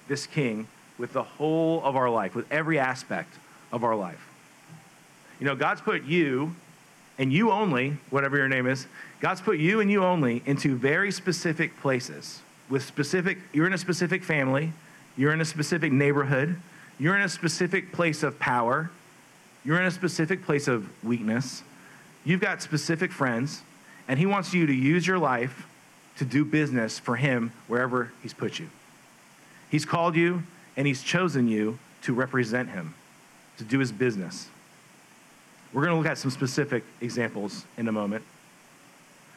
this 0.08 0.26
king 0.26 0.66
with 0.98 1.12
the 1.12 1.22
whole 1.22 1.84
of 1.84 1.94
our 1.94 2.10
life, 2.10 2.34
with 2.34 2.50
every 2.50 2.80
aspect 2.80 3.32
of 3.70 3.84
our 3.84 3.94
life. 3.94 4.26
You 5.38 5.46
know, 5.46 5.54
God's 5.54 5.80
put 5.80 6.02
you 6.02 6.56
and 7.16 7.32
you 7.32 7.52
only, 7.52 7.96
whatever 8.10 8.36
your 8.36 8.48
name 8.48 8.66
is, 8.66 8.88
God's 9.20 9.40
put 9.40 9.58
you 9.58 9.78
and 9.78 9.88
you 9.88 10.02
only 10.02 10.42
into 10.46 10.74
very 10.74 11.12
specific 11.12 11.78
places 11.80 12.40
with 12.68 12.82
specific, 12.82 13.38
you're 13.52 13.68
in 13.68 13.72
a 13.72 13.78
specific 13.78 14.24
family, 14.24 14.72
you're 15.18 15.34
in 15.34 15.42
a 15.42 15.44
specific 15.44 15.92
neighborhood, 15.92 16.56
you're 16.98 17.14
in 17.14 17.22
a 17.22 17.28
specific 17.28 17.92
place 17.92 18.22
of 18.22 18.38
power, 18.38 18.90
you're 19.64 19.78
in 19.78 19.84
a 19.84 19.90
specific 19.90 20.42
place 20.42 20.66
of 20.66 20.88
weakness, 21.04 21.62
you've 22.24 22.40
got 22.40 22.62
specific 22.62 23.12
friends, 23.12 23.60
and 24.08 24.18
He 24.18 24.24
wants 24.24 24.54
you 24.54 24.64
to 24.64 24.72
use 24.72 25.06
your 25.06 25.18
life 25.18 25.66
to 26.16 26.24
do 26.24 26.44
business 26.44 26.98
for 26.98 27.16
Him 27.16 27.52
wherever 27.66 28.12
He's 28.22 28.32
put 28.32 28.58
you. 28.58 28.70
He's 29.70 29.84
called 29.84 30.16
you 30.16 30.44
and 30.76 30.86
He's 30.86 31.02
chosen 31.02 31.48
you 31.48 31.78
to 32.02 32.14
represent 32.14 32.70
Him, 32.70 32.94
to 33.58 33.64
do 33.64 33.78
His 33.78 33.92
business. 33.92 34.48
We're 35.72 35.82
going 35.82 35.92
to 35.92 35.98
look 35.98 36.10
at 36.10 36.16
some 36.16 36.30
specific 36.30 36.82
examples 37.00 37.64
in 37.76 37.88
a 37.88 37.92
moment. 37.92 38.24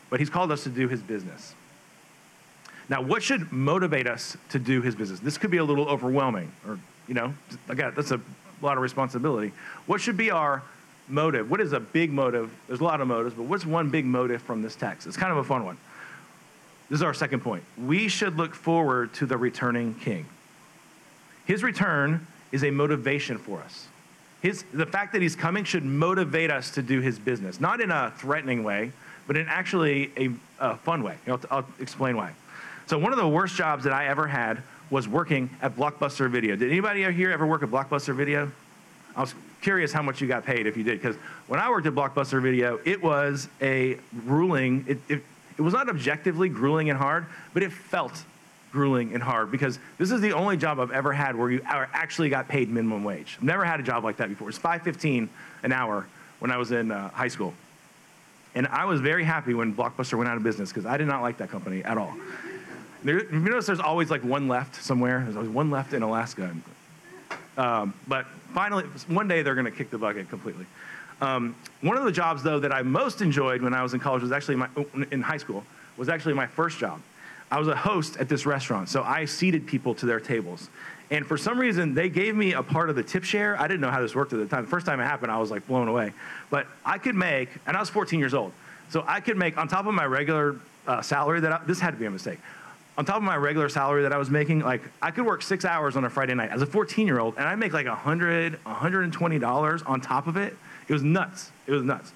But 0.10 0.20
he's 0.20 0.30
called 0.30 0.52
us 0.52 0.64
to 0.64 0.70
do 0.70 0.88
his 0.88 1.02
business. 1.02 1.56
Now, 2.92 3.02
what 3.02 3.24
should 3.24 3.54
motivate 3.54 4.06
us 4.06 4.36
to 4.50 4.60
do 4.60 4.82
his 4.82 4.96
business? 4.96 5.22
This 5.22 5.38
could 5.38 5.50
be 5.50 5.58
a 5.58 5.64
little 5.64 5.88
overwhelming, 5.88 6.52
or, 6.68 6.78
you 7.08 7.14
know, 7.14 7.34
again, 7.70 7.94
that's 7.96 8.12
a 8.12 8.20
lot 8.62 8.76
of 8.76 8.84
responsibility. 8.84 9.54
What 9.86 10.02
should 10.02 10.18
be 10.18 10.30
our 10.30 10.62
motive? 11.08 11.50
What 11.50 11.62
is 11.62 11.72
a 11.72 11.80
big 11.80 12.12
motive? 12.12 12.52
There's 12.68 12.82
a 12.82 12.84
lot 12.84 13.00
of 13.00 13.08
motives, 13.08 13.34
but 13.34 13.44
what's 13.44 13.66
one 13.66 13.90
big 13.90 14.04
motive 14.04 14.42
from 14.42 14.62
this 14.62 14.76
text? 14.76 15.08
It's 15.08 15.16
kind 15.16 15.32
of 15.32 15.38
a 15.38 15.44
fun 15.46 15.64
one. 15.64 15.78
This 16.90 16.98
is 16.98 17.04
our 17.04 17.14
second 17.14 17.40
point. 17.40 17.64
We 17.82 18.10
should 18.10 18.36
look 18.36 18.54
forward 18.54 19.14
to 19.14 19.26
the 19.26 19.38
returning 19.38 19.96
king. 19.96 20.26
His 21.46 21.64
return 21.64 22.28
is 22.52 22.66
a 22.66 22.72
motivation 22.72 23.38
for 23.38 23.62
us. 23.62 23.88
His, 24.42 24.66
the 24.74 24.86
fact 24.86 25.14
that 25.14 25.22
he's 25.22 25.38
coming 25.38 25.64
should 25.64 25.86
motivate 25.86 26.52
us 26.52 26.72
to 26.72 26.82
do 26.82 27.00
his 27.00 27.18
business, 27.18 27.62
not 27.62 27.80
in 27.80 27.90
a 27.90 28.12
threatening 28.18 28.66
way, 28.66 28.92
but 29.28 29.38
in 29.38 29.48
actually 29.48 30.12
a, 30.18 30.30
a 30.60 30.76
fun 30.76 31.04
way. 31.04 31.16
I'll, 31.26 31.40
I'll 31.50 31.66
explain 31.80 32.18
why. 32.18 32.34
So, 32.92 32.98
one 32.98 33.14
of 33.14 33.20
the 33.20 33.26
worst 33.26 33.56
jobs 33.56 33.86
that 33.86 33.94
I 33.94 34.08
ever 34.08 34.28
had 34.28 34.64
was 34.90 35.08
working 35.08 35.50
at 35.62 35.78
Blockbuster 35.78 36.30
Video. 36.30 36.58
Did 36.58 36.70
anybody 36.70 37.10
here 37.14 37.32
ever 37.32 37.48
work 37.48 37.64
at 37.64 37.70
Blockbuster 37.70 38.14
Video? 38.14 38.52
I 39.16 39.22
was 39.22 39.34
curious 39.62 39.94
how 39.94 40.02
much 40.02 40.20
you 40.20 40.28
got 40.28 40.44
paid 40.44 40.68
if 40.68 40.76
you 40.76 40.84
did, 40.84 41.02
because 41.02 41.16
when 41.48 41.58
I 41.58 41.70
worked 41.70 41.88
at 41.88 41.94
Blockbuster 41.94 42.42
Video, 42.42 42.82
it 42.84 43.02
was 43.02 43.48
a 43.62 43.98
grueling, 44.26 44.84
it, 44.90 44.98
it, 45.08 45.24
it 45.58 45.62
was 45.62 45.74
not 45.74 45.88
objectively 45.88 46.50
grueling 46.50 46.90
and 46.90 47.00
hard, 47.00 47.28
but 47.54 47.64
it 47.64 47.72
felt 47.72 48.26
grueling 48.74 49.14
and 49.14 49.24
hard 49.24 49.52
because 49.52 49.80
this 49.98 50.12
is 50.12 50.20
the 50.20 50.34
only 50.34 50.58
job 50.58 50.78
I've 50.78 50.92
ever 50.92 51.14
had 51.14 51.38
where 51.38 51.50
you 51.50 51.62
actually 51.66 52.28
got 52.28 52.50
paid 52.50 52.68
minimum 52.68 53.06
wage. 53.06 53.38
I've 53.38 53.46
never 53.46 53.64
had 53.64 53.80
a 53.80 53.84
job 53.84 54.04
like 54.04 54.18
that 54.18 54.28
before. 54.28 54.50
It 54.50 54.60
was 54.60 54.60
5.15 54.60 55.30
an 55.64 55.72
hour 55.72 56.08
when 56.40 56.52
I 56.52 56.58
was 56.58 56.74
in 56.74 56.92
uh, 56.92 57.10
high 57.12 57.30
school. 57.30 57.54
And 58.54 58.68
I 58.68 58.84
was 58.84 59.00
very 59.00 59.24
happy 59.24 59.54
when 59.54 59.74
Blockbuster 59.74 60.18
went 60.18 60.30
out 60.30 60.36
of 60.36 60.44
business 60.44 60.72
because 60.72 60.86
I 60.86 60.98
did 60.98 61.08
not 61.08 61.22
like 61.22 61.38
that 61.38 61.50
company 61.50 61.86
at 61.86 61.98
all. 61.98 62.14
There, 63.04 63.24
you 63.24 63.40
notice 63.40 63.66
there's 63.66 63.80
always 63.80 64.12
like 64.12 64.24
one 64.24 64.48
left 64.48 64.76
somewhere. 64.76 65.22
There's 65.24 65.36
always 65.36 65.50
one 65.50 65.72
left 65.72 65.94
in 65.94 66.04
Alaska. 66.04 66.56
Um, 67.58 67.94
but 68.08 68.26
finally, 68.54 68.84
one 69.08 69.28
day 69.28 69.42
they're 69.42 69.56
going 69.56 69.66
to 69.66 69.72
kick 69.72 69.90
the 69.90 69.98
bucket 69.98 70.30
completely. 70.30 70.66
Um, 71.20 71.56
one 71.82 71.98
of 71.98 72.04
the 72.04 72.12
jobs, 72.12 72.44
though, 72.44 72.60
that 72.60 72.72
I 72.72 72.82
most 72.82 73.22
enjoyed 73.22 73.62
when 73.62 73.74
I 73.74 73.84
was 73.84 73.94
in 73.94 74.00
college 74.00 74.22
was 74.22 74.32
actually 74.32 74.56
my, 74.56 74.70
in 75.12 75.22
high 75.22 75.38
school 75.38 75.64
was 75.98 76.10
actually 76.10 76.34
my 76.34 76.48
first 76.48 76.80
job. 76.80 77.02
I 77.52 77.60
was 77.60 77.68
a 77.68 77.76
host 77.76 78.18
at 78.18 78.30
this 78.30 78.46
restaurant, 78.46 78.88
so 78.88 79.04
I 79.04 79.26
seated 79.26 79.68
people 79.68 79.94
to 79.96 80.06
their 80.06 80.20
tables. 80.20 80.70
And 81.12 81.26
for 81.28 81.38
some 81.38 81.60
reason, 81.60 81.94
they 81.94 82.08
gave 82.08 82.36
me 82.36 82.54
a 82.54 82.64
part 82.64 82.90
of 82.90 82.96
the 82.96 83.04
tip 83.04 83.26
share. 83.26 83.60
I 83.60 83.68
didn't 83.68 83.82
know 83.82 83.92
how 83.92 84.02
this 84.02 84.16
worked 84.16 84.32
at 84.32 84.40
the 84.40 84.46
time. 84.46 84.64
The 84.64 84.70
first 84.70 84.86
time 84.86 85.02
it 85.02 85.04
happened, 85.04 85.32
I 85.32 85.38
was 85.38 85.52
like 85.52 85.68
blown 85.68 85.90
away. 85.90 86.14
But 86.50 86.68
I 86.86 86.98
could 86.98 87.16
make, 87.16 87.50
and 87.68 87.76
I 87.76 87.80
was 87.82 87.90
14 87.90 88.20
years 88.20 88.34
old, 88.34 88.54
so 88.90 89.04
I 89.06 89.20
could 89.20 89.38
make 89.38 89.58
on 89.58 89.68
top 89.68 89.86
of 89.86 89.94
my 89.94 90.06
regular 90.06 90.56
uh, 90.88 91.02
salary 91.02 91.42
that 91.42 91.52
I, 91.52 91.60
this 91.66 91.80
had 91.80 91.92
to 91.92 91.98
be 91.98 92.06
a 92.06 92.12
mistake. 92.12 92.40
On 92.98 93.06
top 93.06 93.18
of 93.18 93.24
my 93.24 93.38
regular 93.38 93.70
salary 93.70 94.04
that 94.04 94.12
I 94.12 94.18
was 94.18 94.30
making, 94.30 94.60
like 94.60 94.82
I 95.02 95.12
could 95.12 95.26
work 95.26 95.42
six 95.42 95.64
hours 95.66 95.96
on 95.96 96.04
a 96.04 96.10
Friday 96.10 96.34
night 96.34 96.50
as 96.52 96.62
a 96.62 96.66
14 96.66 97.08
year 97.08 97.20
old, 97.20 97.36
and 97.38 97.48
I 97.48 97.56
make 97.56 97.74
like 97.74 97.88
100, 97.88 98.60
120 98.64 99.40
dollars 99.40 99.82
on 99.84 100.02
top 100.02 100.28
of 100.28 100.38
it. 100.38 100.56
It 100.88 100.94
was 100.94 101.04
nuts. 101.04 101.52
It 101.68 101.72
was 101.72 101.84
nuts. 101.84 102.12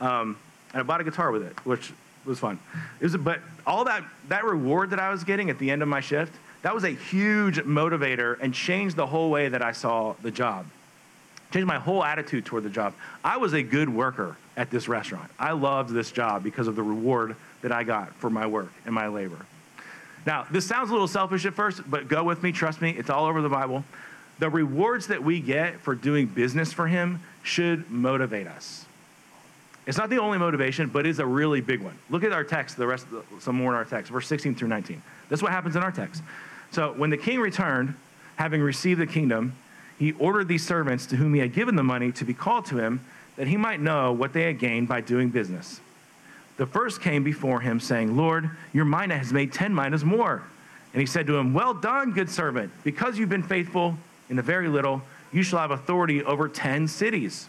Um, 0.00 0.36
and 0.72 0.80
I 0.80 0.82
bought 0.82 1.00
a 1.00 1.04
guitar 1.04 1.30
with 1.30 1.42
it, 1.42 1.58
which 1.64 1.92
was 2.24 2.38
fun. 2.38 2.58
It 3.00 3.04
was, 3.04 3.16
but 3.16 3.40
all 3.66 3.84
that, 3.84 4.04
that 4.28 4.44
reward 4.44 4.90
that 4.90 5.00
I 5.00 5.10
was 5.10 5.24
getting 5.24 5.50
at 5.50 5.58
the 5.58 5.70
end 5.70 5.82
of 5.82 5.88
my 5.88 6.00
shift, 6.00 6.34
that 6.62 6.74
was 6.74 6.84
a 6.84 6.90
huge 6.90 7.58
motivator 7.58 8.38
and 8.40 8.52
changed 8.52 8.96
the 8.96 9.06
whole 9.06 9.30
way 9.30 9.48
that 9.48 9.62
I 9.62 9.72
saw 9.72 10.14
the 10.22 10.30
job. 10.30 10.66
Changed 11.52 11.66
my 11.66 11.78
whole 11.78 12.04
attitude 12.04 12.44
toward 12.44 12.64
the 12.64 12.70
job. 12.70 12.92
I 13.24 13.38
was 13.38 13.54
a 13.54 13.62
good 13.62 13.88
worker 13.88 14.36
at 14.56 14.70
this 14.70 14.88
restaurant. 14.88 15.30
I 15.38 15.52
loved 15.52 15.90
this 15.90 16.12
job 16.12 16.42
because 16.42 16.66
of 16.68 16.76
the 16.76 16.82
reward 16.82 17.36
that 17.62 17.72
I 17.72 17.84
got 17.84 18.12
for 18.16 18.28
my 18.28 18.46
work 18.46 18.72
and 18.84 18.94
my 18.94 19.08
labor. 19.08 19.46
Now, 20.28 20.46
this 20.50 20.66
sounds 20.66 20.90
a 20.90 20.92
little 20.92 21.08
selfish 21.08 21.46
at 21.46 21.54
first, 21.54 21.90
but 21.90 22.06
go 22.06 22.22
with 22.22 22.42
me, 22.42 22.52
trust 22.52 22.82
me, 22.82 22.90
it's 22.90 23.08
all 23.08 23.24
over 23.24 23.40
the 23.40 23.48
Bible. 23.48 23.82
The 24.38 24.50
rewards 24.50 25.06
that 25.06 25.24
we 25.24 25.40
get 25.40 25.80
for 25.80 25.94
doing 25.94 26.26
business 26.26 26.70
for 26.70 26.86
Him 26.86 27.22
should 27.42 27.90
motivate 27.90 28.46
us. 28.46 28.84
It's 29.86 29.96
not 29.96 30.10
the 30.10 30.18
only 30.18 30.36
motivation, 30.36 30.90
but 30.90 31.06
it's 31.06 31.18
a 31.18 31.24
really 31.24 31.62
big 31.62 31.80
one. 31.80 31.98
Look 32.10 32.24
at 32.24 32.32
our 32.32 32.44
text, 32.44 32.76
the 32.76 32.86
rest, 32.86 33.06
some 33.40 33.56
more 33.56 33.70
in 33.70 33.76
our 33.78 33.86
text, 33.86 34.12
verse 34.12 34.26
16 34.26 34.54
through 34.54 34.68
19. 34.68 35.02
That's 35.30 35.40
what 35.40 35.50
happens 35.50 35.76
in 35.76 35.82
our 35.82 35.90
text. 35.90 36.22
So 36.72 36.92
when 36.92 37.08
the 37.08 37.16
king 37.16 37.40
returned, 37.40 37.94
having 38.36 38.60
received 38.60 39.00
the 39.00 39.06
kingdom, 39.06 39.56
he 39.98 40.12
ordered 40.12 40.46
these 40.46 40.66
servants 40.66 41.06
to 41.06 41.16
whom 41.16 41.32
he 41.32 41.40
had 41.40 41.54
given 41.54 41.74
the 41.74 41.82
money 41.82 42.12
to 42.12 42.26
be 42.26 42.34
called 42.34 42.66
to 42.66 42.76
him, 42.76 43.00
that 43.36 43.46
he 43.46 43.56
might 43.56 43.80
know 43.80 44.12
what 44.12 44.34
they 44.34 44.42
had 44.42 44.58
gained 44.58 44.88
by 44.88 45.00
doing 45.00 45.30
business. 45.30 45.80
The 46.58 46.66
first 46.66 47.00
came 47.00 47.24
before 47.24 47.60
him, 47.60 47.80
saying, 47.80 48.16
Lord, 48.16 48.50
your 48.72 48.84
mina 48.84 49.16
has 49.16 49.32
made 49.32 49.52
ten 49.52 49.74
minas 49.74 50.04
more. 50.04 50.42
And 50.92 51.00
he 51.00 51.06
said 51.06 51.26
to 51.28 51.36
him, 51.36 51.54
Well 51.54 51.72
done, 51.72 52.12
good 52.12 52.28
servant. 52.28 52.70
Because 52.84 53.16
you've 53.16 53.28
been 53.28 53.42
faithful 53.42 53.96
in 54.28 54.36
the 54.36 54.42
very 54.42 54.68
little, 54.68 55.00
you 55.32 55.42
shall 55.42 55.60
have 55.60 55.70
authority 55.70 56.22
over 56.24 56.48
ten 56.48 56.88
cities. 56.88 57.48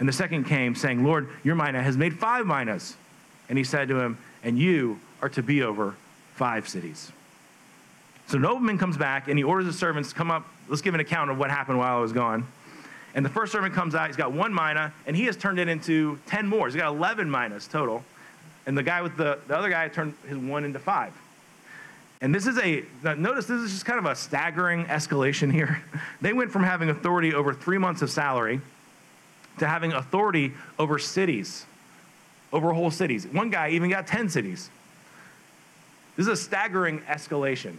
And 0.00 0.08
the 0.08 0.12
second 0.12 0.44
came, 0.44 0.74
saying, 0.74 1.04
Lord, 1.04 1.28
your 1.44 1.54
mina 1.54 1.82
has 1.82 1.96
made 1.96 2.18
five 2.18 2.44
minas. 2.44 2.96
And 3.48 3.56
he 3.56 3.64
said 3.64 3.88
to 3.88 4.00
him, 4.00 4.18
And 4.42 4.58
you 4.58 4.98
are 5.22 5.28
to 5.30 5.42
be 5.42 5.62
over 5.62 5.94
five 6.34 6.68
cities. 6.68 7.12
So 8.26 8.38
nobleman 8.38 8.78
comes 8.78 8.96
back 8.96 9.28
and 9.28 9.38
he 9.38 9.44
orders 9.44 9.66
the 9.66 9.72
servants 9.72 10.08
to 10.08 10.14
come 10.14 10.30
up. 10.30 10.46
Let's 10.68 10.82
give 10.82 10.94
an 10.94 11.00
account 11.00 11.30
of 11.30 11.38
what 11.38 11.50
happened 11.50 11.78
while 11.78 11.98
I 11.98 12.00
was 12.00 12.12
gone. 12.12 12.46
And 13.14 13.24
the 13.24 13.30
first 13.30 13.52
servant 13.52 13.74
comes 13.74 13.94
out, 13.94 14.08
he's 14.08 14.16
got 14.16 14.32
one 14.32 14.52
mina, 14.52 14.92
and 15.06 15.14
he 15.16 15.26
has 15.26 15.36
turned 15.36 15.60
it 15.60 15.68
into 15.68 16.18
10 16.26 16.48
more. 16.48 16.66
He's 16.66 16.74
got 16.74 16.88
11 16.88 17.30
minas 17.30 17.68
total. 17.68 18.02
And 18.66 18.76
the 18.76 18.82
guy 18.82 19.02
with 19.02 19.16
the, 19.16 19.38
the 19.46 19.56
other 19.56 19.68
guy 19.68 19.88
turned 19.88 20.14
his 20.26 20.38
one 20.38 20.64
into 20.64 20.78
five. 20.78 21.12
And 22.20 22.34
this 22.34 22.46
is 22.46 22.58
a, 22.58 22.84
notice 23.02 23.46
this 23.46 23.60
is 23.60 23.72
just 23.72 23.84
kind 23.84 23.98
of 23.98 24.06
a 24.06 24.14
staggering 24.14 24.86
escalation 24.86 25.52
here. 25.52 25.82
They 26.20 26.32
went 26.32 26.50
from 26.50 26.62
having 26.62 26.88
authority 26.88 27.34
over 27.34 27.52
three 27.52 27.76
months 27.76 28.00
of 28.00 28.08
salary 28.08 28.62
to 29.58 29.68
having 29.68 29.92
authority 29.92 30.54
over 30.78 30.98
cities, 30.98 31.66
over 32.50 32.72
whole 32.72 32.90
cities. 32.90 33.26
One 33.26 33.50
guy 33.50 33.70
even 33.70 33.90
got 33.90 34.06
10 34.06 34.30
cities. 34.30 34.70
This 36.16 36.26
is 36.26 36.32
a 36.32 36.42
staggering 36.42 37.00
escalation. 37.02 37.76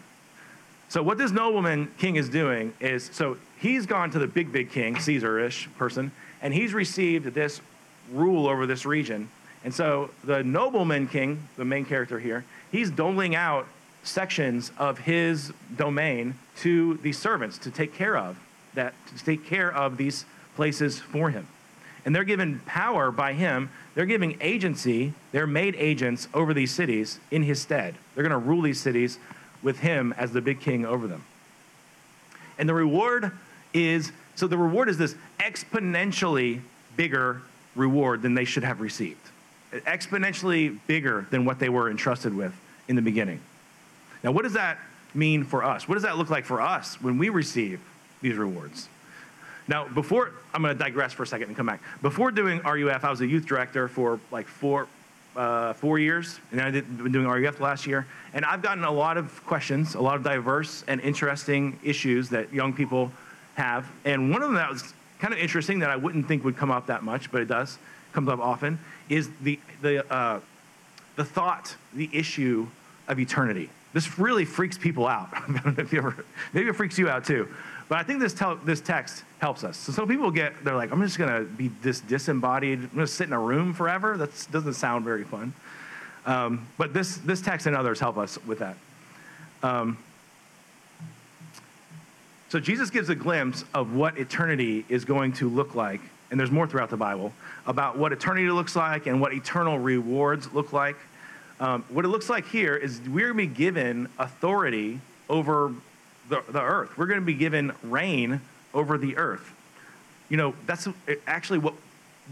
So 0.89 1.01
what 1.01 1.17
this 1.17 1.31
nobleman 1.31 1.91
king 1.97 2.15
is 2.15 2.29
doing 2.29 2.73
is 2.79 3.09
so 3.11 3.37
he's 3.57 3.85
gone 3.85 4.11
to 4.11 4.19
the 4.19 4.27
big 4.27 4.51
big 4.51 4.69
king, 4.69 4.99
Caesar-ish 4.99 5.69
person, 5.77 6.11
and 6.41 6.53
he's 6.53 6.73
received 6.73 7.33
this 7.33 7.61
rule 8.11 8.47
over 8.47 8.67
this 8.67 8.85
region. 8.85 9.29
And 9.65 9.73
so 9.73 10.11
the 10.23 10.43
nobleman 10.43 11.07
king, 11.07 11.49
the 11.57 11.65
main 11.65 11.85
character 11.85 12.19
here, 12.19 12.45
he's 12.71 12.91
doling 12.91 13.35
out 13.35 13.67
sections 14.03 14.71
of 14.77 14.99
his 14.99 15.51
domain 15.75 16.35
to 16.57 16.97
the 16.97 17.11
servants 17.11 17.57
to 17.57 17.71
take 17.71 17.95
care 17.95 18.15
of 18.15 18.37
that 18.75 18.93
to 19.17 19.25
take 19.25 19.45
care 19.45 19.73
of 19.73 19.97
these 19.97 20.25
places 20.55 20.99
for 20.99 21.31
him. 21.31 21.47
And 22.05 22.15
they're 22.15 22.23
given 22.23 22.61
power 22.67 23.09
by 23.09 23.33
him. 23.33 23.71
They're 23.95 24.05
giving 24.05 24.37
agency. 24.39 25.13
They're 25.31 25.47
made 25.47 25.75
agents 25.77 26.27
over 26.33 26.53
these 26.53 26.71
cities 26.71 27.19
in 27.31 27.41
his 27.41 27.59
stead. 27.59 27.95
They're 28.13 28.23
going 28.23 28.39
to 28.39 28.47
rule 28.47 28.61
these 28.61 28.79
cities 28.79 29.17
with 29.63 29.79
him 29.79 30.13
as 30.15 30.31
the 30.31 30.41
big 30.41 30.59
king 30.59 30.85
over 30.85 31.07
them. 31.07 31.23
And 32.59 32.69
the 32.69 32.75
reward 32.75 33.31
is 33.73 34.11
so 34.35 34.45
the 34.45 34.57
reward 34.57 34.89
is 34.89 34.99
this 34.99 35.15
exponentially 35.39 36.61
bigger 36.95 37.41
reward 37.75 38.21
than 38.21 38.35
they 38.35 38.45
should 38.45 38.63
have 38.63 38.79
received. 38.79 39.31
Exponentially 39.81 40.77
bigger 40.87 41.27
than 41.29 41.45
what 41.45 41.59
they 41.59 41.69
were 41.69 41.89
entrusted 41.89 42.35
with 42.35 42.53
in 42.87 42.95
the 42.95 43.01
beginning. 43.01 43.39
Now, 44.23 44.31
what 44.31 44.43
does 44.43 44.53
that 44.53 44.79
mean 45.13 45.43
for 45.43 45.63
us? 45.63 45.87
What 45.87 45.95
does 45.95 46.03
that 46.03 46.17
look 46.17 46.29
like 46.29 46.45
for 46.45 46.61
us 46.61 47.01
when 47.01 47.17
we 47.17 47.29
receive 47.29 47.79
these 48.21 48.35
rewards? 48.35 48.89
Now, 49.67 49.87
before, 49.87 50.31
I'm 50.53 50.61
going 50.61 50.75
to 50.75 50.83
digress 50.83 51.13
for 51.13 51.23
a 51.23 51.27
second 51.27 51.47
and 51.47 51.57
come 51.57 51.65
back. 51.65 51.81
Before 52.01 52.31
doing 52.31 52.59
RUF, 52.59 53.03
I 53.03 53.09
was 53.09 53.21
a 53.21 53.27
youth 53.27 53.45
director 53.45 53.87
for 53.87 54.19
like 54.31 54.47
four, 54.47 54.87
uh, 55.35 55.73
four 55.73 55.97
years, 55.97 56.39
and 56.51 56.61
I 56.61 56.69
did 56.69 56.97
been 56.97 57.11
doing 57.11 57.27
RUF 57.27 57.59
last 57.59 57.87
year. 57.87 58.05
And 58.33 58.45
I've 58.45 58.61
gotten 58.61 58.83
a 58.83 58.91
lot 58.91 59.17
of 59.17 59.43
questions, 59.45 59.95
a 59.95 60.01
lot 60.01 60.17
of 60.17 60.23
diverse 60.23 60.83
and 60.87 61.01
interesting 61.01 61.79
issues 61.83 62.29
that 62.29 62.53
young 62.53 62.73
people 62.73 63.11
have. 63.55 63.87
And 64.05 64.31
one 64.31 64.43
of 64.43 64.49
them 64.49 64.55
that 64.55 64.69
was 64.69 64.93
kind 65.19 65.33
of 65.33 65.39
interesting 65.39 65.79
that 65.79 65.89
I 65.89 65.95
wouldn't 65.95 66.27
think 66.27 66.43
would 66.43 66.57
come 66.57 66.69
up 66.69 66.87
that 66.87 67.03
much, 67.03 67.31
but 67.31 67.41
it 67.41 67.47
does, 67.47 67.79
comes 68.15 68.29
up 68.29 68.39
often, 68.39 68.79
is 69.09 69.29
the, 69.41 69.59
the, 69.81 70.11
uh, 70.11 70.39
the 71.15 71.25
thought, 71.25 71.75
the 71.93 72.09
issue 72.11 72.67
of 73.07 73.19
eternity. 73.19 73.69
This 73.93 74.17
really 74.17 74.45
freaks 74.45 74.77
people 74.77 75.05
out. 75.05 75.29
ever, 75.93 76.25
maybe 76.53 76.69
it 76.69 76.75
freaks 76.75 76.97
you 76.97 77.07
out 77.07 77.25
too. 77.25 77.47
But 77.87 77.99
I 77.99 78.03
think 78.03 78.19
this, 78.19 78.33
tel- 78.33 78.55
this 78.55 78.81
text 78.81 79.23
helps 79.39 79.63
us. 79.63 79.77
So 79.77 79.91
some 79.91 80.07
people 80.07 80.31
get, 80.31 80.63
they're 80.63 80.75
like, 80.75 80.91
I'm 80.91 81.01
just 81.01 81.17
going 81.17 81.29
to 81.29 81.49
be 81.49 81.69
this 81.81 81.99
disembodied, 82.01 82.79
I'm 82.79 82.87
going 82.87 83.05
to 83.05 83.07
sit 83.07 83.27
in 83.27 83.33
a 83.33 83.39
room 83.39 83.73
forever. 83.73 84.17
That 84.17 84.47
doesn't 84.51 84.73
sound 84.73 85.05
very 85.05 85.23
fun. 85.23 85.53
Um, 86.25 86.67
but 86.77 86.93
this, 86.93 87.17
this 87.17 87.41
text 87.41 87.67
and 87.67 87.75
others 87.75 87.99
help 87.99 88.17
us 88.17 88.39
with 88.45 88.59
that. 88.59 88.75
Um, 89.61 89.97
so 92.49 92.59
Jesus 92.59 92.89
gives 92.89 93.09
a 93.09 93.15
glimpse 93.15 93.63
of 93.73 93.93
what 93.93 94.17
eternity 94.17 94.85
is 94.89 95.05
going 95.05 95.33
to 95.33 95.49
look 95.49 95.75
like, 95.75 96.01
and 96.31 96.39
there's 96.39 96.51
more 96.51 96.67
throughout 96.67 96.89
the 96.89 96.97
Bible 96.97 97.33
about 97.67 97.97
what 97.97 98.11
eternity 98.11 98.49
looks 98.49 98.75
like 98.75 99.07
and 99.07 99.21
what 99.21 99.33
eternal 99.33 99.79
rewards 99.79 100.51
look 100.53 100.73
like. 100.73 100.97
Um, 101.59 101.85
what 101.89 102.03
it 102.05 102.09
looks 102.09 102.29
like 102.29 102.47
here 102.47 102.75
is 102.75 102.99
we're 103.01 103.33
going 103.33 103.47
to 103.47 103.53
be 103.53 103.55
given 103.55 104.09
authority 104.19 104.99
over 105.29 105.71
the, 106.29 106.43
the 106.49 106.61
earth. 106.61 106.97
We're 106.97 107.07
going 107.07 107.19
to 107.19 107.25
be 107.25 107.33
given 107.33 107.71
reign 107.83 108.41
over 108.73 108.97
the 108.97 109.17
earth. 109.17 109.53
You 110.29 110.37
know, 110.37 110.55
that's 110.65 110.87
actually 111.27 111.59
what 111.59 111.75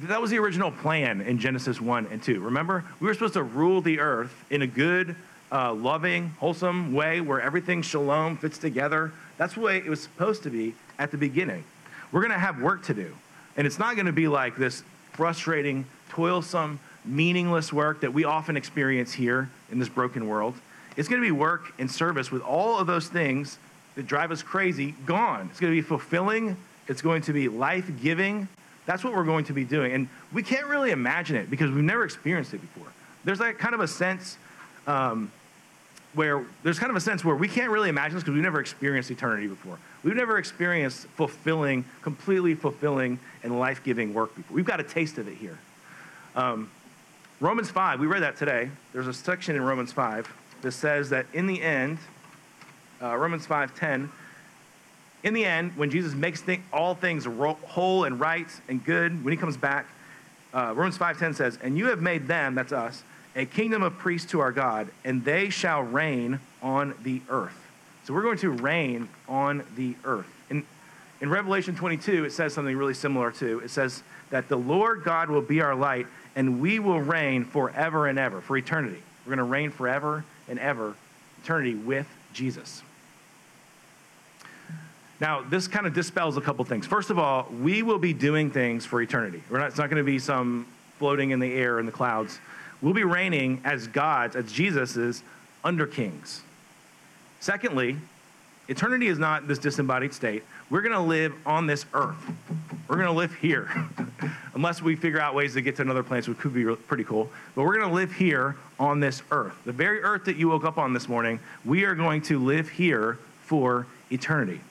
that 0.02 0.20
was 0.20 0.32
the 0.32 0.40
original 0.40 0.72
plan 0.72 1.22
in 1.22 1.38
Genesis 1.38 1.80
1 1.80 2.08
and 2.12 2.22
2. 2.22 2.40
Remember? 2.40 2.84
We 3.00 3.08
were 3.08 3.14
supposed 3.14 3.36
to 3.36 3.44
rule 3.44 3.80
the 3.80 4.00
earth 4.00 4.34
in 4.50 4.64
a 4.64 4.68
good, 4.68 5.16
uh, 5.52 5.72
loving, 5.74 6.30
wholesome 6.40 6.94
way 6.94 7.22
where 7.22 7.40
everything 7.40 7.84
shalom 7.84 8.38
fits 8.38 8.58
together. 8.58 9.12
That's 9.38 9.54
the 9.54 9.60
way 9.60 9.78
it 9.78 9.88
was 9.88 10.02
supposed 10.02 10.44
to 10.44 10.50
be 10.50 10.74
at 10.98 11.12
the 11.12 11.18
beginning. 11.18 11.64
We're 12.12 12.22
going 12.22 12.32
to 12.32 12.40
have 12.40 12.60
work 12.60 12.84
to 12.86 12.96
do. 12.96 13.16
And 13.58 13.68
it's 13.68 13.80
not 13.80 13.96
going 13.96 14.08
to 14.08 14.14
be 14.14 14.28
like 14.28 14.56
this 14.56 14.84
frustrating, 15.14 15.86
toilsome, 16.10 16.80
meaningless 17.06 17.72
work 17.72 18.02
that 18.02 18.14
we 18.14 18.24
often 18.24 18.58
experience 18.58 19.14
here 19.14 19.50
in 19.72 19.80
this 19.80 19.90
broken 19.90 20.28
world. 20.28 20.56
It's 20.96 21.08
going 21.08 21.22
to 21.22 21.28
be 21.28 21.32
work 21.32 21.74
and 21.80 21.90
service 21.90 22.32
with 22.32 22.42
all 22.42 22.78
of 22.78 22.88
those 22.88 23.08
things 23.08 23.58
that 23.96 24.08
drive 24.08 24.32
us 24.32 24.42
crazy 24.42 24.96
gone. 25.06 25.48
It's 25.52 25.60
going 25.60 25.72
to 25.74 25.78
be 25.78 25.86
fulfilling, 25.86 26.58
it's 26.88 27.02
going 27.02 27.22
to 27.24 27.34
be 27.34 27.48
life 27.48 27.90
giving. 28.02 28.48
That's 28.86 29.04
what 29.04 29.14
we're 29.14 29.24
going 29.24 29.46
to 29.46 29.54
be 29.54 29.64
doing. 29.64 29.94
And 29.94 30.10
we 30.34 30.44
can't 30.44 30.68
really 30.68 30.92
imagine 30.92 31.38
it 31.38 31.50
because 31.50 31.72
we've 31.72 31.84
never 31.84 32.04
experienced 32.04 32.54
it 32.54 32.60
before. 32.60 32.92
There's 33.24 33.40
like 33.40 33.58
kind 33.58 33.74
of 33.74 33.80
a 33.80 33.88
sense 33.88 34.38
um, 34.88 35.32
where 36.14 36.46
there's 36.64 36.80
kind 36.80 36.90
of 36.90 36.98
a 36.98 37.02
sense 37.02 37.24
where 37.24 37.36
we 37.36 37.48
can't 37.48 37.72
really 37.72 37.88
imagine 37.88 38.16
this 38.16 38.24
because 38.24 38.34
we've 38.34 38.44
never 38.44 38.60
experienced 38.60 39.10
eternity 39.10 39.48
before. 39.48 39.78
We've 40.04 40.16
never 40.16 40.38
experienced 40.38 41.08
fulfilling, 41.16 41.86
completely 42.02 42.56
fulfilling, 42.56 43.20
and 43.42 43.58
life 43.58 43.84
giving 43.84 44.14
work 44.14 44.36
before. 44.36 44.56
We've 44.56 44.66
got 44.66 44.80
a 44.80 44.84
taste 44.84 45.18
of 45.18 45.28
it 45.28 45.36
here. 45.36 45.58
Um, 46.36 46.70
Romans 47.40 47.70
5, 47.70 48.00
we 48.00 48.08
read 48.08 48.24
that 48.24 48.38
today. 48.38 48.70
There's 48.92 49.08
a 49.08 49.14
section 49.14 49.56
in 49.56 49.62
Romans 49.62 49.92
5 49.92 50.32
that 50.62 50.72
says 50.72 51.10
that 51.10 51.26
in 51.34 51.48
the 51.48 51.62
end, 51.62 52.00
uh, 53.02 53.16
Romans 53.18 53.46
5:10. 53.46 54.10
In 55.24 55.34
the 55.34 55.46
end, 55.46 55.74
when 55.76 55.90
Jesus 55.90 56.14
makes 56.14 56.42
th- 56.42 56.62
all 56.72 56.96
things 56.96 57.28
ro- 57.28 57.58
whole 57.64 58.04
and 58.04 58.20
right 58.20 58.48
and 58.68 58.84
good, 58.84 59.24
when 59.24 59.32
he 59.32 59.38
comes 59.38 59.58
back, 59.58 59.86
uh, 60.54 60.74
Romans 60.76 60.98
5:10 60.98 61.34
says, 61.34 61.58
"And 61.62 61.78
you 61.78 61.88
have 61.88 62.02
made 62.02 62.28
them, 62.28 62.56
that's 62.56 62.72
us, 62.72 63.04
a 63.36 63.46
kingdom 63.46 63.84
of 63.84 63.98
priests 63.98 64.30
to 64.32 64.40
our 64.40 64.52
God, 64.52 64.90
and 65.04 65.24
they 65.26 65.50
shall 65.50 65.82
reign 65.82 66.40
on 66.62 66.94
the 67.04 67.22
earth." 67.30 67.63
So 68.06 68.14
we're 68.14 68.22
going 68.22 68.38
to 68.40 68.50
reign 68.50 69.08
on 69.28 69.64
the 69.76 69.96
earth. 70.04 70.28
In, 70.50 70.66
in 71.22 71.30
Revelation 71.30 71.76
22, 71.76 72.26
it 72.26 72.32
says 72.32 72.54
something 72.54 72.76
really 72.76 72.94
similar 72.94 73.32
to. 73.34 73.60
It 73.60 73.70
says 73.70 74.04
that 74.30 74.50
the 74.50 74.58
Lord 74.58 75.04
God 75.04 75.30
will 75.30 75.42
be 75.42 75.62
our 75.62 75.76
light, 75.76 76.08
and 76.36 76.60
we 76.60 76.80
will 76.80 77.00
reign 77.00 77.46
forever 77.46 78.08
and 78.08 78.20
ever, 78.20 78.42
for 78.42 78.58
eternity. 78.58 79.02
We're 79.26 79.36
going 79.36 79.38
to 79.38 79.44
reign 79.46 79.72
forever 79.72 80.26
and 80.50 80.60
ever, 80.60 80.96
eternity 81.42 81.76
with 81.76 82.08
Jesus. 82.34 82.84
Now, 85.22 85.42
this 85.42 85.70
kind 85.70 85.88
of 85.88 85.94
dispels 85.94 86.36
a 86.36 86.42
couple 86.42 86.66
things. 86.66 86.86
First 86.86 87.10
of 87.10 87.18
all, 87.18 87.48
we 87.62 87.84
will 87.84 88.00
be 88.00 88.12
doing 88.12 88.52
things 88.52 88.86
for 88.86 89.02
eternity. 89.02 89.42
Not, 89.50 89.68
it's 89.68 89.78
not 89.78 89.90
going 89.90 90.04
to 90.04 90.04
be 90.04 90.20
some 90.20 90.68
floating 91.00 91.30
in 91.30 91.40
the 91.40 91.54
air 91.54 91.80
in 91.80 91.86
the 91.86 91.92
clouds. 91.94 92.40
We'll 92.82 92.94
be 92.94 93.06
reigning 93.06 93.62
as 93.64 93.88
gods, 93.88 94.36
as 94.36 94.52
Jesus 94.52 94.98
is, 94.98 95.24
under 95.64 95.88
kings. 95.88 96.42
Secondly, 97.44 97.98
eternity 98.70 99.08
is 99.08 99.20
not 99.20 99.50
this 99.50 99.60
disembodied 99.60 100.14
state. 100.14 100.44
We're 100.70 100.80
going 100.80 100.94
to 100.94 101.02
live 101.02 101.34
on 101.46 101.68
this 101.68 101.86
earth. 101.94 102.16
We're 102.88 102.96
going 102.96 103.10
to 103.10 103.12
live 103.12 103.34
here, 103.36 103.70
unless 104.54 104.82
we 104.82 104.96
figure 104.96 105.20
out 105.20 105.36
ways 105.36 105.54
to 105.56 105.62
get 105.62 105.76
to 105.76 105.82
another 105.82 106.04
planet, 106.04 106.30
which 106.30 106.38
could 106.38 106.54
be 106.54 106.64
pretty 106.88 107.04
cool. 107.04 107.30
But 107.54 107.64
we're 107.64 107.78
going 107.78 107.90
to 107.90 107.94
live 107.94 108.14
here 108.14 108.56
on 108.80 109.02
this 109.02 109.22
earth. 109.30 109.56
The 109.66 109.74
very 109.74 110.02
earth 110.04 110.24
that 110.24 110.38
you 110.38 110.48
woke 110.48 110.64
up 110.64 110.78
on 110.78 110.94
this 110.94 111.10
morning, 111.10 111.38
we 111.66 111.84
are 111.84 111.96
going 111.96 112.22
to 112.22 112.40
live 112.40 112.70
here 112.70 113.20
for 113.42 113.88
eternity. 114.10 114.62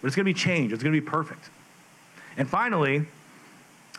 But 0.00 0.06
it's 0.06 0.16
going 0.16 0.24
to 0.24 0.32
be 0.32 0.40
changed, 0.40 0.72
it's 0.72 0.82
going 0.82 0.94
to 0.94 1.00
be 1.02 1.06
perfect. 1.06 1.50
And 2.38 2.48
finally, 2.48 3.04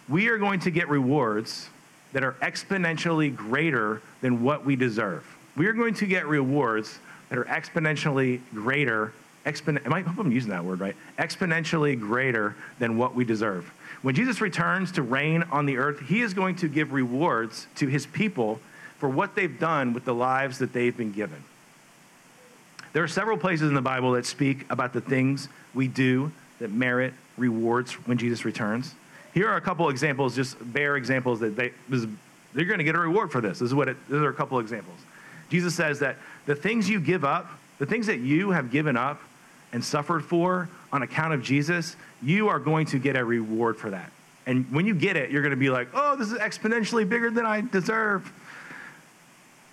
we 0.10 0.28
are 0.30 0.40
going 0.40 0.60
to 0.62 0.72
get 0.72 0.90
rewards 0.90 1.70
that 2.14 2.24
are 2.24 2.34
exponentially 2.42 3.36
greater 3.36 4.02
than 4.22 4.42
what 4.42 4.66
we 4.66 4.76
deserve. 4.76 5.24
We 5.56 5.68
are 5.68 5.74
going 5.74 5.94
to 5.94 6.08
get 6.08 6.26
rewards 6.26 6.98
that 7.34 7.40
are 7.40 7.46
exponentially 7.46 8.42
greater. 8.54 9.12
Expon- 9.44 9.92
I, 9.92 10.02
hope 10.02 10.24
I'm 10.24 10.32
using 10.32 10.52
that 10.52 10.64
word 10.64 10.80
right. 10.80 10.96
Exponentially 11.18 12.00
greater 12.00 12.56
than 12.78 12.96
what 12.96 13.16
we 13.16 13.26
deserve. 13.26 13.74
When 14.04 14.14
Jesus 14.14 14.40
returns 14.40 14.92
to 14.92 15.02
reign 15.02 15.44
on 15.52 15.66
the 15.66 15.78
earth, 15.78 16.00
he 16.02 16.22
is 16.22 16.36
going 16.36 16.58
to 16.58 16.68
give 16.68 16.94
rewards 16.94 17.66
to 17.78 17.88
his 17.88 18.06
people 18.06 18.60
for 19.00 19.10
what 19.10 19.34
they've 19.34 19.60
done 19.60 19.94
with 19.94 20.06
the 20.06 20.14
lives 20.14 20.60
that 20.60 20.74
they've 20.74 20.96
been 20.96 21.12
given. 21.12 21.44
There 22.94 23.04
are 23.04 23.08
several 23.08 23.40
places 23.40 23.68
in 23.68 23.74
the 23.74 23.82
Bible 23.82 24.12
that 24.12 24.28
speak 24.28 24.68
about 24.70 24.94
the 24.94 25.02
things 25.02 25.50
we 25.74 25.88
do 25.88 26.32
that 26.60 26.72
merit 26.72 27.16
rewards 27.36 27.94
when 28.06 28.20
Jesus 28.20 28.46
returns. 28.46 28.94
Here 29.34 29.50
are 29.50 29.56
a 29.56 29.62
couple 29.62 29.90
examples, 29.90 30.36
just 30.36 30.56
bare 30.72 30.98
examples 30.98 31.40
that 31.40 31.56
they, 31.56 31.72
they're 31.90 32.66
going 32.66 32.78
to 32.78 32.84
get 32.84 32.94
a 32.94 33.00
reward 33.00 33.32
for 33.32 33.42
this. 33.42 33.58
This 33.58 33.68
is 33.70 33.74
what 33.74 33.88
it, 33.88 33.98
these 34.08 34.22
are 34.22 34.30
a 34.30 34.34
couple 34.34 34.60
examples. 34.60 35.00
Jesus 35.54 35.76
says 35.76 36.00
that 36.00 36.18
the 36.48 36.56
things 36.56 36.90
you 36.90 37.00
give 37.00 37.24
up, 37.24 37.48
the 37.78 37.86
things 37.86 38.08
that 38.08 38.22
you 38.22 38.50
have 38.50 38.72
given 38.72 38.98
up 38.98 39.22
and 39.72 39.86
suffered 39.86 40.26
for 40.26 40.68
on 40.92 41.04
account 41.04 41.36
of 41.36 41.44
Jesus, 41.44 41.96
you 42.24 42.50
are 42.50 42.58
going 42.58 42.88
to 42.88 42.98
get 42.98 43.16
a 43.16 43.24
reward 43.24 43.78
for 43.78 43.92
that. 43.92 44.12
And 44.48 44.66
when 44.72 44.88
you 44.88 44.96
get 44.96 45.16
it, 45.16 45.30
you're 45.30 45.44
going 45.44 45.52
to 45.52 45.56
be 45.56 45.70
like, 45.70 45.90
oh, 45.94 46.16
this 46.16 46.32
is 46.32 46.40
exponentially 46.40 47.08
bigger 47.08 47.30
than 47.30 47.46
I 47.46 47.62
deserve 47.62 48.34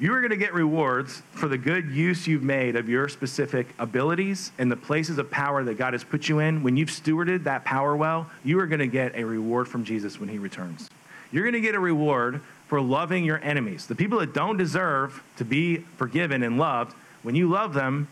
you 0.01 0.15
are 0.15 0.21
going 0.23 0.31
to 0.31 0.39
get 0.39 0.55
rewards 0.55 1.21
for 1.33 1.47
the 1.47 1.59
good 1.59 1.91
use 1.91 2.27
you've 2.27 2.43
made 2.43 2.75
of 2.75 2.89
your 2.89 3.07
specific 3.07 3.67
abilities 3.79 4.51
and 4.57 4.73
the 4.73 4.77
places 4.77 5.19
of 5.19 5.31
power 5.31 5.63
that 5.63 5.77
God 5.77 5.93
has 5.93 6.03
put 6.03 6.27
you 6.27 6.39
in. 6.39 6.63
When 6.63 6.75
you've 6.79 6.89
stewarded 6.89 7.45
that 7.45 7.67
power 7.67 7.95
well, 7.95 8.31
you 8.43 8.59
are 8.61 8.67
going 8.67 8.79
to 8.79 8.87
get 8.87 9.15
a 9.15 9.23
reward 9.25 9.69
from 9.69 9.85
Jesus 9.85 10.19
when 10.19 10.31
he 10.31 10.39
returns. 10.39 10.89
You're 11.33 11.45
going 11.45 11.53
to 11.53 11.61
get 11.61 11.75
a 11.75 11.81
reward 11.81 12.41
for 12.71 12.81
loving 12.81 13.25
your 13.25 13.43
enemies, 13.43 13.89
the 13.89 13.97
people 13.97 14.21
that 14.21 14.33
don't 14.33 14.57
deserve 14.57 15.25
to 15.37 15.45
be 15.45 15.79
forgiven 15.97 16.45
and 16.45 16.57
loved. 16.57 16.95
When 17.25 17.35
you 17.35 17.51
love 17.51 17.75
them, 17.75 18.07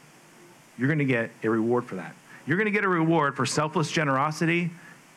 you're 0.76 0.88
going 0.88 0.98
to 0.98 1.04
get 1.04 1.30
a 1.44 1.48
reward 1.48 1.84
for 1.84 1.94
that. 1.94 2.12
You're 2.44 2.56
going 2.56 2.66
to 2.66 2.72
get 2.72 2.82
a 2.82 2.88
reward 2.88 3.36
for 3.36 3.46
selfless 3.46 3.88
generosity, 3.88 4.70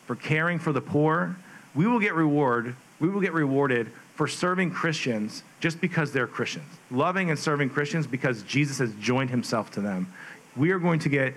for 0.06 0.14
caring 0.14 0.60
for 0.60 0.72
the 0.72 0.80
poor. 0.80 1.34
We 1.74 1.88
will 1.88 1.98
get 1.98 2.14
reward. 2.14 2.76
We 3.00 3.08
will 3.08 3.20
get 3.20 3.32
rewarded 3.32 3.90
for 4.14 4.28
serving 4.28 4.70
Christians 4.70 5.42
just 5.58 5.80
because 5.80 6.12
they're 6.12 6.28
Christians, 6.28 6.68
loving 6.92 7.30
and 7.30 7.38
serving 7.38 7.70
Christians 7.70 8.06
because 8.06 8.44
Jesus 8.44 8.78
has 8.78 8.92
joined 9.00 9.30
himself 9.30 9.72
to 9.72 9.80
them. 9.80 10.06
We 10.56 10.70
are 10.70 10.78
going 10.78 11.00
to 11.00 11.08
get 11.08 11.34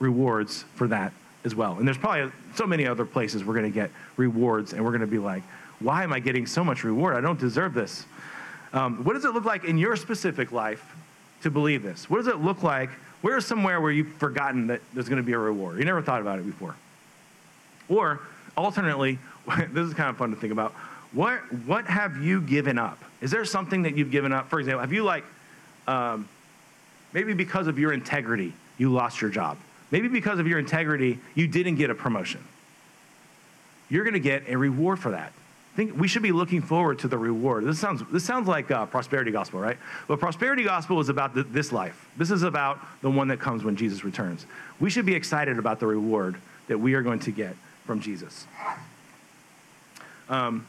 rewards 0.00 0.66
for 0.74 0.86
that 0.88 1.14
as 1.46 1.54
well. 1.54 1.78
And 1.78 1.88
there's 1.88 1.96
probably 1.96 2.30
so 2.56 2.66
many 2.66 2.86
other 2.86 3.06
places 3.06 3.42
we're 3.42 3.54
going 3.54 3.72
to 3.72 3.74
get 3.74 3.90
rewards, 4.18 4.74
and 4.74 4.84
we're 4.84 4.90
going 4.90 5.00
to 5.00 5.06
be 5.06 5.18
like, 5.18 5.42
why 5.82 6.04
am 6.04 6.12
I 6.12 6.20
getting 6.20 6.46
so 6.46 6.64
much 6.64 6.84
reward? 6.84 7.16
I 7.16 7.20
don't 7.20 7.38
deserve 7.38 7.74
this. 7.74 8.06
Um, 8.72 9.04
what 9.04 9.14
does 9.14 9.24
it 9.24 9.30
look 9.34 9.44
like 9.44 9.64
in 9.64 9.78
your 9.78 9.96
specific 9.96 10.52
life 10.52 10.94
to 11.42 11.50
believe 11.50 11.82
this? 11.82 12.08
What 12.08 12.18
does 12.18 12.28
it 12.28 12.38
look 12.38 12.62
like? 12.62 12.90
Where 13.20 13.36
is 13.36 13.46
somewhere 13.46 13.80
where 13.80 13.90
you've 13.90 14.12
forgotten 14.14 14.68
that 14.68 14.80
there's 14.94 15.08
going 15.08 15.18
to 15.18 15.22
be 15.22 15.32
a 15.32 15.38
reward? 15.38 15.78
You 15.78 15.84
never 15.84 16.02
thought 16.02 16.20
about 16.20 16.38
it 16.38 16.46
before. 16.46 16.74
Or 17.88 18.20
alternately, 18.56 19.18
this 19.70 19.86
is 19.86 19.94
kind 19.94 20.08
of 20.08 20.16
fun 20.16 20.30
to 20.30 20.36
think 20.36 20.52
about. 20.52 20.72
What 21.12 21.40
what 21.66 21.86
have 21.86 22.16
you 22.22 22.40
given 22.40 22.78
up? 22.78 22.98
Is 23.20 23.30
there 23.30 23.44
something 23.44 23.82
that 23.82 23.96
you've 23.96 24.10
given 24.10 24.32
up? 24.32 24.48
For 24.48 24.58
example, 24.58 24.80
have 24.80 24.92
you 24.92 25.04
like 25.04 25.24
um, 25.86 26.26
maybe 27.12 27.34
because 27.34 27.66
of 27.66 27.78
your 27.78 27.92
integrity 27.92 28.54
you 28.78 28.90
lost 28.90 29.20
your 29.20 29.30
job? 29.30 29.58
Maybe 29.90 30.08
because 30.08 30.38
of 30.38 30.46
your 30.46 30.58
integrity 30.58 31.18
you 31.34 31.46
didn't 31.46 31.76
get 31.76 31.90
a 31.90 31.94
promotion. 31.94 32.42
You're 33.90 34.04
going 34.04 34.14
to 34.14 34.20
get 34.20 34.48
a 34.48 34.56
reward 34.56 34.98
for 34.98 35.10
that 35.10 35.32
think 35.74 35.98
we 35.98 36.06
should 36.06 36.22
be 36.22 36.32
looking 36.32 36.60
forward 36.60 36.98
to 37.00 37.08
the 37.08 37.16
reward. 37.16 37.64
This 37.64 37.78
sounds, 37.78 38.02
this 38.12 38.24
sounds 38.24 38.46
like 38.46 38.70
uh, 38.70 38.86
prosperity 38.86 39.30
gospel, 39.30 39.58
right? 39.58 39.78
But 40.06 40.20
prosperity 40.20 40.64
gospel 40.64 41.00
is 41.00 41.08
about 41.08 41.34
the, 41.34 41.44
this 41.44 41.72
life. 41.72 42.08
This 42.16 42.30
is 42.30 42.42
about 42.42 42.78
the 43.00 43.10
one 43.10 43.28
that 43.28 43.40
comes 43.40 43.64
when 43.64 43.76
Jesus 43.76 44.04
returns. 44.04 44.44
We 44.80 44.90
should 44.90 45.06
be 45.06 45.14
excited 45.14 45.58
about 45.58 45.80
the 45.80 45.86
reward 45.86 46.36
that 46.68 46.78
we 46.78 46.94
are 46.94 47.02
going 47.02 47.20
to 47.20 47.30
get 47.30 47.56
from 47.86 48.00
Jesus. 48.00 48.46
Um, 50.28 50.66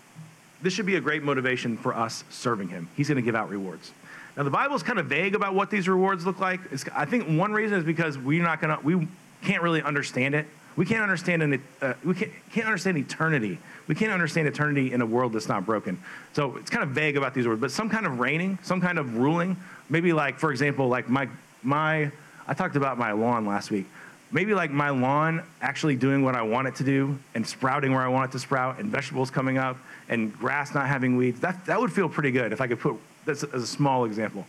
this 0.61 0.73
should 0.73 0.85
be 0.85 0.95
a 0.95 1.01
great 1.01 1.23
motivation 1.23 1.77
for 1.77 1.93
us 1.93 2.23
serving 2.29 2.69
him. 2.69 2.87
He's 2.95 3.09
going 3.09 3.17
to 3.17 3.21
give 3.21 3.35
out 3.35 3.49
rewards. 3.49 3.91
Now, 4.37 4.43
the 4.43 4.49
Bible 4.49 4.75
is 4.75 4.83
kind 4.83 4.97
of 4.99 5.07
vague 5.07 5.35
about 5.35 5.53
what 5.53 5.69
these 5.69 5.87
rewards 5.87 6.25
look 6.25 6.39
like. 6.39 6.61
It's, 6.71 6.85
I 6.95 7.05
think 7.05 7.27
one 7.27 7.51
reason 7.51 7.77
is 7.77 7.83
because 7.83 8.17
we're 8.17 8.43
not 8.43 8.61
going 8.61 8.75
to, 8.75 8.83
we 8.83 9.07
can't 9.43 9.61
really 9.61 9.81
understand 9.81 10.33
it. 10.33 10.47
We 10.75 10.85
can't 10.85 11.03
understand, 11.03 11.43
an, 11.43 11.63
uh, 11.81 11.93
we 12.03 12.15
can't, 12.15 12.31
can't 12.51 12.65
understand 12.67 12.97
eternity 12.97 13.59
we 13.87 13.95
can't 13.95 14.11
understand 14.11 14.47
eternity 14.47 14.93
in 14.93 15.01
a 15.01 15.05
world 15.05 15.33
that's 15.33 15.47
not 15.47 15.65
broken. 15.65 16.01
So 16.33 16.57
it's 16.57 16.69
kind 16.69 16.83
of 16.83 16.89
vague 16.89 17.17
about 17.17 17.33
these 17.33 17.47
words, 17.47 17.59
but 17.59 17.71
some 17.71 17.89
kind 17.89 18.05
of 18.05 18.19
reigning, 18.19 18.57
some 18.63 18.79
kind 18.79 18.97
of 18.97 19.17
ruling, 19.17 19.57
maybe 19.89 20.13
like, 20.13 20.39
for 20.39 20.51
example, 20.51 20.87
like 20.87 21.09
my, 21.09 21.27
my, 21.63 22.11
I 22.47 22.53
talked 22.53 22.75
about 22.75 22.97
my 22.97 23.11
lawn 23.11 23.45
last 23.45 23.71
week. 23.71 23.85
Maybe 24.31 24.53
like 24.55 24.71
my 24.71 24.89
lawn 24.89 25.43
actually 25.61 25.95
doing 25.95 26.23
what 26.23 26.33
I 26.33 26.41
want 26.41 26.67
it 26.67 26.75
to 26.75 26.83
do 26.83 27.19
and 27.35 27.45
sprouting 27.45 27.93
where 27.93 28.01
I 28.01 28.07
want 28.07 28.29
it 28.29 28.31
to 28.33 28.39
sprout 28.39 28.79
and 28.79 28.89
vegetables 28.89 29.29
coming 29.29 29.57
up 29.57 29.77
and 30.09 30.33
grass 30.39 30.73
not 30.73 30.87
having 30.87 31.17
weeds. 31.17 31.39
That, 31.41 31.65
that 31.65 31.79
would 31.79 31.91
feel 31.91 32.09
pretty 32.09 32.31
good 32.31 32.51
if 32.51 32.59
I 32.59 32.67
could 32.67 32.79
put 32.79 32.95
this 33.25 33.43
as 33.43 33.63
a 33.63 33.67
small 33.67 34.05
example. 34.05 34.47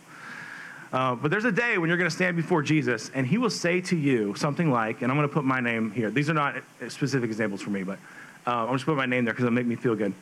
Uh, 0.95 1.13
but 1.13 1.29
there's 1.29 1.43
a 1.43 1.51
day 1.51 1.77
when 1.77 1.89
you're 1.89 1.97
going 1.97 2.09
to 2.09 2.15
stand 2.15 2.37
before 2.37 2.61
Jesus, 2.61 3.11
and 3.13 3.27
he 3.27 3.37
will 3.37 3.49
say 3.49 3.81
to 3.81 3.97
you 3.97 4.33
something 4.35 4.71
like, 4.71 5.01
and 5.01 5.11
I'm 5.11 5.17
going 5.17 5.27
to 5.27 5.33
put 5.33 5.43
my 5.43 5.59
name 5.59 5.91
here. 5.91 6.09
These 6.09 6.29
are 6.29 6.33
not 6.33 6.55
specific 6.87 7.29
examples 7.29 7.61
for 7.61 7.69
me, 7.69 7.83
but 7.83 7.99
uh, 8.47 8.65
I'm 8.65 8.75
just 8.75 8.85
put 8.85 8.95
my 8.95 9.05
name 9.05 9.25
there 9.25 9.33
because 9.33 9.43
it'll 9.43 9.53
make 9.53 9.65
me 9.65 9.75
feel 9.75 9.95
good. 9.95 10.13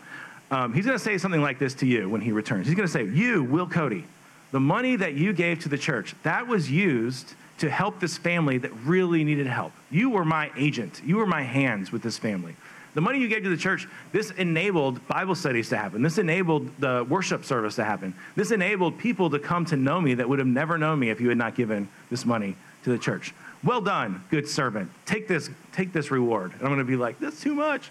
Um, 0.50 0.74
he's 0.74 0.88
going 0.88 0.98
to 0.98 1.04
say 1.04 1.20
something 1.20 1.44
like 1.44 1.60
this 1.60 1.76
to 1.76 1.86
you 1.86 2.10
when 2.10 2.22
he 2.22 2.32
returns. 2.32 2.66
He's 2.66 2.76
going 2.76 2.88
to 2.88 2.92
say, 2.92 3.06
You, 3.06 3.44
Will 3.44 3.68
Cody, 3.68 4.04
the 4.52 4.60
money 4.60 4.96
that 4.96 5.14
you 5.14 5.32
gave 5.32 5.60
to 5.60 5.70
the 5.70 5.78
church, 5.78 6.16
that 6.24 6.48
was 6.48 6.72
used 6.72 7.36
to 7.60 7.70
help 7.70 8.00
this 8.00 8.18
family 8.18 8.58
that 8.58 8.72
really 8.84 9.24
needed 9.24 9.46
help. 9.46 9.74
You 9.92 10.10
were 10.10 10.26
my 10.26 10.50
agent, 10.58 11.04
you 11.06 11.18
were 11.18 11.28
my 11.28 11.44
hands 11.44 11.92
with 11.92 12.02
this 12.02 12.18
family. 12.18 12.56
The 12.94 13.02
money 13.02 13.20
you 13.20 13.28
gave 13.28 13.44
to 13.44 13.50
the 13.50 13.58
church, 13.58 13.88
this 14.12 14.30
enabled 14.32 15.06
Bible 15.08 15.34
studies 15.36 15.70
to 15.70 15.78
happen. 15.78 16.02
This 16.04 16.20
enabled 16.20 16.70
the 16.80 17.06
worship 17.10 17.44
service 17.44 17.76
to 17.76 17.84
happen. 17.84 18.14
This 18.36 18.52
enabled 18.52 19.00
people 19.00 19.30
to 19.32 19.40
come 19.40 19.66
to 19.66 19.76
know 19.76 20.00
me 20.00 20.14
that 20.14 20.30
would 20.30 20.40
have 20.40 20.48
never 20.48 20.78
known 20.78 21.00
me 21.00 21.10
if 21.10 21.20
you 21.20 21.30
had 21.30 21.38
not 21.38 21.56
given 21.56 21.88
this 22.10 22.26
money 22.26 22.56
to 22.84 22.92
the 22.92 22.98
church. 23.00 23.34
Well 23.64 23.82
done, 23.82 24.24
good 24.30 24.48
servant. 24.48 24.92
Take 25.06 25.28
this, 25.28 25.50
take 25.72 25.94
this 25.94 26.12
reward. 26.12 26.52
And 26.54 26.62
I'm 26.62 26.68
going 26.68 26.80
to 26.80 26.86
be 26.86 26.96
like, 26.96 27.20
that's 27.20 27.42
too 27.42 27.56
much. 27.56 27.90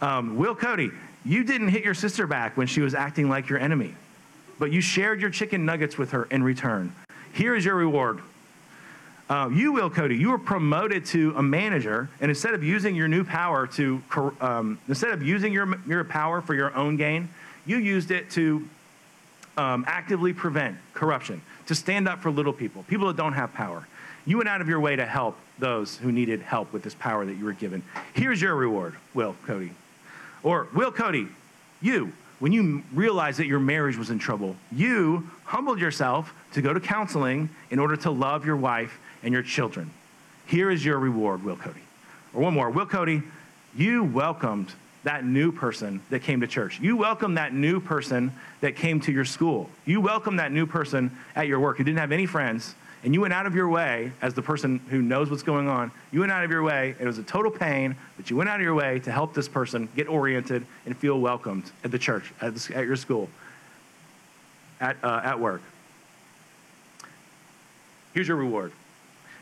Um, 0.00 0.36
Will 0.36 0.54
Cody, 0.54 0.90
you 1.24 1.44
didn't 1.44 1.68
hit 1.68 1.84
your 1.84 1.94
sister 1.94 2.26
back 2.26 2.56
when 2.56 2.66
she 2.66 2.80
was 2.80 2.94
acting 2.94 3.28
like 3.28 3.48
your 3.48 3.58
enemy, 3.58 3.94
but 4.58 4.72
you 4.72 4.80
shared 4.80 5.20
your 5.20 5.30
chicken 5.30 5.64
nuggets 5.64 5.96
with 5.96 6.10
her 6.10 6.24
in 6.24 6.42
return. 6.42 6.94
Here 7.32 7.54
is 7.54 7.64
your 7.64 7.76
reward. 7.76 8.20
Uh, 9.28 9.48
you, 9.50 9.72
Will 9.72 9.88
Cody, 9.88 10.16
you 10.16 10.30
were 10.30 10.38
promoted 10.38 11.06
to 11.06 11.32
a 11.36 11.42
manager, 11.42 12.10
and 12.20 12.30
instead 12.30 12.52
of 12.52 12.62
using 12.62 12.94
your 12.94 13.08
new 13.08 13.24
power 13.24 13.66
to, 13.68 14.02
um, 14.40 14.78
instead 14.86 15.10
of 15.12 15.22
using 15.22 15.52
your, 15.52 15.78
your 15.86 16.04
power 16.04 16.42
for 16.42 16.54
your 16.54 16.74
own 16.76 16.96
gain, 16.96 17.30
you 17.64 17.78
used 17.78 18.10
it 18.10 18.30
to 18.32 18.68
um, 19.56 19.84
actively 19.88 20.34
prevent 20.34 20.76
corruption, 20.92 21.40
to 21.66 21.74
stand 21.74 22.06
up 22.06 22.20
for 22.20 22.30
little 22.30 22.52
people, 22.52 22.82
people 22.82 23.06
that 23.06 23.16
don't 23.16 23.32
have 23.32 23.54
power. 23.54 23.88
You 24.26 24.36
went 24.36 24.48
out 24.48 24.60
of 24.60 24.68
your 24.68 24.80
way 24.80 24.96
to 24.96 25.06
help 25.06 25.38
those 25.58 25.96
who 25.96 26.12
needed 26.12 26.42
help 26.42 26.72
with 26.72 26.82
this 26.82 26.94
power 26.94 27.24
that 27.24 27.34
you 27.34 27.44
were 27.44 27.52
given. 27.52 27.82
Here's 28.12 28.42
your 28.42 28.54
reward, 28.54 28.94
Will 29.14 29.36
Cody. 29.46 29.72
Or, 30.42 30.68
Will 30.74 30.92
Cody, 30.92 31.28
you, 31.80 32.12
when 32.38 32.52
you 32.52 32.82
realized 32.92 33.38
that 33.38 33.46
your 33.46 33.60
marriage 33.60 33.96
was 33.96 34.10
in 34.10 34.18
trouble, 34.18 34.56
you 34.72 35.28
humbled 35.44 35.80
yourself 35.80 36.34
to 36.52 36.62
go 36.62 36.72
to 36.72 36.80
counseling 36.80 37.48
in 37.70 37.78
order 37.78 37.96
to 37.96 38.10
love 38.10 38.44
your 38.44 38.56
wife 38.56 38.98
and 39.22 39.32
your 39.32 39.42
children. 39.42 39.90
Here 40.46 40.70
is 40.70 40.84
your 40.84 40.98
reward, 40.98 41.44
Will 41.44 41.56
Cody. 41.56 41.80
Or 42.32 42.42
one 42.42 42.54
more, 42.54 42.70
Will 42.70 42.86
Cody, 42.86 43.22
you 43.76 44.04
welcomed 44.04 44.72
that 45.04 45.24
new 45.24 45.52
person 45.52 46.00
that 46.10 46.22
came 46.22 46.40
to 46.40 46.46
church. 46.46 46.80
You 46.80 46.96
welcomed 46.96 47.36
that 47.36 47.52
new 47.52 47.78
person 47.78 48.32
that 48.60 48.74
came 48.76 49.00
to 49.00 49.12
your 49.12 49.24
school. 49.24 49.70
You 49.84 50.00
welcomed 50.00 50.38
that 50.38 50.50
new 50.50 50.66
person 50.66 51.16
at 51.36 51.46
your 51.46 51.60
work 51.60 51.76
who 51.76 51.84
didn't 51.84 51.98
have 51.98 52.12
any 52.12 52.26
friends 52.26 52.74
and 53.04 53.12
you 53.12 53.20
went 53.20 53.34
out 53.34 53.44
of 53.44 53.54
your 53.54 53.68
way, 53.68 54.10
as 54.22 54.32
the 54.32 54.40
person 54.40 54.78
who 54.88 55.02
knows 55.02 55.30
what's 55.30 55.42
going 55.42 55.68
on, 55.68 55.92
you 56.10 56.20
went 56.20 56.32
out 56.32 56.42
of 56.42 56.50
your 56.50 56.62
way, 56.62 56.94
it 56.98 57.04
was 57.06 57.18
a 57.18 57.22
total 57.22 57.50
pain, 57.50 57.94
but 58.16 58.30
you 58.30 58.36
went 58.36 58.48
out 58.48 58.56
of 58.56 58.62
your 58.62 58.74
way 58.74 58.98
to 59.00 59.12
help 59.12 59.34
this 59.34 59.46
person 59.46 59.90
get 59.94 60.08
oriented 60.08 60.64
and 60.86 60.96
feel 60.96 61.20
welcomed 61.20 61.70
at 61.84 61.90
the 61.90 61.98
church, 61.98 62.32
at, 62.40 62.54
the, 62.54 62.74
at 62.74 62.86
your 62.86 62.96
school, 62.96 63.28
at, 64.80 64.96
uh, 65.04 65.20
at 65.22 65.38
work. 65.38 65.60
Here's 68.14 68.26
your 68.26 68.38
reward 68.38 68.72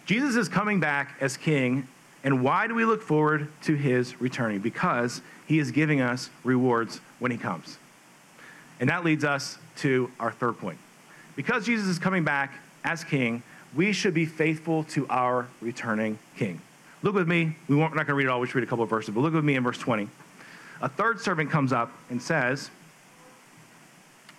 Jesus 0.06 0.34
is 0.34 0.48
coming 0.48 0.80
back 0.80 1.14
as 1.20 1.36
king, 1.36 1.86
and 2.24 2.42
why 2.42 2.66
do 2.66 2.74
we 2.74 2.84
look 2.84 3.00
forward 3.00 3.46
to 3.62 3.74
his 3.76 4.20
returning? 4.20 4.58
Because 4.58 5.22
he 5.46 5.60
is 5.60 5.70
giving 5.70 6.00
us 6.00 6.30
rewards 6.42 7.00
when 7.20 7.30
he 7.30 7.38
comes. 7.38 7.78
And 8.80 8.90
that 8.90 9.04
leads 9.04 9.22
us 9.22 9.58
to 9.76 10.10
our 10.18 10.32
third 10.32 10.58
point. 10.58 10.78
Because 11.36 11.64
Jesus 11.64 11.86
is 11.86 12.00
coming 12.00 12.24
back 12.24 12.52
as 12.84 13.04
king, 13.04 13.44
we 13.74 13.92
should 13.92 14.14
be 14.14 14.26
faithful 14.26 14.84
to 14.84 15.06
our 15.08 15.48
returning 15.60 16.18
king. 16.36 16.60
Look 17.02 17.14
with 17.14 17.28
me. 17.28 17.56
We 17.68 17.76
are 17.76 17.80
not 17.80 17.94
going 17.94 18.06
to 18.06 18.14
read 18.14 18.26
it 18.26 18.30
all. 18.30 18.40
We 18.40 18.46
should 18.46 18.56
read 18.56 18.64
a 18.64 18.68
couple 18.68 18.84
of 18.84 18.90
verses, 18.90 19.14
but 19.14 19.20
look 19.20 19.34
with 19.34 19.44
me 19.44 19.56
in 19.56 19.64
verse 19.64 19.78
20. 19.78 20.08
A 20.80 20.88
third 20.88 21.20
servant 21.20 21.50
comes 21.50 21.72
up 21.72 21.92
and 22.10 22.20
says, 22.20 22.70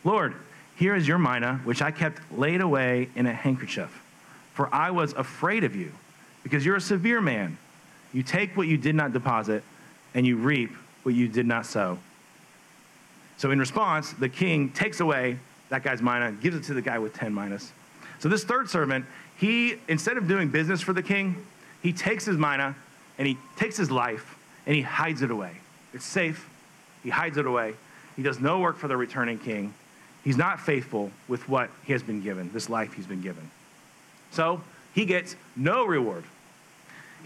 Lord, 0.03 0.35
here 0.75 0.95
is 0.95 1.07
your 1.07 1.17
mina, 1.17 1.61
which 1.63 1.81
I 1.81 1.91
kept 1.91 2.19
laid 2.31 2.61
away 2.61 3.09
in 3.15 3.25
a 3.25 3.33
handkerchief. 3.33 4.01
For 4.53 4.73
I 4.73 4.91
was 4.91 5.13
afraid 5.13 5.63
of 5.63 5.75
you, 5.75 5.91
because 6.43 6.65
you're 6.65 6.75
a 6.75 6.81
severe 6.81 7.21
man. 7.21 7.57
You 8.11 8.23
take 8.23 8.55
what 8.55 8.67
you 8.67 8.77
did 8.77 8.95
not 8.95 9.13
deposit, 9.13 9.63
and 10.13 10.25
you 10.25 10.37
reap 10.37 10.71
what 11.03 11.15
you 11.15 11.27
did 11.27 11.45
not 11.45 11.65
sow. 11.65 11.97
So, 13.37 13.51
in 13.51 13.59
response, 13.59 14.13
the 14.13 14.29
king 14.29 14.69
takes 14.69 14.99
away 14.99 15.37
that 15.69 15.83
guy's 15.83 16.01
mina, 16.01 16.27
and 16.27 16.41
gives 16.41 16.55
it 16.55 16.63
to 16.65 16.73
the 16.73 16.81
guy 16.81 16.99
with 16.99 17.13
10 17.13 17.33
minas. 17.33 17.71
So, 18.19 18.29
this 18.29 18.43
third 18.43 18.69
servant, 18.69 19.05
he, 19.37 19.75
instead 19.87 20.17
of 20.17 20.27
doing 20.27 20.49
business 20.49 20.81
for 20.81 20.93
the 20.93 21.03
king, 21.03 21.45
he 21.81 21.93
takes 21.93 22.25
his 22.25 22.37
mina 22.37 22.75
and 23.17 23.27
he 23.27 23.37
takes 23.57 23.77
his 23.77 23.91
life 23.91 24.37
and 24.65 24.75
he 24.75 24.81
hides 24.81 25.21
it 25.21 25.31
away. 25.31 25.57
It's 25.93 26.05
safe. 26.05 26.49
He 27.03 27.09
hides 27.09 27.37
it 27.37 27.45
away. 27.45 27.73
He 28.15 28.23
does 28.23 28.39
no 28.39 28.59
work 28.59 28.77
for 28.77 28.87
the 28.87 28.97
returning 28.97 29.37
king. 29.37 29.73
He's 30.23 30.37
not 30.37 30.59
faithful 30.59 31.11
with 31.27 31.47
what 31.49 31.69
he 31.83 31.91
has 31.93 32.01
been 32.01 32.21
given, 32.21 32.51
this 32.53 32.69
life 32.69 32.93
he's 32.93 33.07
been 33.07 33.21
given. 33.21 33.49
So 34.31 34.61
he 34.93 35.05
gets 35.05 35.35
no 35.55 35.85
reward. 35.85 36.23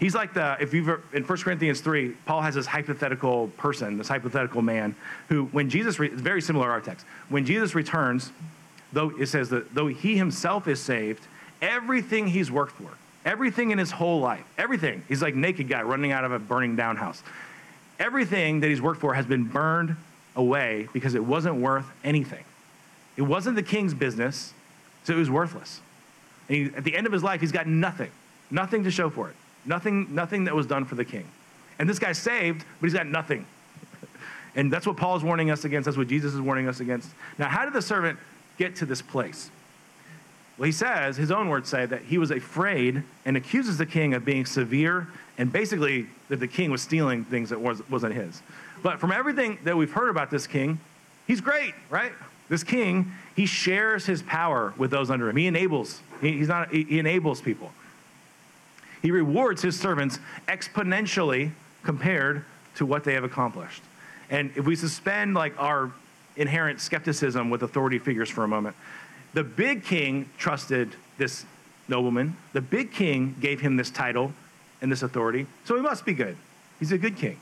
He's 0.00 0.14
like 0.14 0.32
the, 0.34 0.56
if 0.60 0.72
you've, 0.74 0.88
in 1.12 1.24
1 1.24 1.38
Corinthians 1.38 1.80
3, 1.80 2.10
Paul 2.24 2.40
has 2.40 2.54
this 2.54 2.66
hypothetical 2.66 3.48
person, 3.56 3.98
this 3.98 4.08
hypothetical 4.08 4.62
man, 4.62 4.94
who, 5.28 5.46
when 5.46 5.68
Jesus, 5.68 5.98
it's 5.98 6.20
very 6.20 6.40
similar 6.40 6.66
to 6.66 6.70
our 6.70 6.80
text, 6.80 7.04
when 7.28 7.44
Jesus 7.44 7.74
returns, 7.74 8.30
though 8.92 9.12
it 9.18 9.26
says 9.26 9.48
that 9.50 9.74
though 9.74 9.88
he 9.88 10.16
himself 10.16 10.68
is 10.68 10.80
saved, 10.80 11.26
everything 11.60 12.28
he's 12.28 12.50
worked 12.50 12.72
for, 12.72 12.90
everything 13.24 13.70
in 13.70 13.78
his 13.78 13.90
whole 13.90 14.20
life, 14.20 14.44
everything, 14.56 15.02
he's 15.08 15.22
like 15.22 15.34
naked 15.34 15.68
guy 15.68 15.82
running 15.82 16.12
out 16.12 16.24
of 16.24 16.32
a 16.32 16.38
burning 16.38 16.76
down 16.76 16.96
house. 16.96 17.22
Everything 17.98 18.60
that 18.60 18.68
he's 18.68 18.80
worked 18.80 19.00
for 19.00 19.14
has 19.14 19.26
been 19.26 19.44
burned 19.44 19.96
away 20.36 20.88
because 20.92 21.14
it 21.14 21.24
wasn't 21.24 21.56
worth 21.56 21.86
anything. 22.04 22.44
It 23.16 23.22
wasn't 23.22 23.56
the 23.56 23.62
king's 23.62 23.92
business, 23.92 24.54
so 25.04 25.12
it 25.12 25.16
was 25.16 25.28
worthless. 25.28 25.80
And 26.48 26.56
he, 26.56 26.64
at 26.76 26.84
the 26.84 26.96
end 26.96 27.06
of 27.06 27.12
his 27.12 27.24
life, 27.24 27.40
he's 27.40 27.52
got 27.52 27.66
nothing. 27.66 28.10
Nothing 28.50 28.84
to 28.84 28.90
show 28.90 29.10
for 29.10 29.28
it. 29.28 29.36
Nothing, 29.66 30.14
nothing 30.14 30.44
that 30.44 30.54
was 30.54 30.66
done 30.66 30.84
for 30.84 30.94
the 30.94 31.04
king. 31.04 31.26
And 31.78 31.88
this 31.88 31.98
guy's 31.98 32.18
saved, 32.18 32.64
but 32.80 32.86
he's 32.86 32.94
got 32.94 33.06
nothing. 33.06 33.44
and 34.54 34.72
that's 34.72 34.86
what 34.86 34.96
Paul 34.96 35.16
is 35.16 35.22
warning 35.22 35.50
us 35.50 35.64
against. 35.64 35.86
That's 35.86 35.96
what 35.96 36.08
Jesus 36.08 36.34
is 36.34 36.40
warning 36.40 36.68
us 36.68 36.80
against. 36.80 37.10
Now, 37.38 37.48
how 37.48 37.64
did 37.64 37.74
the 37.74 37.82
servant 37.82 38.18
get 38.56 38.76
to 38.76 38.86
this 38.86 39.02
place? 39.02 39.50
Well, 40.58 40.66
he 40.66 40.72
says, 40.72 41.16
his 41.16 41.30
own 41.30 41.48
words 41.48 41.68
say 41.68 41.86
that 41.86 42.02
he 42.02 42.18
was 42.18 42.32
afraid 42.32 43.04
and 43.24 43.36
accuses 43.36 43.78
the 43.78 43.86
king 43.86 44.12
of 44.14 44.24
being 44.24 44.44
severe 44.44 45.06
and 45.38 45.52
basically 45.52 46.08
that 46.28 46.40
the 46.40 46.48
king 46.48 46.72
was 46.72 46.82
stealing 46.82 47.24
things 47.24 47.50
that 47.50 47.60
was, 47.60 47.88
wasn't 47.88 48.14
his. 48.14 48.42
But 48.82 48.98
from 48.98 49.12
everything 49.12 49.58
that 49.62 49.76
we've 49.76 49.92
heard 49.92 50.08
about 50.08 50.30
this 50.30 50.48
king, 50.48 50.80
he's 51.28 51.40
great, 51.40 51.74
right? 51.90 52.12
This 52.48 52.64
king, 52.64 53.12
he 53.36 53.46
shares 53.46 54.04
his 54.04 54.22
power 54.22 54.74
with 54.76 54.90
those 54.90 55.10
under 55.10 55.30
him. 55.30 55.36
He 55.36 55.46
enables, 55.46 56.00
he, 56.20 56.32
he's 56.38 56.48
not, 56.48 56.72
he, 56.72 56.82
he 56.84 56.98
enables 56.98 57.40
people. 57.40 57.70
He 59.00 59.12
rewards 59.12 59.62
his 59.62 59.78
servants 59.78 60.18
exponentially 60.48 61.52
compared 61.84 62.44
to 62.76 62.86
what 62.86 63.04
they 63.04 63.14
have 63.14 63.22
accomplished. 63.22 63.82
And 64.28 64.50
if 64.56 64.66
we 64.66 64.74
suspend 64.74 65.34
like 65.34 65.54
our 65.60 65.92
inherent 66.36 66.80
skepticism 66.80 67.48
with 67.48 67.62
authority 67.62 67.98
figures 67.98 68.28
for 68.28 68.42
a 68.42 68.48
moment, 68.48 68.74
the 69.34 69.44
big 69.44 69.84
king 69.84 70.28
trusted 70.38 70.94
this 71.16 71.44
nobleman. 71.88 72.36
The 72.52 72.60
big 72.60 72.92
king 72.92 73.34
gave 73.40 73.60
him 73.60 73.76
this 73.76 73.90
title 73.90 74.32
and 74.80 74.90
this 74.90 75.02
authority, 75.02 75.46
so 75.64 75.74
he 75.76 75.82
must 75.82 76.04
be 76.04 76.14
good. 76.14 76.36
He's 76.78 76.92
a 76.92 76.98
good 76.98 77.16
king. 77.16 77.38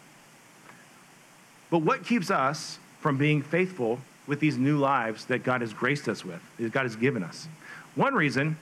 But 1.71 1.79
what 1.79 2.05
keeps 2.05 2.31
us 2.31 2.79
from 3.01 3.19
being 3.19 3.43
faithful 3.43 4.01
with 4.27 4.41
these 4.41 4.57
new 4.57 4.79
lives 4.79 5.27
that 5.27 5.45
God 5.45 5.61
has 5.61 5.73
graced 5.73 6.09
us 6.09 6.25
with, 6.25 6.41
that 6.59 6.73
God 6.73 6.85
has 6.85 6.97
given 6.97 7.23
us? 7.23 7.49
One 7.95 8.15
reason 8.15 8.57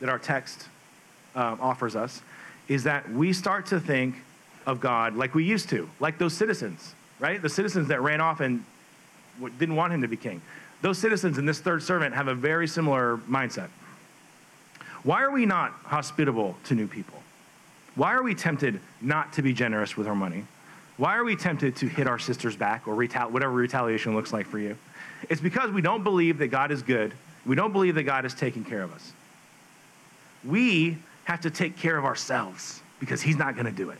that 0.00 0.08
our 0.08 0.18
text 0.18 0.68
um, 1.34 1.58
offers 1.60 1.96
us 1.96 2.20
is 2.68 2.84
that 2.84 3.10
we 3.10 3.32
start 3.32 3.66
to 3.66 3.80
think 3.80 4.16
of 4.66 4.80
God 4.80 5.14
like 5.14 5.34
we 5.34 5.44
used 5.44 5.68
to, 5.70 5.88
like 6.00 6.18
those 6.18 6.34
citizens, 6.34 6.94
right? 7.20 7.40
The 7.40 7.48
citizens 7.48 7.88
that 7.88 8.02
ran 8.02 8.20
off 8.20 8.40
and 8.40 8.64
didn't 9.58 9.76
want 9.76 9.92
him 9.92 10.02
to 10.02 10.08
be 10.08 10.16
king. 10.16 10.40
Those 10.86 10.98
citizens 10.98 11.36
and 11.36 11.48
this 11.48 11.58
third 11.58 11.82
servant 11.82 12.14
have 12.14 12.28
a 12.28 12.34
very 12.36 12.68
similar 12.68 13.16
mindset. 13.28 13.70
Why 15.02 15.20
are 15.24 15.32
we 15.32 15.44
not 15.44 15.72
hospitable 15.82 16.56
to 16.66 16.76
new 16.76 16.86
people? 16.86 17.20
Why 17.96 18.14
are 18.14 18.22
we 18.22 18.36
tempted 18.36 18.78
not 19.00 19.32
to 19.32 19.42
be 19.42 19.52
generous 19.52 19.96
with 19.96 20.06
our 20.06 20.14
money? 20.14 20.44
Why 20.96 21.16
are 21.16 21.24
we 21.24 21.34
tempted 21.34 21.74
to 21.74 21.88
hit 21.88 22.06
our 22.06 22.20
sister's 22.20 22.54
back 22.54 22.86
or 22.86 22.94
retali- 22.94 23.32
whatever 23.32 23.50
retaliation 23.50 24.14
looks 24.14 24.32
like 24.32 24.46
for 24.46 24.60
you? 24.60 24.78
It's 25.28 25.40
because 25.40 25.72
we 25.72 25.82
don't 25.82 26.04
believe 26.04 26.38
that 26.38 26.52
God 26.52 26.70
is 26.70 26.82
good. 26.82 27.14
We 27.44 27.56
don't 27.56 27.72
believe 27.72 27.96
that 27.96 28.04
God 28.04 28.24
is 28.24 28.32
taking 28.32 28.62
care 28.62 28.82
of 28.82 28.92
us. 28.92 29.12
We 30.44 30.98
have 31.24 31.40
to 31.40 31.50
take 31.50 31.76
care 31.76 31.98
of 31.98 32.04
ourselves 32.04 32.80
because 33.00 33.20
He's 33.20 33.36
not 33.36 33.54
going 33.54 33.66
to 33.66 33.72
do 33.72 33.90
it. 33.90 33.98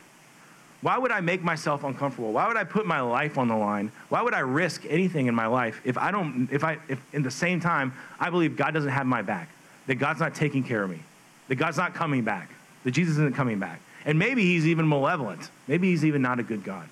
Why 0.87 0.99
would 0.99 1.11
I 1.11 1.19
make 1.21 1.43
myself 1.43 1.83
uncomfortable? 1.83 2.31
Why 2.31 2.47
would 2.47 2.57
I 2.57 2.63
put 2.63 2.87
my 2.87 3.01
life 3.01 3.39
on 3.39 3.49
the 3.49 3.57
line? 3.57 3.91
Why 4.09 4.23
would 4.23 4.35
I 4.35 4.39
risk 4.39 4.85
anything 4.89 5.27
in 5.27 5.35
my 5.35 5.49
life 5.49 5.81
if 5.83 5.99
I 5.99 6.13
don't, 6.13 6.49
if 6.53 6.63
I, 6.63 6.79
if 6.87 7.01
in 7.13 7.25
the 7.25 7.31
same 7.31 7.59
time 7.59 7.93
I 8.21 8.31
believe 8.31 8.57
God 8.57 8.73
doesn't 8.73 8.93
have 8.93 9.05
my 9.05 9.21
back, 9.21 9.49
that 9.89 9.97
God's 9.97 10.21
not 10.21 10.37
taking 10.37 10.63
care 10.63 10.85
of 10.85 10.91
me, 10.91 11.01
that 11.49 11.57
God's 11.57 11.77
not 11.77 11.93
coming 11.93 12.23
back, 12.23 12.51
that 12.85 12.93
Jesus 12.93 13.15
isn't 13.15 13.35
coming 13.35 13.59
back? 13.59 13.81
And 14.05 14.17
maybe 14.17 14.45
He's 14.45 14.65
even 14.65 14.89
malevolent. 14.89 15.51
Maybe 15.67 15.91
He's 15.91 16.05
even 16.05 16.23
not 16.23 16.39
a 16.39 16.45
good 16.45 16.63
God. 16.63 16.89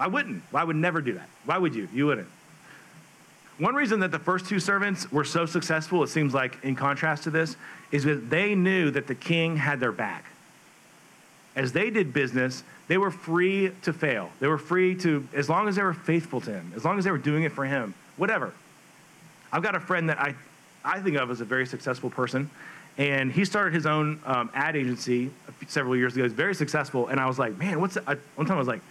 I 0.00 0.08
wouldn't. 0.08 0.42
I 0.52 0.64
would 0.64 0.74
never 0.74 1.00
do 1.00 1.12
that. 1.12 1.28
Why 1.44 1.58
would 1.58 1.76
you? 1.76 1.88
You 1.94 2.06
wouldn't. 2.06 2.28
One 3.58 3.76
reason 3.76 4.00
that 4.00 4.10
the 4.10 4.18
first 4.18 4.46
two 4.46 4.58
servants 4.58 5.12
were 5.12 5.22
so 5.22 5.46
successful, 5.46 6.02
it 6.02 6.08
seems 6.08 6.34
like, 6.34 6.58
in 6.64 6.74
contrast 6.74 7.22
to 7.22 7.30
this, 7.30 7.54
is 7.92 8.02
that 8.02 8.30
they 8.30 8.56
knew 8.56 8.90
that 8.90 9.06
the 9.06 9.14
king 9.14 9.58
had 9.58 9.78
their 9.78 9.92
back. 9.92 10.24
As 11.56 11.72
they 11.72 11.90
did 11.90 12.12
business, 12.12 12.62
they 12.86 12.98
were 12.98 13.10
free 13.10 13.72
to 13.82 13.92
fail. 13.92 14.30
They 14.38 14.46
were 14.46 14.58
free 14.58 14.94
to, 14.96 15.26
as 15.34 15.48
long 15.48 15.66
as 15.68 15.76
they 15.76 15.82
were 15.82 15.94
faithful 15.94 16.40
to 16.42 16.52
him, 16.52 16.72
as 16.76 16.84
long 16.84 16.98
as 16.98 17.04
they 17.04 17.10
were 17.10 17.18
doing 17.18 17.42
it 17.42 17.52
for 17.52 17.64
him, 17.64 17.94
whatever. 18.16 18.52
I've 19.52 19.62
got 19.62 19.74
a 19.74 19.80
friend 19.80 20.08
that 20.10 20.20
I, 20.20 20.34
I 20.84 21.00
think 21.00 21.16
of 21.16 21.30
as 21.30 21.40
a 21.40 21.44
very 21.44 21.66
successful 21.66 22.10
person, 22.10 22.50
and 22.98 23.32
he 23.32 23.44
started 23.44 23.74
his 23.74 23.86
own 23.86 24.20
um, 24.24 24.50
ad 24.54 24.76
agency 24.76 25.30
several 25.66 25.96
years 25.96 26.14
ago. 26.14 26.24
He's 26.24 26.32
very 26.32 26.54
successful, 26.54 27.08
and 27.08 27.18
I 27.18 27.26
was 27.26 27.38
like, 27.38 27.56
man, 27.56 27.80
what's? 27.80 27.96
I, 28.06 28.16
one 28.36 28.46
time 28.46 28.56
I 28.56 28.60
was 28.60 28.68
like, 28.68 28.82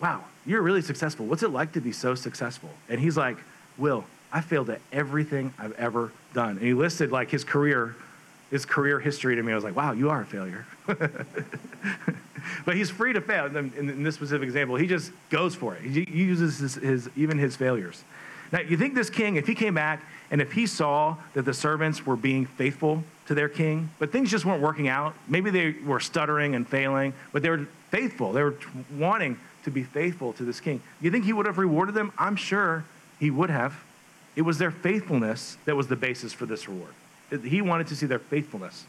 wow, 0.00 0.22
you're 0.46 0.62
really 0.62 0.82
successful. 0.82 1.26
What's 1.26 1.42
it 1.42 1.50
like 1.50 1.72
to 1.72 1.80
be 1.80 1.92
so 1.92 2.14
successful? 2.14 2.70
And 2.88 3.00
he's 3.00 3.16
like, 3.16 3.38
Will, 3.78 4.04
I 4.32 4.40
failed 4.40 4.70
at 4.70 4.80
everything 4.92 5.52
I've 5.58 5.72
ever 5.72 6.12
done. 6.32 6.50
And 6.50 6.60
he 6.60 6.74
listed 6.74 7.10
like 7.10 7.30
his 7.30 7.44
career, 7.44 7.96
his 8.54 8.64
career 8.64 9.00
history 9.00 9.34
to 9.34 9.42
me. 9.42 9.50
I 9.50 9.56
was 9.56 9.64
like, 9.64 9.74
wow, 9.74 9.90
you 9.90 10.10
are 10.10 10.20
a 10.20 10.24
failure. 10.24 10.64
but 10.86 12.76
he's 12.76 12.88
free 12.88 13.12
to 13.12 13.20
fail. 13.20 13.46
In, 13.46 14.04
this 14.04 14.14
specific 14.14 14.46
example, 14.46 14.76
he 14.76 14.86
just 14.86 15.10
goes 15.28 15.56
for 15.56 15.74
it. 15.74 15.82
He, 15.82 16.04
he 16.04 16.22
uses 16.22 16.60
his, 16.60 16.74
his, 16.76 17.10
even 17.16 17.36
his 17.36 17.56
failures. 17.56 18.04
Now, 18.52 18.60
you 18.60 18.76
think 18.76 18.94
this 18.94 19.10
king, 19.10 19.34
if 19.34 19.48
he 19.48 19.56
came 19.56 19.74
back 19.74 20.04
and 20.30 20.40
if 20.40 20.52
he 20.52 20.68
saw 20.68 21.16
that 21.32 21.42
the 21.42 21.52
servants 21.52 22.06
were 22.06 22.14
being 22.14 22.46
faithful 22.46 23.02
to 23.26 23.34
their 23.34 23.48
king, 23.48 23.90
but 23.98 24.12
things 24.12 24.30
just 24.30 24.44
weren't 24.44 24.62
working 24.62 24.86
out, 24.86 25.16
maybe 25.26 25.50
they 25.50 25.72
were 25.84 25.98
stuttering 25.98 26.54
and 26.54 26.68
failing, 26.68 27.12
but 27.32 27.42
they 27.42 27.50
were 27.50 27.66
faithful. 27.90 28.32
They 28.32 28.44
were 28.44 28.54
wanting 28.96 29.36
to 29.64 29.72
be 29.72 29.82
faithful 29.82 30.32
to 30.34 30.44
this 30.44 30.60
king. 30.60 30.80
You 31.00 31.10
think 31.10 31.24
he 31.24 31.32
would 31.32 31.46
have 31.46 31.58
rewarded 31.58 31.96
them? 31.96 32.12
I'm 32.16 32.36
sure 32.36 32.84
he 33.18 33.32
would 33.32 33.50
have. 33.50 33.74
It 34.36 34.42
was 34.42 34.58
their 34.58 34.70
faithfulness 34.70 35.58
that 35.64 35.74
was 35.74 35.88
the 35.88 35.96
basis 35.96 36.32
for 36.32 36.46
this 36.46 36.68
reward. 36.68 36.94
He 37.30 37.60
wanted 37.60 37.88
to 37.88 37.96
see 37.96 38.06
their 38.06 38.18
faithfulness. 38.18 38.84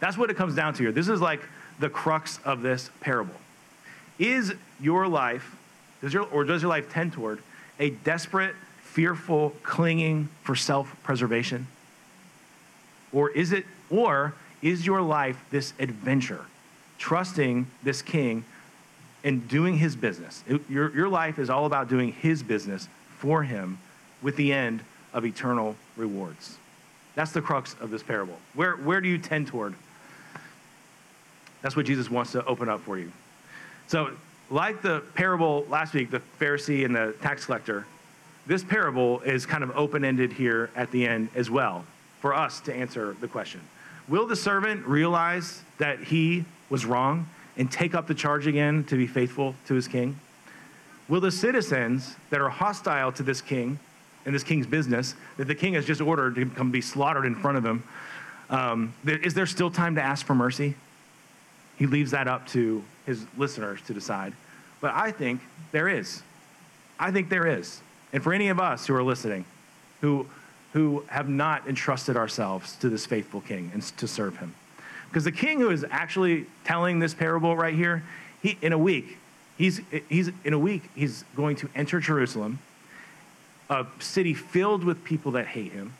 That's 0.00 0.16
what 0.16 0.30
it 0.30 0.36
comes 0.36 0.54
down 0.54 0.74
to 0.74 0.82
here. 0.82 0.92
This 0.92 1.08
is 1.08 1.20
like 1.20 1.40
the 1.78 1.88
crux 1.88 2.38
of 2.44 2.62
this 2.62 2.90
parable. 3.00 3.34
Is 4.18 4.54
your 4.80 5.08
life, 5.08 5.56
does 6.00 6.12
your, 6.12 6.24
or 6.24 6.44
does 6.44 6.62
your 6.62 6.70
life 6.70 6.90
tend 6.90 7.12
toward 7.12 7.40
a 7.78 7.90
desperate, 7.90 8.54
fearful 8.82 9.54
clinging 9.62 10.28
for 10.42 10.54
self 10.54 10.94
preservation? 11.02 11.66
Or 13.12 13.30
is 13.30 13.52
it, 13.52 13.66
or 13.90 14.34
is 14.62 14.86
your 14.86 15.02
life 15.02 15.42
this 15.50 15.72
adventure, 15.78 16.44
trusting 16.98 17.66
this 17.82 18.02
king 18.02 18.44
and 19.22 19.46
doing 19.48 19.78
his 19.78 19.96
business? 19.96 20.42
Your, 20.68 20.94
your 20.94 21.08
life 21.08 21.38
is 21.38 21.50
all 21.50 21.66
about 21.66 21.88
doing 21.88 22.12
his 22.12 22.42
business 22.42 22.88
for 23.18 23.42
him 23.42 23.78
with 24.22 24.36
the 24.36 24.52
end 24.52 24.82
of 25.12 25.24
eternal 25.24 25.76
rewards. 25.96 26.58
That's 27.16 27.32
the 27.32 27.40
crux 27.40 27.74
of 27.80 27.90
this 27.90 28.02
parable. 28.02 28.38
Where, 28.54 28.76
where 28.76 29.00
do 29.00 29.08
you 29.08 29.18
tend 29.18 29.48
toward? 29.48 29.74
That's 31.62 31.74
what 31.74 31.86
Jesus 31.86 32.08
wants 32.08 32.30
to 32.32 32.44
open 32.44 32.68
up 32.68 32.80
for 32.82 32.98
you. 32.98 33.10
So, 33.88 34.10
like 34.50 34.82
the 34.82 35.02
parable 35.14 35.66
last 35.68 35.94
week, 35.94 36.10
the 36.12 36.22
Pharisee 36.38 36.84
and 36.84 36.94
the 36.94 37.16
tax 37.20 37.46
collector, 37.46 37.86
this 38.46 38.62
parable 38.62 39.20
is 39.22 39.44
kind 39.44 39.64
of 39.64 39.72
open 39.74 40.04
ended 40.04 40.32
here 40.32 40.70
at 40.76 40.90
the 40.92 41.08
end 41.08 41.30
as 41.34 41.50
well 41.50 41.84
for 42.20 42.32
us 42.32 42.60
to 42.60 42.74
answer 42.74 43.16
the 43.20 43.26
question 43.26 43.60
Will 44.08 44.26
the 44.26 44.36
servant 44.36 44.86
realize 44.86 45.62
that 45.78 45.98
he 45.98 46.44
was 46.68 46.84
wrong 46.84 47.28
and 47.56 47.72
take 47.72 47.94
up 47.94 48.06
the 48.06 48.14
charge 48.14 48.46
again 48.46 48.84
to 48.84 48.96
be 48.96 49.06
faithful 49.06 49.54
to 49.66 49.74
his 49.74 49.88
king? 49.88 50.20
Will 51.08 51.20
the 51.20 51.32
citizens 51.32 52.16
that 52.30 52.40
are 52.40 52.50
hostile 52.50 53.10
to 53.12 53.22
this 53.22 53.40
king 53.40 53.78
and 54.26 54.34
this 54.34 54.44
king's 54.44 54.66
business, 54.66 55.14
that 55.38 55.46
the 55.46 55.54
king 55.54 55.74
has 55.74 55.86
just 55.86 56.00
ordered 56.00 56.34
to 56.34 56.46
come 56.46 56.70
be 56.70 56.82
slaughtered 56.82 57.24
in 57.24 57.34
front 57.34 57.56
of 57.56 57.64
him, 57.64 57.82
um, 58.50 58.92
is 59.06 59.34
there 59.34 59.46
still 59.46 59.70
time 59.70 59.94
to 59.94 60.02
ask 60.02 60.26
for 60.26 60.34
mercy? 60.34 60.74
He 61.78 61.86
leaves 61.86 62.10
that 62.10 62.28
up 62.28 62.46
to 62.48 62.82
his 63.06 63.24
listeners 63.36 63.80
to 63.82 63.94
decide. 63.94 64.34
But 64.80 64.92
I 64.94 65.10
think 65.10 65.40
there 65.72 65.88
is. 65.88 66.22
I 66.98 67.10
think 67.10 67.28
there 67.28 67.46
is. 67.46 67.80
And 68.12 68.22
for 68.22 68.32
any 68.32 68.48
of 68.48 68.60
us 68.60 68.86
who 68.86 68.94
are 68.94 69.02
listening, 69.02 69.44
who, 70.00 70.26
who 70.72 71.04
have 71.08 71.28
not 71.28 71.66
entrusted 71.68 72.16
ourselves 72.16 72.76
to 72.76 72.88
this 72.88 73.06
faithful 73.06 73.40
king 73.40 73.70
and 73.72 73.82
to 73.82 74.06
serve 74.06 74.36
him. 74.38 74.54
Because 75.08 75.24
the 75.24 75.32
king 75.32 75.60
who 75.60 75.70
is 75.70 75.84
actually 75.90 76.46
telling 76.64 76.98
this 76.98 77.14
parable 77.14 77.56
right 77.56 77.74
here, 77.74 78.02
he, 78.42 78.58
in 78.60 78.72
a 78.72 78.78
week, 78.78 79.18
he's, 79.56 79.80
he's, 80.08 80.30
in 80.44 80.52
a 80.52 80.58
week, 80.58 80.82
he's 80.94 81.24
going 81.34 81.56
to 81.56 81.68
enter 81.74 82.00
Jerusalem, 82.00 82.58
a 83.68 83.86
city 83.98 84.34
filled 84.34 84.84
with 84.84 85.04
people 85.04 85.32
that 85.32 85.46
hate 85.46 85.72
him. 85.72 85.92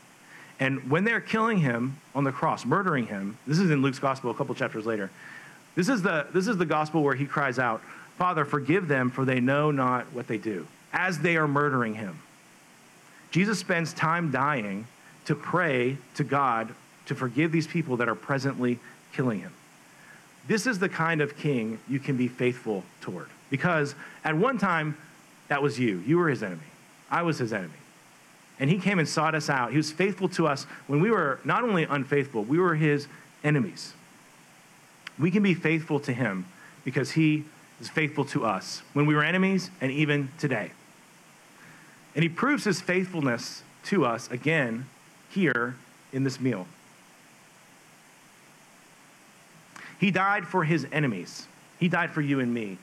And 0.59 0.91
when 0.91 1.05
they're 1.05 1.21
killing 1.21 1.59
him 1.59 1.99
on 2.15 2.25
the 2.25 2.33
cross, 2.33 2.65
murdering 2.65 3.07
him, 3.07 3.37
this 3.47 3.59
is 3.59 3.71
in 3.71 3.83
Luke's 3.83 3.99
gospel 3.99 4.31
a 4.31 4.35
couple 4.35 4.55
chapters 4.55 4.87
later. 4.87 5.11
This 5.75 5.89
is 5.89 6.03
the, 6.03 6.27
this 6.33 6.47
is 6.47 6.57
the 6.57 6.65
gospel 6.65 7.03
where 7.03 7.15
he 7.15 7.27
cries 7.27 7.59
out, 7.59 7.83
Father, 8.17 8.45
forgive 8.45 8.89
them, 8.89 9.11
for 9.11 9.25
they 9.25 9.41
know 9.41 9.71
not 9.71 10.07
what 10.13 10.27
they 10.27 10.39
do, 10.39 10.67
as 10.93 11.19
they 11.19 11.37
are 11.37 11.47
murdering 11.47 11.95
him. 11.95 12.19
Jesus 13.31 13.59
spends 13.59 13.93
time 13.93 14.31
dying 14.31 14.87
to 15.27 15.35
pray 15.35 15.99
to 16.15 16.25
God 16.25 16.75
to 17.07 17.15
forgive 17.15 17.53
these 17.53 17.67
people 17.67 17.99
that 17.99 18.09
are 18.09 18.15
presently 18.15 18.79
killing 19.13 19.41
him. 19.41 19.53
This 20.47 20.67
is 20.67 20.79
the 20.79 20.89
kind 20.89 21.21
of 21.21 21.37
king 21.37 21.79
you 21.89 21.99
can 21.99 22.17
be 22.17 22.29
faithful 22.29 22.85
toward. 23.01 23.29
Because 23.51 23.95
at 24.25 24.37
one 24.37 24.59
time, 24.59 24.97
that 25.49 25.63
was 25.63 25.79
you. 25.79 26.03
You 26.07 26.19
were 26.19 26.29
his 26.29 26.43
enemy. 26.43 26.63
I 27.11 27.23
was 27.23 27.39
his 27.39 27.53
enemy. 27.53 27.75
And 28.59 28.71
he 28.71 28.79
came 28.79 28.99
and 28.99 29.09
sought 29.09 29.35
us 29.35 29.51
out. 29.51 29.71
He 29.71 29.77
was 29.77 29.93
faithful 29.93 30.29
to 30.31 30.47
us 30.47 30.65
when 30.87 31.01
we 31.01 31.11
were 31.11 31.41
not 31.45 31.63
only 31.63 31.85
unfaithful, 31.85 32.45
we 32.45 32.59
were 32.59 32.75
his 32.75 33.07
enemies. 33.45 33.93
We 35.19 35.31
can 35.31 35.43
be 35.43 35.55
faithful 35.55 36.01
to 36.01 36.13
him 36.13 36.47
because 36.85 37.13
he 37.13 37.45
is 37.81 37.89
faithful 37.89 38.25
to 38.27 38.45
us 38.45 38.83
when 38.93 39.07
we 39.07 39.15
were 39.15 39.23
enemies 39.23 39.71
and 39.81 39.93
even 39.93 40.31
today. 40.39 40.73
And 42.15 42.23
he 42.23 42.29
proves 42.29 42.65
his 42.65 42.81
faithfulness 42.81 43.63
to 43.85 44.07
us 44.07 44.31
again 44.31 44.87
here 45.29 45.77
in 46.13 46.25
this 46.25 46.41
meal. 46.41 46.67
He 49.99 50.11
died 50.11 50.47
for 50.47 50.65
his 50.65 50.87
enemies. 50.93 51.47
He 51.79 51.89
died 51.89 52.11
for 52.11 52.21
you 52.21 52.41
and 52.41 52.53
me. 52.53 52.79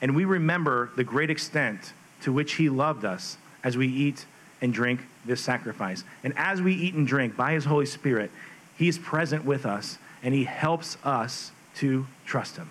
And 0.00 0.14
we 0.14 0.24
remember 0.24 0.90
the 0.96 1.04
great 1.04 1.30
extent 1.30 1.92
to 2.22 2.32
which 2.32 2.54
he 2.54 2.68
loved 2.68 3.04
us 3.04 3.38
as 3.66 3.76
we 3.76 3.88
eat 3.88 4.24
and 4.62 4.72
drink 4.72 5.00
this 5.24 5.40
sacrifice. 5.40 6.04
And 6.22 6.32
as 6.36 6.62
we 6.62 6.72
eat 6.72 6.94
and 6.94 7.04
drink 7.04 7.36
by 7.36 7.52
his 7.52 7.64
Holy 7.64 7.84
Spirit, 7.84 8.30
he 8.78 8.86
is 8.86 8.96
present 8.96 9.44
with 9.44 9.66
us 9.66 9.98
and 10.22 10.32
he 10.32 10.44
helps 10.44 10.96
us 11.04 11.50
to 11.74 12.06
trust 12.24 12.56
him. 12.56 12.70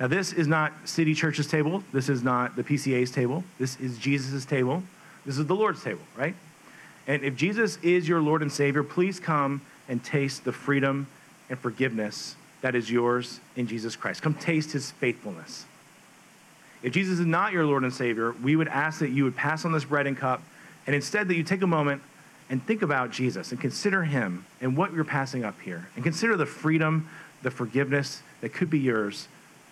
Now, 0.00 0.06
this 0.06 0.32
is 0.32 0.48
not 0.48 0.72
City 0.86 1.14
Church's 1.14 1.46
table. 1.46 1.84
This 1.92 2.08
is 2.08 2.22
not 2.22 2.56
the 2.56 2.64
PCA's 2.64 3.10
table. 3.10 3.44
This 3.58 3.78
is 3.78 3.98
Jesus' 3.98 4.46
table. 4.46 4.82
This 5.26 5.36
is 5.36 5.44
the 5.44 5.54
Lord's 5.54 5.84
table, 5.84 6.02
right? 6.16 6.34
And 7.06 7.22
if 7.22 7.36
Jesus 7.36 7.76
is 7.82 8.08
your 8.08 8.22
Lord 8.22 8.40
and 8.40 8.50
Savior, 8.50 8.82
please 8.82 9.20
come 9.20 9.60
and 9.90 10.02
taste 10.02 10.44
the 10.44 10.52
freedom 10.52 11.06
and 11.50 11.58
forgiveness 11.58 12.34
that 12.62 12.74
is 12.74 12.90
yours 12.90 13.40
in 13.56 13.66
Jesus 13.66 13.94
Christ. 13.94 14.22
Come 14.22 14.34
taste 14.34 14.72
his 14.72 14.90
faithfulness. 14.92 15.66
If 16.82 16.92
Jesus 16.92 17.20
is 17.20 17.26
not 17.26 17.52
your 17.52 17.64
Lord 17.64 17.84
and 17.84 17.92
Savior, 17.92 18.32
we 18.42 18.56
would 18.56 18.68
ask 18.68 18.98
that 19.00 19.10
you 19.10 19.24
would 19.24 19.36
pass 19.36 19.64
on 19.64 19.72
this 19.72 19.84
bread 19.84 20.06
and 20.06 20.16
cup, 20.16 20.42
and 20.86 20.96
instead 20.96 21.28
that 21.28 21.36
you 21.36 21.44
take 21.44 21.62
a 21.62 21.66
moment 21.66 22.02
and 22.50 22.64
think 22.66 22.82
about 22.82 23.12
Jesus 23.12 23.52
and 23.52 23.60
consider 23.60 24.02
him 24.02 24.44
and 24.60 24.76
what 24.76 24.92
you're 24.92 25.04
passing 25.04 25.44
up 25.44 25.60
here, 25.60 25.88
and 25.94 26.04
consider 26.04 26.36
the 26.36 26.46
freedom, 26.46 27.08
the 27.42 27.50
forgiveness 27.50 28.22
that 28.40 28.52
could 28.52 28.68
be 28.68 28.80
yours, 28.80 29.28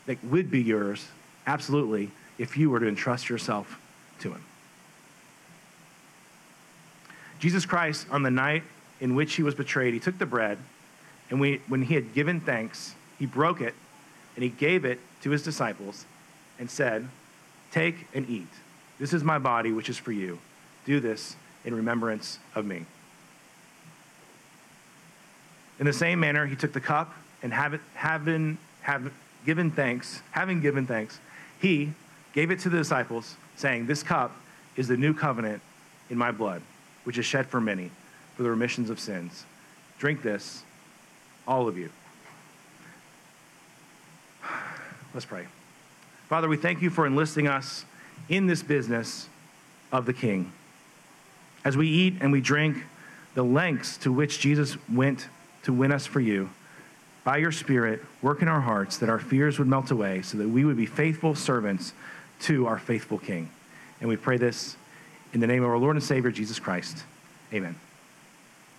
that 0.06 0.22
would 0.24 0.50
be 0.50 0.62
yours, 0.62 1.08
absolutely, 1.46 2.10
if 2.38 2.56
you 2.56 2.70
were 2.70 2.80
to 2.80 2.86
entrust 2.86 3.28
yourself 3.28 3.80
to 4.20 4.30
him. 4.32 4.44
Jesus 7.40 7.66
Christ, 7.66 8.06
on 8.10 8.22
the 8.22 8.30
night 8.30 8.62
in 9.00 9.14
which 9.14 9.34
he 9.34 9.42
was 9.42 9.54
betrayed, 9.54 9.94
he 9.94 10.00
took 10.00 10.18
the 10.18 10.26
bread, 10.26 10.58
and 11.28 11.40
we, 11.40 11.60
when 11.66 11.82
he 11.82 11.94
had 11.94 12.14
given 12.14 12.40
thanks, 12.40 12.94
he 13.18 13.26
broke 13.26 13.60
it, 13.60 13.74
and 14.36 14.44
he 14.44 14.50
gave 14.50 14.84
it 14.84 15.00
to 15.22 15.30
his 15.30 15.42
disciples 15.42 16.06
and 16.60 16.70
said, 16.70 17.08
Take 17.72 18.06
and 18.14 18.28
eat. 18.28 18.48
This 19.00 19.12
is 19.12 19.24
my 19.24 19.38
body, 19.38 19.72
which 19.72 19.88
is 19.88 19.96
for 19.96 20.12
you. 20.12 20.38
Do 20.84 21.00
this 21.00 21.34
in 21.64 21.74
remembrance 21.74 22.38
of 22.54 22.64
me. 22.64 22.84
In 25.78 25.86
the 25.86 25.92
same 25.92 26.20
manner, 26.20 26.46
he 26.46 26.54
took 26.54 26.72
the 26.72 26.80
cup 26.80 27.12
and 27.42 27.52
having, 27.52 27.80
having, 27.94 28.58
having 28.82 29.12
given 29.46 29.70
thanks, 29.70 30.20
having 30.30 30.60
given 30.60 30.86
thanks, 30.86 31.18
he 31.60 31.92
gave 32.32 32.50
it 32.50 32.60
to 32.60 32.68
the 32.68 32.76
disciples, 32.76 33.36
saying, 33.56 33.86
This 33.86 34.02
cup 34.02 34.36
is 34.76 34.88
the 34.88 34.96
new 34.96 35.14
covenant 35.14 35.62
in 36.10 36.18
my 36.18 36.30
blood, 36.30 36.60
which 37.04 37.16
is 37.16 37.24
shed 37.24 37.46
for 37.46 37.60
many 37.60 37.90
for 38.36 38.42
the 38.42 38.50
remissions 38.50 38.90
of 38.90 39.00
sins. 39.00 39.44
Drink 39.98 40.22
this, 40.22 40.62
all 41.46 41.68
of 41.68 41.78
you. 41.78 41.90
Let's 45.14 45.26
pray. 45.26 45.46
Father, 46.30 46.48
we 46.48 46.56
thank 46.56 46.80
you 46.80 46.90
for 46.90 47.08
enlisting 47.08 47.48
us 47.48 47.84
in 48.28 48.46
this 48.46 48.62
business 48.62 49.28
of 49.90 50.06
the 50.06 50.12
King. 50.12 50.52
As 51.64 51.76
we 51.76 51.88
eat 51.88 52.18
and 52.20 52.30
we 52.30 52.40
drink, 52.40 52.84
the 53.34 53.42
lengths 53.42 53.96
to 53.96 54.12
which 54.12 54.38
Jesus 54.38 54.76
went 54.88 55.26
to 55.64 55.72
win 55.72 55.90
us 55.90 56.06
for 56.06 56.20
you, 56.20 56.50
by 57.24 57.38
your 57.38 57.50
Spirit, 57.50 58.00
work 58.22 58.42
in 58.42 58.46
our 58.46 58.60
hearts 58.60 58.96
that 58.98 59.08
our 59.08 59.18
fears 59.18 59.58
would 59.58 59.66
melt 59.66 59.90
away 59.90 60.22
so 60.22 60.38
that 60.38 60.48
we 60.48 60.64
would 60.64 60.76
be 60.76 60.86
faithful 60.86 61.34
servants 61.34 61.94
to 62.42 62.64
our 62.68 62.78
faithful 62.78 63.18
King. 63.18 63.50
And 63.98 64.08
we 64.08 64.16
pray 64.16 64.36
this 64.36 64.76
in 65.32 65.40
the 65.40 65.48
name 65.48 65.64
of 65.64 65.70
our 65.70 65.78
Lord 65.78 65.96
and 65.96 66.02
Savior, 66.02 66.30
Jesus 66.30 66.60
Christ. 66.60 67.02
Amen. 67.52 67.74